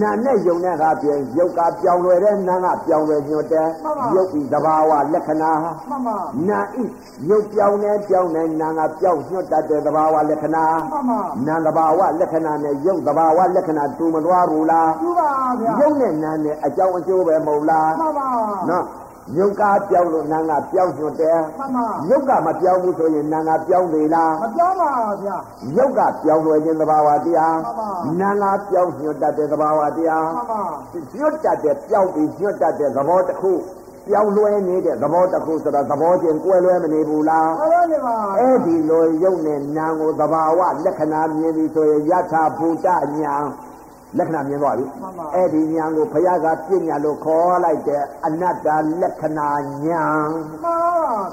[0.00, 3.68] နာနဲ့ယုံတဲ့အခါပြင်ရုပ်ကပြောင်းလဲတဲ့နာကပြောင်းလဲညွတ်တဲ့
[4.14, 6.16] ရုပ်ဤသဘာဝလက္ခဏာမှန်ပါ
[6.48, 6.82] နာဤ
[7.28, 15.30] ရုပ်ပြောင်းတဲ့ပြောင်းတဲ့နာကပြောင်းညွတ်တတ်တဲ့သဘာဝလက္ခဏာမှန်ပါနာသဘာဝလက္ခဏာနဲ့ရုပ်သဘာဝလက္ခဏာတူမသွားဘူးလားကျူပါ
[15.60, 18.28] ဗျာရုပ်နဲ့နာနဲ့အကြောင်းအကျိုးပဲမဟုတ်လားမှန်ပါ
[18.70, 18.84] နော်
[19.36, 24.90] ရုပ်ကပြောင်းလို့နာကပြောင်းညွတ်တယ်မှန်ပါရုပ်ကမပြောင်းဘူးဆိုရင်နာကပြောင်းသေးလားမပြောပါ
[25.22, 25.36] ဗျာ
[25.76, 30.62] ရုပ်ကပြောင်းလဲခြင်းသဘာဝတရားမှန်ပါနာကပြောင်းညွတ်တတ်တဲ့သဘာဝတရားမှန်ပါ
[31.18, 33.52] ညွတ်တတ်တဲ့ပြောင်းပြီးညွတ်တတ်တဲ့သဘောတစ်ခု
[34.08, 42.86] ပြောင်းလဲနေတဲ့သဘောတစ်ခုဆိုတော့သဘောချင်းကွဲလွဲမနေဘူးလားဟုတ်တယ်ပါအဲ့ဒီလိုရုပ်နဲ့နာကိုသဘာဝလက္ခဏာမြင်ပြီဆိုရင်ယထာဘူတ
[43.18, 43.36] ညာ
[44.16, 44.84] လက္ခဏာမြင်သွားပြီ
[45.34, 48.68] အဲ့ဒီညာကိုဘုရားကပြညာလို့ခေါ်လိုက်တဲ့အနတ္တ
[49.00, 49.50] လက္ခဏာ
[49.84, 50.76] ညာမှန်ပါ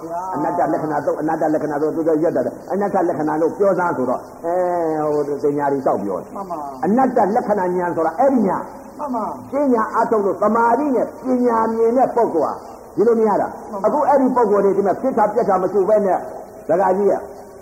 [0.04, 4.56] ဗျာအနတ္တလက္ခဏာတော့အနတ္တလက္ခဏာတော့သူတို့ရွတ်တယ်အနတ္တလက္ခဏာလို့ပြောသားဆိုတော့အဲ
[5.14, 8.58] ဟိုတင်ညာတွေတောက်ပြောတယ်မှန်ပါအနတ္တလက္ခဏာညာဆိုတာအဲ့ဒီညာ
[9.00, 12.54] မှန်ပါပညာအထုတ်လို့သမာဓိနဲ့ပညာမြင်တဲ့ပုဂ္ဂိုလ်ဟာ
[12.96, 13.48] ဒီလိုမရတာ
[13.86, 16.18] အခုအဲ့ဒီပုဂ္ဂိုလ်တွေဒီမှာဖြစ်တာပြက်တာမရှိဘဲနဲ့
[16.70, 17.14] ဒကာကြီးက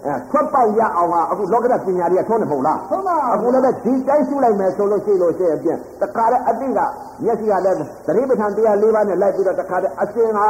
[0.05, 6.79] အဲထွက်ပေါက်ရအောင်ဟာအခုလောကဓာတ်ပညာတွေကထုံးနေပုံလားဟုတ်ပါအခုလည်းပဲဒီတိုင်းရှုလိုက်မယ်ဆိုလို့ရှိလို့ရှိရင်ပြင်တခါတည်းအတိက
[7.23, 10.45] မျက်စိကလည်းသတိပဋ္ဌာန်တရား၄ပါးနဲ့လိုက်ပြီးတော့တခါတည်းအရှင်ဟာ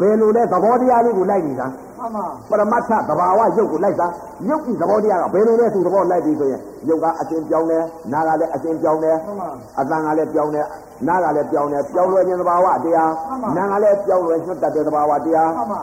[0.00, 1.66] ဘယ်လိုလဲသဘောတရားလေးကိုလိုက်နေတာ
[1.98, 4.06] မှန်ပါပရမတ္ထသဘာဝရုပ်ကိုလိုက်တာ
[4.48, 7.82] ရုပ်ဤသဘောတရားကဘယ်လိုလဲသူသဘောလိုက်ပြီးဆိုရင်ရုပ်ကအရှင်ပြောင်းတယ်
[8.12, 9.48] နာကလည်းအရှင်ပြောင်းတယ်မှန်ပါ
[9.80, 10.66] အတန်ကလည်းပြောင်းတယ်
[11.06, 15.80] နားကလည်းပြောင်းတယ်ပြောင်းလဲခြင်းသဘာဝတရားမှန်ပါနားကလည်းပြောင်းလဲညွတ်တတ်တဲ့သဘာဝတရားမှန်ပါ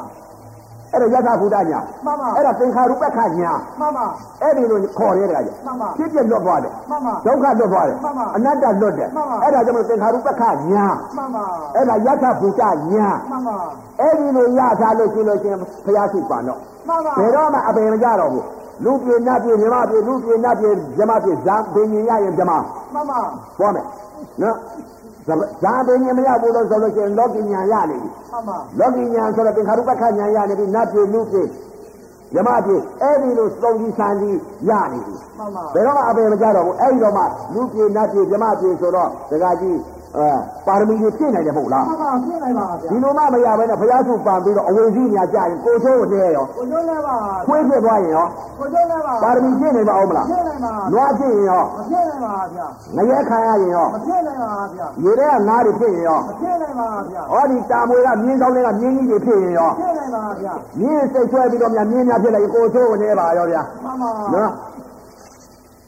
[0.93, 4.05] အဲ့ဒါယထာဘုဒ္ဓညာမှန်ပါအဲ့ဒါသင်္ခါရုပ္ပခညာမှန်ပါ
[4.41, 10.85] အဲ့ဒီလိုခေါ်ရဲတကကြီးမှန်ပါဖြစ်ပြလွတ်သွားတယ်မှန်ပါဒုက္ခလွတ်သွားတယ်မှန်ပါအနတ္တလွတ်တယ်မှန်ပါအဲ့ဒါကြောင့်မို့သင်္ခါရုပ္ပခညာ
[11.17, 13.57] မှန်ပါအဲ့ဒါယထာဘုဒ္ဓညာမှန်ပါ
[14.01, 18.45] အဲ့ဒီလိုရထားလို့ရှိလို့ချင်းဘုရားရှိပါတော့မှန်ပါဘယ်တော့မှအပယ်မကြတော့ဘူး
[18.83, 22.51] လူပြေနတ်ပြေမြမပြေလူပြေနတ်ပြေမြမပြေဇာပင်ရင်ရရင်မြမ
[22.93, 23.19] မှန်ပါ
[23.57, 23.85] သွားမယ်
[24.41, 24.55] နော်
[25.27, 31.43] ဇာပင်ရင်မရဘူးလို့ဆိုလို့ရှိရင်လောကီညာရနေပြီမှန်ပါလောကီညာဆိုတော့သင်္ခါရုပ္ပခညာရနေပြီနတ်ပြေလူပြေ
[32.33, 34.31] မြမပြေအဲ့ဒီလိုစုံဒီစံဒီ
[34.69, 39.79] ရနေပြီမှန်ပါဘယ်တော့မှအပယ်မကြတော့ဘူးအဲ့ဒီတော့မှလူပြေနတ်ပြေမြမပြေဆိုတော့ဒကာကြီး
[40.17, 40.27] အဲ
[40.67, 47.15] ပါရမီတွေပြည့်နိုင်တယ်မဟုတ်လားမှန်ပါဖြစ်နိုင်ပါဗျာဒီလိုမှမရဘဲနဲ့ဘုရားစုပန်ပြီးတော့အဝိဇ္ဇိညာကြရင်ကိုချိုးကိုတည်းရောကိုကျိုးလည်းပါ
[47.47, 48.27] ခွေးဖြစ်သွားရင်ရော
[48.59, 64.51] ကိုကျိုးလည်းပါပါရမီပြည့်နေပါအောင်မလားဖြစ်နိုင်ပါနွားဖြစ်ရင်ရောမဖြစ်နိုင်ပါဗျာငရဲခံရရင်ရောမဖြစ်နိုင်ပါဗျာရေထဲကငါးတွေဖြစ်ရင်ရောမဖြစ်နိုင်ပါဗျာဟောဒီတာမွေကမြင်းကောင်းတွေကမြင်းကြီးတွေဖြစ်ရင်ရောဖြစ်နိုင်ပါဗျာမြင်းစိတ်ဆွဲပြီးတော့များမြင်းများဖြစ်လိုက်ရင်ကိုချိုးကိုတည်းပါရောဗျာမှန်ပါနော်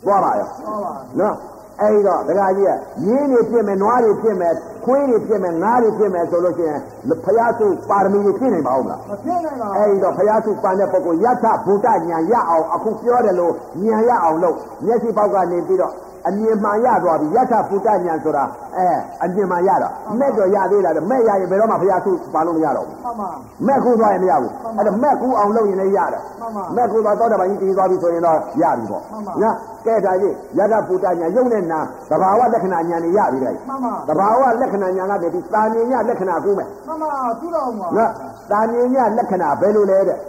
[0.05, 1.35] သွားပါရောဟုတ်ပါနော်
[1.81, 2.71] အဲ့တော့ဒကာကြီးက
[3.05, 4.53] မြင်းတွေဖြစ်မယ်နွားတွေဖြစ်မယ်
[4.85, 6.79] ခွေးတွေဖြစ်မယ်ငါးတွေဖြစ်မယ်ဆိုလို့ရှိရင်
[7.25, 13.53] ဘုရားစုပါရမီတွေဖြစ်နေပါဦးမလားမဖြစ်နိုင်ပါအဲ့ဒီတော့ဘုရားစုပန်တဲ့ပုဂ္ဂိုလ်ယထဘုဒ္ဓညာရအောင်အခုပြောတယ်လို့
[13.83, 14.55] ညာရအောင်လို့
[14.85, 15.93] မျက်စိပေါက်ကနေပြီးတော့
[16.27, 18.43] အမြင်မှန်ရသွားပြီယထဘုဒ္ဓညာဆိုတာ
[18.77, 18.87] အဲ
[19.23, 23.29] အမြင်မှန်ရတော့မဲ့တော့ရသေးလားတဲ့မဲ့ရရင်ဘယ်တော့မှဘုရားစုပန်လို့မရတော့ဘူးမှန်ပါ
[23.67, 29.55] မဲ့ကူသွားရင်မရဘူးအဲ့တော့မဲ့ကူအောင်လုပ်ရင်လည်းရတယ်မှန်ပါမဲ့ကူသွားတော့တပိုင်းကြီးတည်သွားပြီဆိုရင်တော့ရပြီပေါ့မှန်ပါနော်
[29.85, 37.09] ကဲဒါကြီးယထဘုဒ္ဓညာရုပ်နဲ့နာသဘာဝလက္ခဏာညာနေရပြီတဲ့မှန်ပါသဘာဝလက္ခဏာညာကနေပြီးတာမြင်ညလက္ခဏာကူးမယ်မှန်ပါ
[37.39, 38.11] သူတော်မှာနော်
[38.51, 40.19] တာမြင်ညလက္ခဏာဘယ်လိုလဲတဲ့ဩ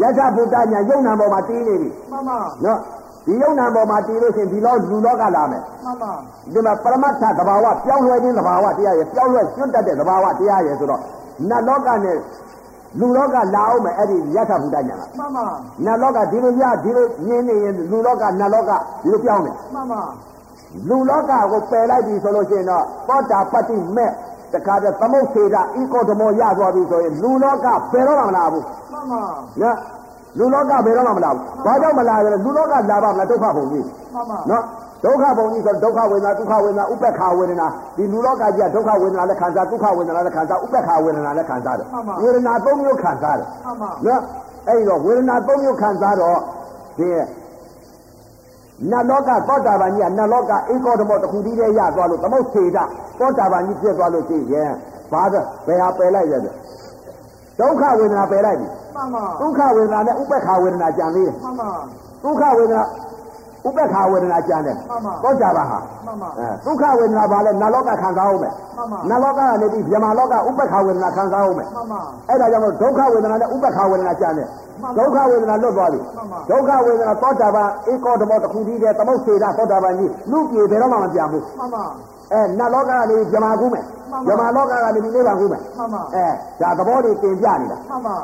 [0.00, 2.78] ယထဘုဒ္ဓညာယုံနာပေါ်မှာတည်နေပြီမှန်ပါနော်
[3.26, 6.12] ဒီယုံနာပေါ်မှာတည်လို့ရှိရင်ဒီလောလူလောကလာမယ်မှန်ပါ
[6.52, 11.00] ဒီမှာပရမတ္ထသဘာဝပြောင်းလဲခြင်းသဘာဝတရားရဲ့ပြောင်းလဲကျွတ်တတ်တဲ့သဘာဝတရားရဲ့ဆိုတော့
[11.48, 12.16] နတ်လောကနဲ့
[12.98, 15.44] လူလောကလာအောင်မယ်အဲ့ဒီယထဘုဒ္ဓညာကမှန်ပါ
[15.84, 18.70] နတ်လောကဒီလိုရဒီလိုညင်းနေရင်လူလောကနတ်လောက
[19.02, 20.02] ဒီလိုပြောင်းတယ်မှန်ပါ
[20.88, 24.10] လူလောကကိုပယ်လိုက်ပြီဆိုလို့ရှိရင်တော့သောတာပတ္တိမဲ့
[24.52, 29.22] တခါတည်းသမုတ်စေတာဤကောဓမောရသွားပြီဆိုရင်လူလောကပယ်တော့မှမလာဘူးမှန်ပါ
[29.62, 29.76] နော်
[30.38, 34.62] လူလောကဘယ်တော့မှမလာဘူးဘာကြောင့်မလာရလဲလူလောကလာပါမလားဒုက္ခဘုံကြီးမှန်ပါနော်
[35.04, 37.66] ဒုက္ခဘုံကြီးဆိုဒုက္ခဝေဒနာဒုက္ခဝေဒနာဥပ္ပခာဝေဒနာ
[37.96, 41.86] ဒီလူလောကကြီးကဒုက္ခဝေဒနာလည်းခံစားဒုက္ခဝေဒနာလည်းခံစားဥပ္ပခာဝေဒနာလည်းခံစားတယ်
[42.22, 44.20] ဝေဒနာသုံးမျိုးခံစားတယ်မှန်ပါနော်
[44.68, 46.38] အဲ့ဒီတော့ဝေဒနာသုံးမျိုးခံစားတော့
[46.98, 47.08] ဒီ
[48.90, 52.84] နတ်လောကသောတာပန်ကြီးကနတ်လောကဧကောဓမောတစ်ခုတည်းတည်းရသွားလို့သမုတ်စေတာ
[53.18, 54.70] သောတာပန်ကြီးဖြစ်သွားလို့ရှိရင်
[55.12, 56.50] ဘာသာဘယ်ဟာပယ်လိုက်ရလဲ
[57.60, 61.70] ဒုက္ခဝေဒနာပယ်လိုက်ပြီမှန်ပါဒုက္ခဝေဒနာနဲ့ဥပ္ပခာဝေဒနာကြံသေးတယ်မှန်ပါ
[62.24, 62.82] ဒုက္ခဝေဒနာ
[63.66, 74.46] ဥပ္ပခာဝေဒနာကြံတယ်မှန်ပါသောတာပန်ဟာမှန်ပါအဲဒုက္ခဝေဒနာဘာလဲနတ်လောကခံစားအောင်မယ်မှန်ပါနတ်လောကနေပြီးဗြဟ္မာလောကဥပ္ပခာဝေဒနာခံစားအောင်မယ်မှန်ပါအဲ့ဒါကြောင့်မို့ဒုက္ခဝေဒနာနဲ့ဥပ္ပခာဝေဒနာကြံတယ်
[74.82, 81.84] မှန်ပါဒုက္ခဝေဒနာလွတ်သွားပြီမှန်ပါဒုက္ခဝေဒနာသောတာပန်ဧကောဓမောတစ်ခုတည်းတည်းသမုတ်စေတာသောတာပန်ကြီးလူပြေဘယ်တော့မှမပြန်ဘူးမှန်ပါ
[82.32, 86.26] အဲနတ်လောကကနေဗြဟ္မာကူးမယ် မှန်ပါဗြဟ္မာလောကကနေပြီးနိဗ္ဗာန်ကူးမယ်မှန်ပါအဲ
[86.60, 88.16] ဒါသဘောတွေတင်ပြနေတာမှန်ပါ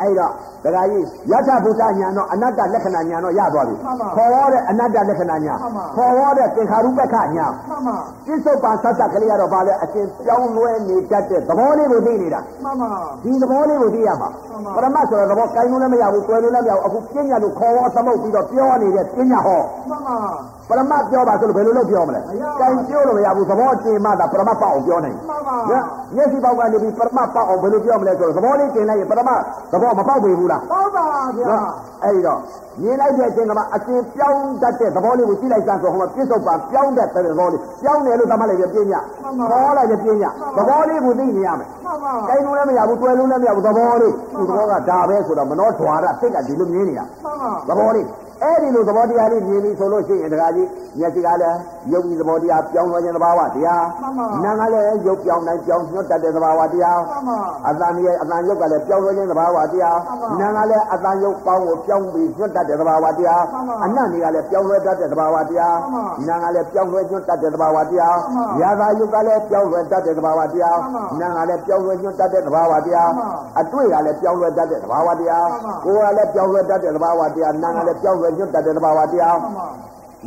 [0.00, 0.32] အဲ့တော့
[0.64, 12.90] ဒကာကြီးယထဘုဒ္ဓညာတော့အနတ္တလက္ခဏာညာတော့ရသွားပြီမှန်ပါခေါ်ရတဲ့အနတ္တလက္ခဏာညာမှန်ပါခေါ်ရတဲ့သင်္ခါရုပ္ပခညာမှန်ပါပြစ္ဆုတ်ပန်သတ္တကလေးကတော့ဗာလဲအရှင်ပြောင်းလဲနေတတ်တဲ့သဘောလေးကိုသိနေတာမှန်ပါ
[13.24, 20.02] ဒီသဘောလေးကိုသိရမှာမှပန်ပါရမတ်ဆိုတဲ့သဘောကိုင်းလို့လည်းမရဘူး၊ကွယ်လို့လည်းမရဘူးအခုပညာလို့ခေါ်ဝသမုတ်ပြီးတော့ပြောနေတဲ့ပညာဟောမှန်
[20.68, 25.82] ပါပရမတ်ပြောပါဆိုလို့ဘယ်လိုလုပ်ပြောမလဲမရပါဘူးကိုင်းပြောလို့မရဘူးသဘောတင်မှသာပရမတ်ပေါ့အောင်ပြောနိုင်မှန်ပါတယ်
[26.16, 29.40] မျက်စိပေါက်ကနေပြီးပရမတ်ပေါ့အောင်ဘယ်လိုပြောမလဲဆိုတော့သဘောလေးတင်လိုက်ရင်ပရမတ်
[29.72, 31.04] သဘောမပေါက်ပေဘူးလားဟုတ်ပါ
[31.36, 31.62] ဗျာနော်
[32.04, 32.40] အဲ့ဒီတော့
[32.82, 38.94] မြင်လိုက်တဲ့အချိန်ကမှအရှင်ပြောင်းတတ်တဲ့သဘောလေးကိုကြည့်လိုက်စမ်းဆိုဟိုမှာပြစ္ဆုတ်ပါပြောင်းတဲ့သဘောလေးပြောင်းတယ်လို့သတ်မှတ်လိုက်ရပြင်းည
[39.50, 40.24] ခေါ်လိုက်ရပြင်းည
[40.56, 48.06] သဘောလေးကိုသိနေရမယ်မှန်ပါတိုင်းလို့လည်းမရဘူးတွယ်လို့လည်းမရဘူးသဘောလေးဒီသဘောကဒါပဲဆိုတော့မနှောဓွာရစိတ်ကဒီလိုမြင်နေတာမှန်ပါသဘောလေး
[48.42, 50.68] အဲ့ဒီလိုသဘောတရားလေးမြင်ပြီဆိုလို့ရှိရင်တခါကြီး
[50.98, 51.58] မျက်စိကလည်း
[51.92, 53.84] ယုတ်ဒီသဘောတရားပြောင်းသွားခြင်းသဘာဝတရား
[54.44, 59.98] နာကလည်းယုတ်ပြောင်းတိုင်းပြောင်းညွတ်တတ်တဲ့သဘာဝတရားမှန်ပါအတန်ကြီးအတန်ယုတ်ကလည်းပြောင်းသွားခြင်းသဘာဝတရား
[60.40, 63.42] နာကလည်းအတန်ယုတ်ပေါင်းကိုပြောင်းပြီးညွတ်တတ်တဲ့သဘာဝတရား
[63.84, 65.76] အနတ်ကြီးကလည်းပြောင်းလဲတတ်တဲ့သဘာဝတရား
[66.28, 68.16] နာကလည်းပြောင်းလဲညွတ်တတ်တဲ့သဘာဝတရား
[68.60, 70.78] ရာသာယုတ်ကလည်းပြောင်းလဲတတ်တဲ့သဘာဝတရား
[71.20, 73.10] နာကလည်းပြောင်းလဲညွတ်တတ်တဲ့သဘာဝတရား
[73.60, 75.46] အတွေ့ကလည်းပြောင်းလဲတတ်တဲ့သဘာဝတရား
[75.84, 79.68] ကိုယ်ကလည်းပြောင်းလဲတတ်တဲ့သဘာဝတရားနာကလည်းပြောင်းလဲညွတ်တတ်တဲ့သဘာဝတရားမှန်ပါ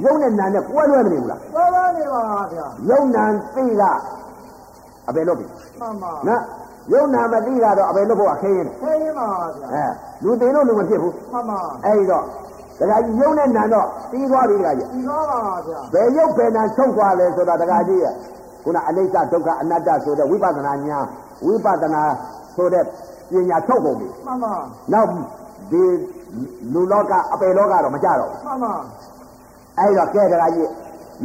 [0.03, 2.21] ယုံနဲ့နာနဲ့ကိုယ်လွဲမနေဘူးလားတော်ပါနေပါ
[2.51, 3.23] ဗျာယုံနာ
[3.55, 3.83] သိက
[5.07, 5.45] အဘယ်လို့ပြီ
[5.79, 6.41] မှန်ပါနော်
[6.93, 9.27] ယုံနာမသိကတော့အဘယ်လို့ဖို့အခင်းရင်ခဲရင်ပါ
[9.57, 9.85] ဗျာအဲ
[10.23, 12.23] လူသိလို့လူမဖြစ်ဘူးမှန်ပါအဲ့ဒီတော့
[12.79, 18.13] ဒကာကြီးယုံနဲ့နာတော့ပြီးသွားပြီဒကာကြီးဒီတော့ပါဗျာဘယ်ယုတ်ဘယ်နာချုပ်သွားလဲဆိုတာဒကာကြီးရဲ့
[18.63, 20.99] ခုနအနိစ္စဒုက္ခအနတ္တဆိုတဲ့ဝိပဿနာညာ
[21.45, 22.03] ဝိပဿနာ
[22.55, 22.83] ဆိုတဲ့
[23.31, 24.53] ပညာထုတ်ကုန်ပြီမှန်ပါ
[24.93, 25.07] နောက်
[25.71, 25.81] ဒီ
[26.73, 28.73] လူလောကအပေလောကတော့မကြတော့ဘူးမှန်ပါ
[29.77, 30.69] အဲ့တော့ကဲတကကြီး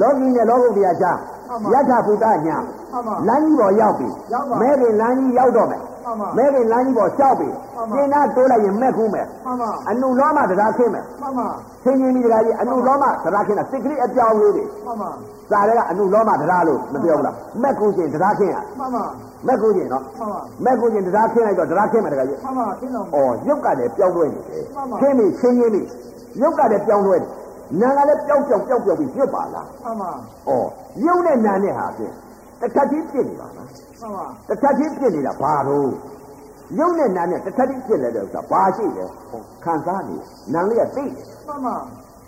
[0.00, 1.12] လောကီနဲ့လောကုတ္တရာချာ
[1.48, 2.56] မှန်ပါယထာဘုဒ္ဓညာ
[2.92, 11.46] မှန်ပါလမ်းကြီးပေါ်ရောက်ပြီရောက်ပါမဲခင်လမ်းကြီးရောက်တော့မယ်မှန်ပါမဲခင်လမ်းကြီးပေါ်လျှောက်ပြီမှန်ပါကျင်းသားတိုးလိုက်ရင်မက်ခုမယ်မှန်ပါအနုလောမတရားခင်းမယ်မှန်ပါ
[11.84, 15.10] ဆင်းချင်းကြီးတကကြီးအနုလောမတရားခင်းတာစိတ်ကလေးအပြောင်းလေးတွေမှန်ပါ
[15.50, 18.56] စာရဲကအနုလောမတရားလို့မပြောဘူးလားမက်ခုချင်းတရားခင်းရ
[19.46, 25.82] မှန်ပါမက်ခုချင်းနော်မှန်ပါမက်ခုချင်းတရားခင်းလိုက်တော့တရားခင်းမယ်တကကြီးမှန်ပါရှင်းတော်။အော်ရုပ်ကလည်းပြောင်းလဲနေတယ်မှန်ပါ။ခင်းပြီခင်းရင်းပြီ
[26.40, 27.28] ရုပ်ကလည်းပြောင်းလဲတယ်။
[27.80, 30.10] နာကလည်းပြောင်းပြောင်းပြောင်းပြောင်းပြီးညွတ်ပါလားမှန်ပါ။
[30.48, 30.66] အော်
[31.06, 32.12] ရုပ်နဲ့နာနဲ့ဟာဖြင့်
[32.60, 35.90] တစ်ခါချင်းပြစ်နေပါလားမှန်ပါ။တစ်ခါချင်းပြစ်နေတာဘာလို့
[36.78, 40.16] ရုပ်နဲ့နာနဲ့တစ်ခါချင်းပြစ်လဲတဲ့ဥစ္စာဘာရှိလဲ။ဟောခံစားနေ
[40.52, 41.76] နာလေးကသိတယ်မှန်ပါ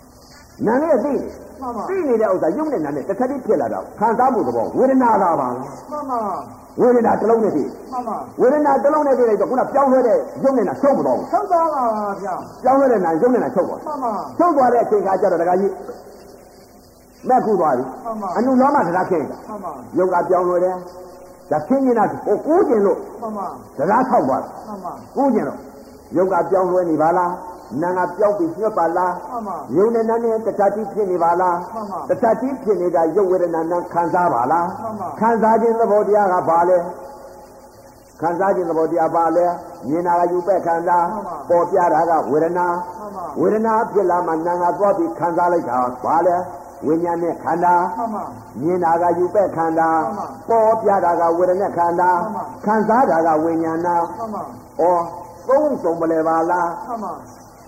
[0.65, 1.23] ။နာလေးကသိတယ်
[1.61, 5.53] မှန်ပါ။သိနေတဲ့ဥစ္စာရုပ်နဲ့နာနဲ့တစ်ခါချင်းပြစ်လာတော့ခံစားမှုသဘောဝေဒနာသာပါလား
[5.91, 6.21] မှန်ပါ။
[6.81, 11.83] ဝေဒနာတစ်လုံးနဲ့သိတယ်မှန်ပါ။ဝေဒနာတစ်လုံးနဲ့သိလိုက်တော့ခုနပြောင်းလဲတဲ့ရုပ်နဲ့နာချုပ်မတော့ဘူးထုတ်သွားပါ
[12.23, 15.73] ဗျာ။ပြောင်းလဲတဲ့နာရုပ်နဲ့နာချုပ်ပါမှန်ပါချုပ်သွားတဲ့အချိန်ခါကျတော့ဒကာကြီး
[17.29, 20.75] မက်ခုသွားပြီမှန်ပါအနုလောမတရားခင်းတာမှန်ပါယုတ်ကပြောင်းလို့တယ်
[21.51, 23.47] ဒါခင်းနေတာဟိုကိုးကျင်လို့မှန်ပါ
[23.77, 25.59] တရားဆောက်သွားတယ်မှန်ပါကိုးကျင်လို့
[26.15, 27.31] ယုတ်ကပြောင်းလဲနေပါလား
[27.81, 36.77] နာငါပြောင်းပြီးညွတ်ပါလားမှန်ပါယုံနဲ့နာနဲ့တခြားတိဖြစ်နေပါလားမှန်ပါတခြားတိဖြစ်နေတာယုတ်ဝေဒနာနဲ့ခံစားပါလားမှန်ပါခံစားခြင်းသဘောတရားကဘာလဲ
[38.21, 39.45] ခံစားခြင်းသဘောတရားဘာလဲ
[39.87, 42.67] မြင်တာကယူပဲ့ခန္ဓာမှန်ပါပေါ်ပြတာကဝေဒနာ
[42.99, 46.37] မှန်ပါဝေဒနာဖြစ်လာမှနာငါသွားပြီးခံစားလိုက်တာဘာလဲ
[46.85, 48.23] ဝိညာဉ်နဲ့ခန္ဓာမှန်ပါ
[48.61, 56.69] မြင်တာကယူပဲ့ခန္ဓာမှန်ပါပေါ်ပြတာကဝေဒနာခန္ဓာမှန်ပါခံစားတာကဝိညာဏမှန်ပါဩသုံးစုံမလဲပါလား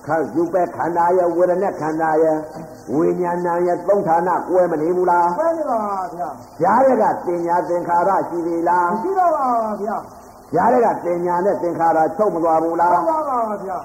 [0.09, 2.37] မှန်ပါခါယူပဲ့ခန္ဓာရဲ့ဝေဒနာခန္ဓာရဲ့
[2.93, 5.79] ဝိညာဏရဲ့သုံးဌာနကွဲမနေဘူးလားပဲနေပါ
[6.13, 6.29] ဗျာ
[6.63, 9.47] ရားရကတင်ညာသင်္ခါရရှိသေးလားမရှိတော့ပါ
[9.81, 9.95] ဗျာ
[10.55, 13.77] ရားရကတင်ညာနဲ့သင်္ခါရချုပ်မသွားဘူးလားဟုတ်ပါပါဗျာ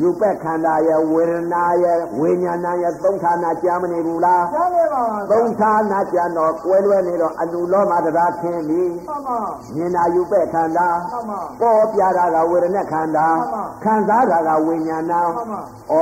[0.00, 9.38] ယူပဲ့ခန္ဓာရဲ့ဝေဒနာရဲ့ဝိညာဏရဲ့သုံးဌာနကြားမနေဘူးလားကြားနေပါသုံးဌာနကြံတော့ကွဲလွဲနေတော့အနုလောမတရားခင်းပြီမှန်ပါ
[9.74, 15.60] မြင်နာယူပဲ့ခန္ဓာမှန်ပါပေါ်ပြတာကဝေဒနာခန္ဓာမှန်ပါခံစားတာကဝိညာဏမှန်ပါ
[15.92, 15.94] ဩ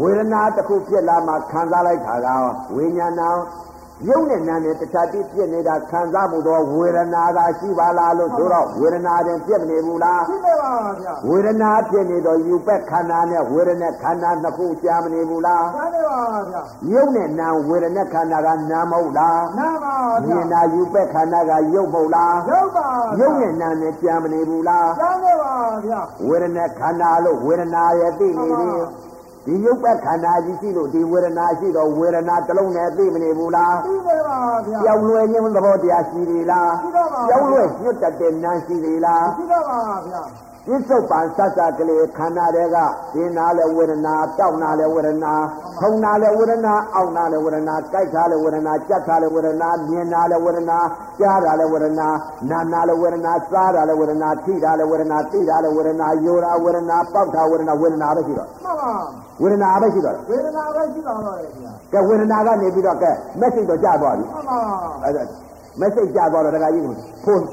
[0.00, 2.28] ဝေဒနာတစ်ခုဖြစ်လာမှခံစားလိုက်တာက
[2.74, 3.22] ဝိညာဏ
[4.08, 19.96] ရုပ်နဲ့နာနဲ့တခြားတိဖြစ်နေတာခံစားမှုတော့ဝေဒနာသာရှိပါလားလို့ဆိုတော့ဝေဒနာတင်ဖြစ်မနေဘူးလားရှိနေပါဗျာဝေဒနာဖြစ်နေတော့ယူပဲ့ခန္ဓာနဲ့ဝေဒနာခန္ဓာနှစ်ခုကြားမနေဘူးလားကြားနေပါဗျာရုပ်နဲ့နာဝေဒနာခန္ဓာကနာမဟုတ်လားနာပါ
[20.26, 22.88] မြဗျာင်နာယူပဲ့ခန္ဓာကရုပ်မဟုတ်လားရုပ်ပါ
[23.20, 25.54] ရုပ်နဲ့နာနဲ့ကြားမနေဘူးလားကြားနေပါ
[25.86, 28.70] ဗျာဝေဒနာခန္ဓာလို့ဝေဒနာရဲ့သိနေပြီ
[29.46, 40.22] ဒီရုပ်ပဲ့ခန္ဓာကြီးရှိလို့ဒီဝေဒနာရှိတော့ဝေဒနာတစ်လုံးနဲ့သိမနေဘူးလားသိနေပါဗျာပြောင်းလဲခြင်းသဘောတရားရှိသေးလားရှိတော့ပါပြောင်းလဲညွတ်တတ်တဲ့နာရှိသေးလားရှိတော့ပါဗျာ
[40.66, 42.76] ပြစ္ဆုတ်ပန်ဆတ်ဆတ်ကလေးခန္ဓာတွေက
[43.14, 45.32] ဒင်းနာလဲဝေဒနာတောက်နာလဲဝေဒနာ
[45.80, 50.78] ထုံနာလဲဝေဒနာအောက်နာလဲဝေဒနာကြိုက်တာလဲဝေဒနာကြက်တာလဲဝေဒနာမြင်တာလဲဝေဒနာ
[51.20, 52.08] ကြားတာလဲဝေဒနာ
[52.50, 58.92] နာနာလဲဝေဒနာစားတာလဲဝေဒနာထိတာလဲဝေဒနာသိတာလဲဝေဒနာယောတာဝေဒနာပေါက်တာဝေဒနာဝေဒနာပဲရှိတော့မှန်ပါ
[59.42, 63.10] ဝေဒနာပဲရှိတော့ဝေဒနာပဲရှိပါတော့တယ်ဗျာကဲဝေဒနာကနေပြီးတော့ကဲ
[63.40, 64.58] message တော့ကြာသွားပြီမှန်ပါ
[65.04, 65.22] အဲ့ဒါ
[65.80, 66.94] message ကြာသွားတော့တခါကြီးကို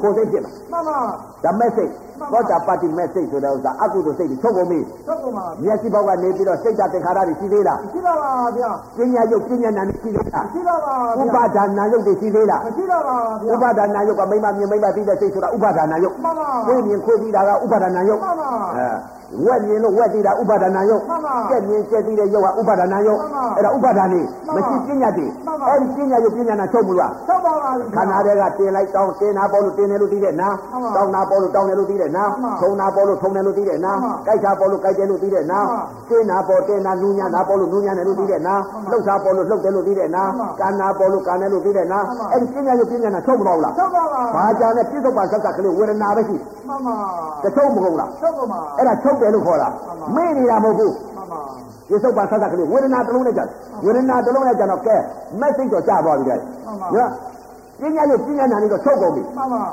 [0.02, 0.98] ကိုစိတ်ဖြစ်လာမှန်ပါ
[1.44, 1.94] ဒါ message
[2.34, 46.38] သောတာပတ္တိ message ဆိုတဲ့ဥစ္စာအကုသိုလ်စိတ်တွေချုပ်ကုန်ပြီသုတ်ကုန်ပါမျက်စိဘောက်ကနေပြီးတော့စိတ်ဓာတ်သင်္ခါရတွေရှိသေးလားရှိတော့ပါဗျာပညာယုတ်ပညာနာနဲ့ရှိသေးလားရှိတော့ပါဥဗျာပါဒါနာယုတ်တွေရှိသေးလားမရှိတော့ပါဗျာဥပါဒါနာယုတ်ကမိမမြင်မိမသိတဲ့စိတ်ဆိုတာဥပါဒါနာယုတ်မှန်ပါကိုယ်မြင်ကိုယ်သိတာကဥပါဒါနာယုတ်မှန်ပါအဲ ဝက်မြင်လို့ဝက်သိတာဥပါဒါနာယုတ်မှန်ပါကျက်မြင်ကျက်သိတဲ့ယုတ်ကဥပါဒါနာယုတ်မှန်ပါအဲ့ဒါဥပါဒါနေမှန်ပါမရှိပညာတည်းမှန်ပါအဲ့ဒီပညာယုတ်ပညာနာချုပ်မှုလားသုတ်ပါပါခန္ဓာတွေကတင်လိုက်တောင်းတင်တာပေါ်လို့တင်တယ်လို့သိတဲ့နာမှန်ပါတောင်းတာပေါ်လို့တောင်းတယ်လို့သိတဲ့နာမှန်ပါထုံတာပေါ်လို့ထုံတယ်လို့သိတဲ့နာမှန်ပါကြိုက်တာပေါ်လို့ကြိုက်တယ်လို့သိတဲ့နာမှန်ပါတင်တာပေါ်တင်တာနူးညံ့တာပေါ်လို့နူးညံ့တယ်လို့သိတဲ့နာမှန်ပါလှုပ်တာပေါ်လို့လှုပ်တယ်လို့သိတဲ့နာမှန်ပါကန္နာပေါ်လို့ကန္တယ်လို့သိတဲ့နာမှန်ပါအဲ့ဒီပညာယုတ်ပညာနာချုပ်မတော့ဘူးလားသုတ်ပါပါဘာကြတဲ့ပြစ္ဆုတ်ပါသက်ကကလေးဝေဒနာပဲရှိ
[46.68, 46.96] မှန်ပါ
[47.44, 51.42] တချုပ်မဟုတ်လားသုတ်ကုန်ပါအဲ့ဒါချုပ်တယ်လို့ခေါ်တာမှန်ပါမေ့နေတာမဟုတ်ဘူးမှန်ပါ
[51.90, 53.46] ပြစ္ဆုတ်ပါသက်ကကလေးဝေဒနာတစ်လုံးနဲ့ကြာ
[53.86, 54.96] ဝေဒနာတစ်လုံးနဲ့ကြာတော့ကဲ
[55.42, 57.10] message တော့ကြာသွားပြီတဲ့မှန်ပါနော်
[57.82, 59.64] ပညာယုတ်ပညာနာနေတော့ချုပ်ကုန်ပြီမှန်ပါ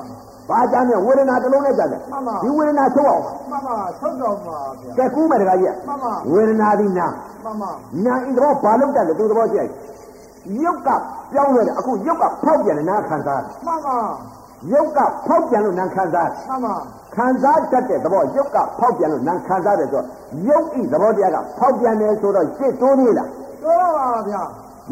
[0.48, 7.06] ဘာကြမ်းနဲ့ဝေဒနာတစ်လုံးနဲ့ကြတယ်မှန်ပါဒီဝေဒနာချုပ်အောင်မှန်ပါသုတ်တော်ပါဗျာကဲကူးမယ်တခါကြီးမှန်ပါဝေဒနာဒီနာ
[7.44, 7.70] မှန်ပါ
[8.04, 9.70] နာဤတော့ဘာလို့တက်လဲသူသဘောရှိလိုက်
[10.62, 10.88] ရုပ်က
[11.32, 13.98] ပြောင်းလဲတယ်အခုရုပ်ကဖောက်ပြန်တယ်နာခံစားတယ်မှန်ပါ
[14.72, 16.74] ရုပ်ကဖောက်ပြန်လို့နာခံစားတယ်မှန်ပါ
[17.14, 20.06] ခံစားတတ်တဲ့သဘောရုပ်ကဖောက်ပြန်လို့နာခံစားတယ်ဆိုတော့
[20.48, 23.28] ရုပ်ဤသဘောတရားကဖောက်ပြန်တယ်ဆိုတော့ရှစ်တိုးနေလား
[23.62, 24.42] ပြောတော့ပါဗျာ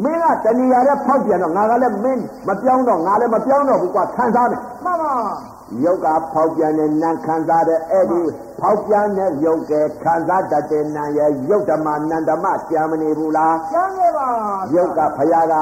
[0.02, 8.20] မင်းကတဏှာနဲ့ဖောက်ပြန်တော့ငါကလည်းမင်းမပြောင်းတော့ငါလည်းမပြောင်းတော့ဘူးကွာခံစားမယ်မှန်ပါခယုတ်ကဖောက်ပြန်တဲ့နာခံစားတဲ့အဲ့ဒီ
[8.60, 9.72] ဖောက်ပြန်တဲ့ယုတ်က
[10.02, 14.28] ခံစားတတ်တဲ့နာရဲ့ယုတ်ဓမ္မနန္ဓမကြာမနေဘူးလားကျမ်းနေပါ
[14.74, 15.54] ယုတ်ကဖယားက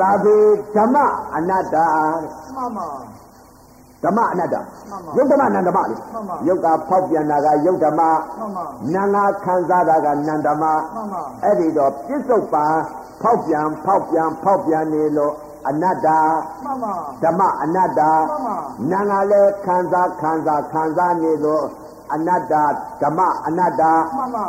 [0.00, 0.36] သာဝေ
[0.74, 0.96] ဓမ္မ
[1.34, 1.76] အနတ္တ
[2.56, 2.88] မှန်ပါ
[4.04, 8.64] ဓမ္မအနတ္တမှန်ပါယုတ်ဓမ္မနန္ဓမလေမှန်ပါယုတ်ကဖောက်ပြန်တာကယုတ်ဓမ္မမှန်ပါ
[8.94, 10.68] နာငါခံစားတာကနန္ဓမမှ
[11.00, 12.66] န်ပါအဲ့ဒီတော့ပြစ္ဆုတ်ပံ
[13.22, 15.32] ဖောက်ပြန်ဖောက်ပြန်ဖောက်ပြန်နေလို့
[15.68, 16.08] အနတ္တ
[16.64, 18.56] မှန်ပါဓမ္မအနတ္တမှန်ပါ
[18.90, 21.64] နာငါလည်းခံစားခံစားခံစားနေလို့
[22.14, 22.54] အနတ္တ
[23.02, 23.82] ဓမ္မအနတ္တ
[24.18, 24.46] မှန်ပါ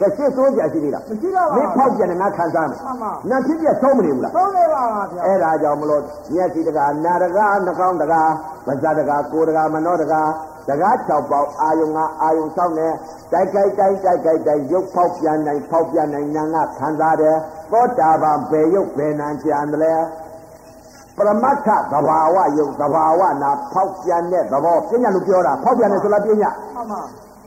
[0.00, 6.02] ကဲရှင်းစိုးကြရှိသေးလားမရှိတော့ပါမင်းဖောက်ပြန်တယ်ငါခံစားမယ်မှန်ပါနာဖြစ်ပြဆုံးမနေဘူးလားသုံးနေပါဗျာအဲ့ဒါကြောင့်မလို့
[6.34, 8.22] မျက်စိတကာနာတကာနှာခေါင်းတကာ
[8.66, 10.22] ဗဇတကာကိုယ်တကာမနောတကာ
[10.68, 12.88] တကား6ပေါက်အာယုံငါအာယုံဆောင်နေ
[13.32, 17.36] တိုက်ကြိုက်တိုက်တိုက်ကြိုက်တိုက်ရုပ်ဖောက်ပြန်နိုင်ဖောက်ပြန်နိုင်နာငါခံစားတယ်
[17.72, 19.94] သောတာပန်ဘယ်ရုပ်ဘယ်နာကြံတယ်လဲ
[21.16, 27.00] ပရမတ္ထသဘာဝယုတ်သဘာဝနာဖောက်ပြန်တဲ့သဘောပညာလို့ပြောတာဖောက်ပြန်တယ်ဆိုလားပညာမှန်ပါ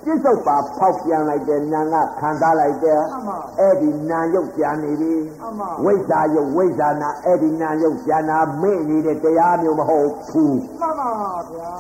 [0.06, 11.10] ပြစ္ဆုတ်ပါဖောက်ပြန်လိုက်တဲ့နာငါခံစားလိုက်တဲ့မှန်ပါအဲ့ဒီနာယုတ်ကြံနေပြီမှန်ပါဝိဇ္ဇာယုတ်ဝိဇ္ဇာနာအဲ့ဒီနာယုတ်ဉာဏမေ့နေတဲ့တရားမျိုးမဟုတ်ဘူးမှန်ပါ
[11.52, 11.74] ဗျာ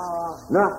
[0.55, 0.71] နော်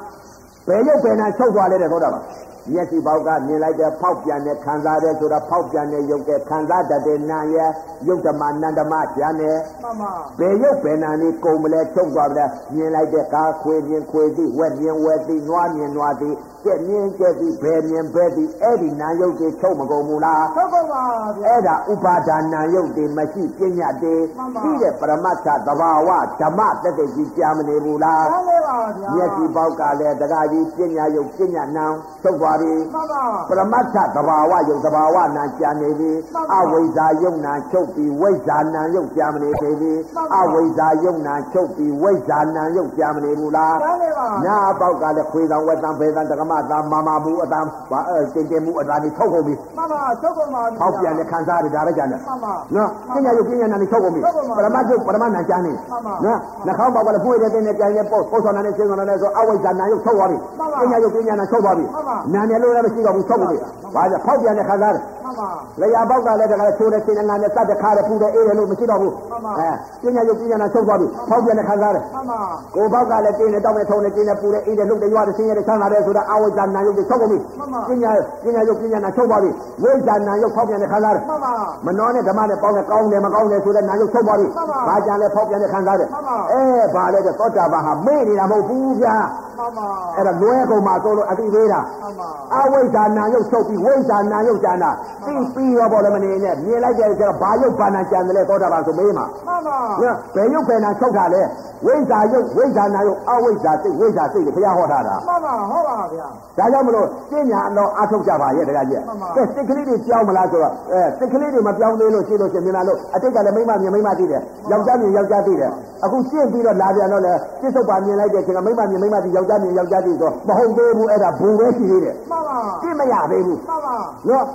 [0.68, 2.22] ဘယ်ယုတ်ဘယ်နာချုပ်သွားလဲတဲ့သောတာပန်
[2.70, 7.70] မျက်စိပေါက်ကမြင်လိုက်တဲ့ဖောက်ပြန်တဲ့ခံစားတဲ့ဆိုတာဖောက်ပြန်တဲ့ယုတ်တဲ့ခံစားတတ်တဲ့နာရဲ့
[8.06, 12.44] ယုတ်ဓမ္မနန္ဓမဉာဏ်နဲ့မှန်ပါဘယ်ယုတ်ဘယ်နာနေကုန်မလဲချုပ်သွားမလဲ
[12.74, 16.30] မြင်လိုက်တဲ့ကာခွေမြင်ခွေသိဝက်မြင်ဝက်သိနွားမြင်နွားသိ
[16.64, 21.02] ကြက်မြင်ကြက်သိဘယ်မြင်ဘယ်သိအဲ့ဒီနာယုတ်တွေချုပ်မကုန်ဘူးလားထုတ်ကုန်ပါ
[21.36, 26.08] ဗျာအဲ့ဒါဥပါဒါနာယုတ်တွေမရှိပညာတွေမှန်ပါရှိတဲ့ပရမတ္ထသဘာဝ
[26.40, 31.86] ဓမ္မတက်တဲ့ကြီးကြားမနေဘူးလားကျမ်းနေပါဗျာမျက်စိပေါက်ကလည်းတကားကြီးပညာယုတ်ပညာနံ
[32.22, 47.60] သုတ်သွားပြီမှန်ပါပရမတ္ထသဘာဝယုတ်သဘာဝနာကြာနေပြီမှန်ပါအဝိဇ္ဇာယုတ်နာချုပ်ပြီးဝိဇ္ဇာနာယုတ်ကြာမနေသေးပြီမှန်ပါအဝိဇ္ဇာယုတ်နာချုပ်ပြီးဝိဇ္ဇာနာယုတ်ကြာမနေဘူးလားကျမ်းနေပါနာပေါက်ကလည်းခွေတံဝက်တံဖေတံတက္ကမတံမာမာဘူးအတံ
[47.90, 63.58] ဘာအဲတင်တင်မှုအတားนี่ထုတ်ကုန်ပြီမှန်ပါထုတ်ကုန်ပါဖောက်ပြန်တဲ့ခံစားရတာပဲကြတယ်မှန်ပါနော်ပညာယုတ်ပညာနာနဲ့ချုပ်ကုန်ပြီချုပ်ကုန်ပါပရမတ်ယုတ်ပရမတ်နာကျမ်းနေမှန်ပါနော်နှာခေါင်းပေါက်ကလည်းပွေတဲ့တင်းနဲ့ကြိုင်နဲ့ပို့ပို့ဆောင်တဲ့ရှင်းဆောင်တဲ့ဆိုအဝိဇ္ဇာနာယုတ်ချုပ်သွားပြီမှန်ပါပညာယုတ်ပညာနာချုပ်သွားပြီမှန်ပါနာနဲ့လို့လည်းမရှိတော့ဘူးချုပ်ကုန်ပြီ
[63.94, 65.48] ဘာလဲဖောက်ပြန်တဲ့ခံစားတယ်မှန်ပါ
[65.80, 69.70] လျာပေါက်ကလည်းတကယ်ချိုးတဲ့ရှင်းတဲ့ငါနဲ့စတဲ့ခါတဲ့ဖူတဲ့အေးတယ်လို့မရှိတော့ဘူးမှန်ပါအဲ
[70.02, 72.38] ပညာယုတ်ပညာနာချုပ်သွားပြီဖောက်ပြန်တဲ့ခံစားတယ်မှန်ပါ
[72.74, 78.12] ကိုယ်ဘောက်ကလည်းတင်းနဲ့တောင်းနဲ့ထုံနဲ့တင်းနဲ့ပူတဲ့အေးတဲ့လှုပ်တဲ့ရွာတဲ့ဆင်းရဲတဲ့ဆန်းလာတဲ့ဆိုတာအဝိဇ္ဇာနာယုတ်တွေချုပ်ကုန်ပြီမှန်ပါပညာ
[78.44, 79.50] ပညာယုတ်ပညာနာချုပ်သွားပြီ
[79.82, 81.52] ဝိဇ္ဇာနာယုတ်ဖောက်ပြန်တဲ့ခံစားတယ်မှန်ပါ
[81.86, 86.62] မနှောနဲ့ဓမ္မနဲ့ပေါင်းတဲ့ကောင်းတယ်မကောင်းတယ်ဆိုတဲ့နာယုတ်ထုတ်သွားပြီမှန်ပါ။ဘာကြံလဲဖောက်ပြန်တဲ့ခံစားတယ်မှန်ပါအဲ
[86.94, 89.16] ဘာလဲတဲ့သောတာပန်ဟာမေ့နေတာမဟုတ်ဘူးဗျာ
[89.58, 89.86] မှန်ပါ။
[90.16, 94.90] အဲ့ဒါလွဲကုန်မှာဆိုလို့အတိသေးတာမှန်ပါ။အဝိဇ္ဇာနာယုတ်ထုတ်ပြီးဝိဇ္ဇာနာယုတ်ကြံတာ
[95.26, 101.42] သိပြီးရောပေါ်လည်းမနေနဲ့မြင်လိုက်တဲ့ကျတော့ဘာယုတ်ဘာနာကြံတယ်လဲသောတာပန်ဆိုမေးမှာမှန်ပါ။နော်ဘယ်ယုတ်ဘယ်နာထုတ်တာလဲ
[101.86, 106.26] ဝိဇ္ဇာယုတ်ဝိဇ္ဇာနာယုတ်အဝိဇ္ဇာစိတ်ဝိဇ္ဇာစိတ်ကိုဘုရားဟောထားတာမှန်ပါဟုတ်ပါဗျာ။
[106.58, 114.40] ဒါကြောင့်မလို့ပညာတော့အထုတ်ကြပါရဲ့တကကြီးမှန်ပါ။ကဲစိတ်ကလေးတွေကြောင်းမလားဆိုတော့အဲစိတ်ကလေးတွေမပြောင်းသေးလို့ရှိလို့ရှိရင်မြင်လာလို့အတိတ်ကလည်းမိမမြင်မိမသိတယ်။
[114.70, 115.70] ယောက်ျားမြင်ယောက်ျားသိတယ်။
[116.04, 123.96] အခုရှင်းပြီးတော့လာပြန်တော့လေပြစ္ဆုတ်ပါမြင်လိုက်တဲ့အချိန်ကမိမမြင်မိမသိယောက်ျားမြင်ယောက်ျားသိဆိုမဟုတ်သေးဘူးအဲ့ဒါဘူပဲရှိသေးတယ်မှန်ပါ။ရှင်းမရသေးဘူးမှန်ပါ။
[124.28, 124.46] နော်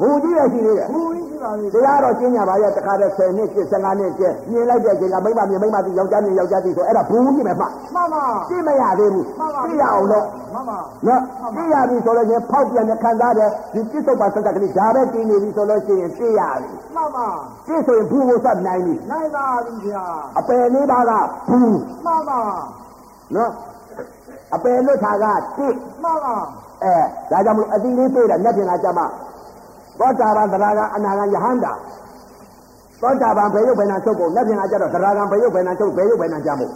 [0.00, 7.64] ဘူကြီးပဲရှိသေးတယ်ဘူးကြီးရှိပါလေ။တရားတော့ရှင်းကြပါရဲ့တခါတည်း10နှစ်15နှစ်ကျမြင်လိုက်တဲ့အချိန်ကမိမမြင်မိမသိယောက်ျားမြင်ယောက်ျားသိဆိုအဲ့ဒါဘူကြီးပဲမှ
[7.94, 11.20] မှန်ပါရှင်းမရသေးဘူးမှန်ပါသိရအောင်လို့မှန်ပါနော်
[11.56, 17.26] သိရပြီဆိုလို့ချင်းဖောက်ပြန်တဲ့ခံစားတဲ့ဒီပြစ္ဆုတ်ပါစက်ကလေးဒါပဲတည်နေပြီဆိုလို့ရှိရင်သိရပြီမှန်ပါ
[17.66, 20.04] သိဆိုရင်ဘူးကိုစပ်နိုင်ပြီနိုင်ပါပြီဗျာ
[20.38, 21.12] အပယ်လေးပါးက
[21.48, 22.40] ဘူးမှန်ပါ
[23.36, 23.50] နော်
[24.54, 25.24] အပယ်လွတ်တာက
[25.58, 25.68] တိ
[26.02, 26.36] မှန်ပါ
[26.82, 26.94] အဲ
[27.30, 29.06] ဒါကြောင့်မလို့အတိလေးပြေးတာလက်ပြင်ကကြမှာ
[29.98, 31.72] သောတာပန်သရဂံအနာဂံယဟန္တာ
[33.00, 36.72] သောတာပန်ဘယ်ရုပ်ဘယ်နာချုပ်ဖို့လက်ပြင်ကကြတော့သရဂံဘယ်ရုပ်ဘယ်နာချုပ်ဘယ်ရုပ်ဘယ်နာကြမို့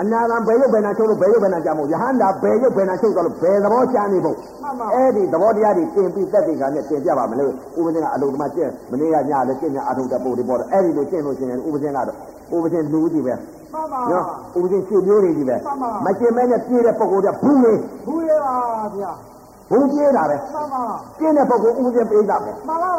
[0.00, 12.06] အနာဂံဘယ်ရုပ်ဘယ်နာချုပ်လို့ဘယ်ရုပ်ဘယ်နာကြမို့ယဟန္တာဘယ်ရုပ်ဘယ်နာချုပ်တော့လို့ဘယ်သဘောချနေဖို့မှန်ပါအဲ့ဒီသဘောတရားတွေတင်ပြီးတက်တဲ့ကနဲ့တင်ပြပါမလို့ဥပဒေကအလုံးသမားကျင့်မနေ့ကညလည်းကျင့်ညအထုပ်တဲ့ပို့ဒီပေါ်တော့အဲ့ဒီလိုကျင့်လို့ရှိရင်ဥပဒေကတော့
[12.54, 13.34] ဥပဒေလူကြီးပဲ
[13.72, 14.24] မှန်ပါနော်
[14.56, 17.72] ဥပဒေရှိမျိုးတွေကြီးပဲမှန်ပါမကျင့်မဲနဲ့ပြည့်တဲ့ပုံကိုယ်ကဘူးလေ
[18.06, 18.56] ဘူးရပါ
[18.96, 19.12] ဗျာ
[19.72, 20.82] ဘူးပြေးတာပဲမှန်ပါ
[21.18, 22.92] ကျင့်တဲ့ပုံကိုဥပဒေပေးတာပဲမှန်ပါ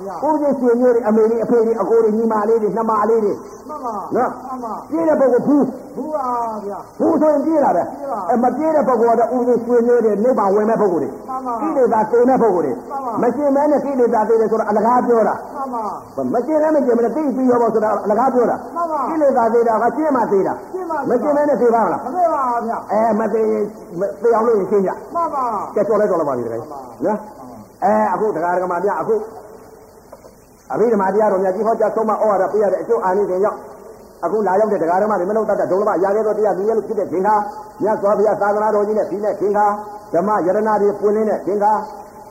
[0.00, 3.32] ဗျာဥပဒေရှိမျိုးတွေအမေတွေအဖေတွေအကိုတွေညီမလေးတွေနှမလေးတွေ
[3.68, 5.64] မှန်ပါနော်မှန်ပါပြည့်တဲ့ပုံကိုဘူး
[5.96, 6.26] ဘူးပါ
[6.66, 15.84] ဗျာဘူးဆိုရင်ပြေးတာပဲပြေးပါအဲမပြေးတဲ့ပုံကတော့ဥပဒေရှိမျိုးတွေနိဗ္ဗာန်ဝင်မဲ့ပုံကိုယ်တွေမှန်ပါကိလေသာသိမဲ့ပုံကိုယ်တွေမှန်ပါမကျင့်မဲနဲ့ကိလေသာသိတယ်ဆိုတော့အလကားပြောတာမှန်ပါ
[16.34, 23.62] မကျင်လည်းမကျင်မလည်းသိပြီးရောပေါ့ဆိုတာအလကားပြောတာမှန်ပါကိလေသာသေးတာကကျင့်မှသေးတာရှင်းပါမကျင်လည်းနဲ့သေးပါမလားမသေးပါဗျာအဲမသေးရင်
[24.22, 25.44] သေအောင်လို့ရင်ရှင်းကြမှန်ပါ
[25.76, 26.62] ကဲတော်လဲတော်လဲပါပြီတကယ်
[27.04, 27.18] နော်
[27.84, 29.14] အဲအခုတရားဓမ္မများအခု
[30.72, 33.58] အဘိဓမ္မာတရားတော်များကြီးဟောကြားဆုံးမဩဝါဒပေးရတဲ့အကျိုးအာနိသင်ရောက်
[34.24, 37.34] အခုလာရောက်တဲ့တရားဓမ္မတွေမလုံးတတ်တဲ့ဒုံလမရာခဲ့သောတရားလူရဲလို့ဖြစ်တဲ့ခင်ခါ
[37.82, 39.66] မြတ်စွာဘုရားသာသနာတော်ကြီးနဲ့ဒီနဲ့ခင်ခါ
[40.14, 41.72] ဓမ္မယရနာတွေပွင့်လင်းတဲ့ခင်ခါ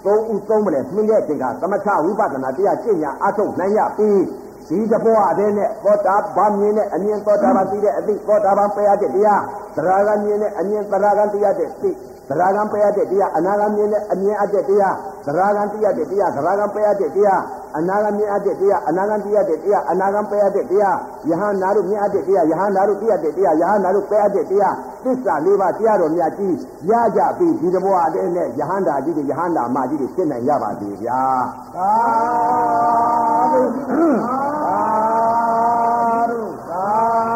[0.06, 4.22] သုံးဦးသုံးမလဲမှင်းတဲ့ခင်ခါသမထဝိပဿနာတရားကျင့်ညာအထုတ်နိုင်ရပြီး
[4.70, 9.41] ဒီတဘောအတဲ့နဲ့သောတာပန်မြင်တဲ့အမြင်သောတာပန်သိတဲ့အသိသောတာပန်ပယ်ရတဲ့တရား
[9.76, 11.91] သရဂံမြင်တဲ့အမြင်သရဂံတရားတဲ့သိ
[12.30, 14.96] သရဂံပယ်ရတဲ့တရားအနာဂံမြင်တဲ့အမြင်အတဲ့တရား
[15.26, 17.42] သရဂံတိရတဲ့တရားသရဂံပယ်ရတဲ့တရား
[17.78, 20.98] အနာဂံမြင်အတဲ့တရားအနာဂံတိရတဲ့တရားအနာဂံပယ်ရတဲ့တရား
[21.30, 26.56] ယဟန်နာတို့မြင်အတဲ့တရားယဟန်နာတို့တိရတဲ့တရားယဟန်နာတို့ပယ်ရတဲ့တရားသစ္စာလေးပါးတရားတော်များကြီး
[26.90, 31.24] ရကြပြီဒီတဘောအတဲ့နဲ့ယဟန်တာကြီးတွေယဟန်တာမကြီးတွေဖြစ်နိုင်ရပါသေးဗျာ
[31.76, 31.92] သာ
[33.52, 33.62] ဓု
[34.64, 34.82] သာ
[36.30, 37.35] ဓုသာ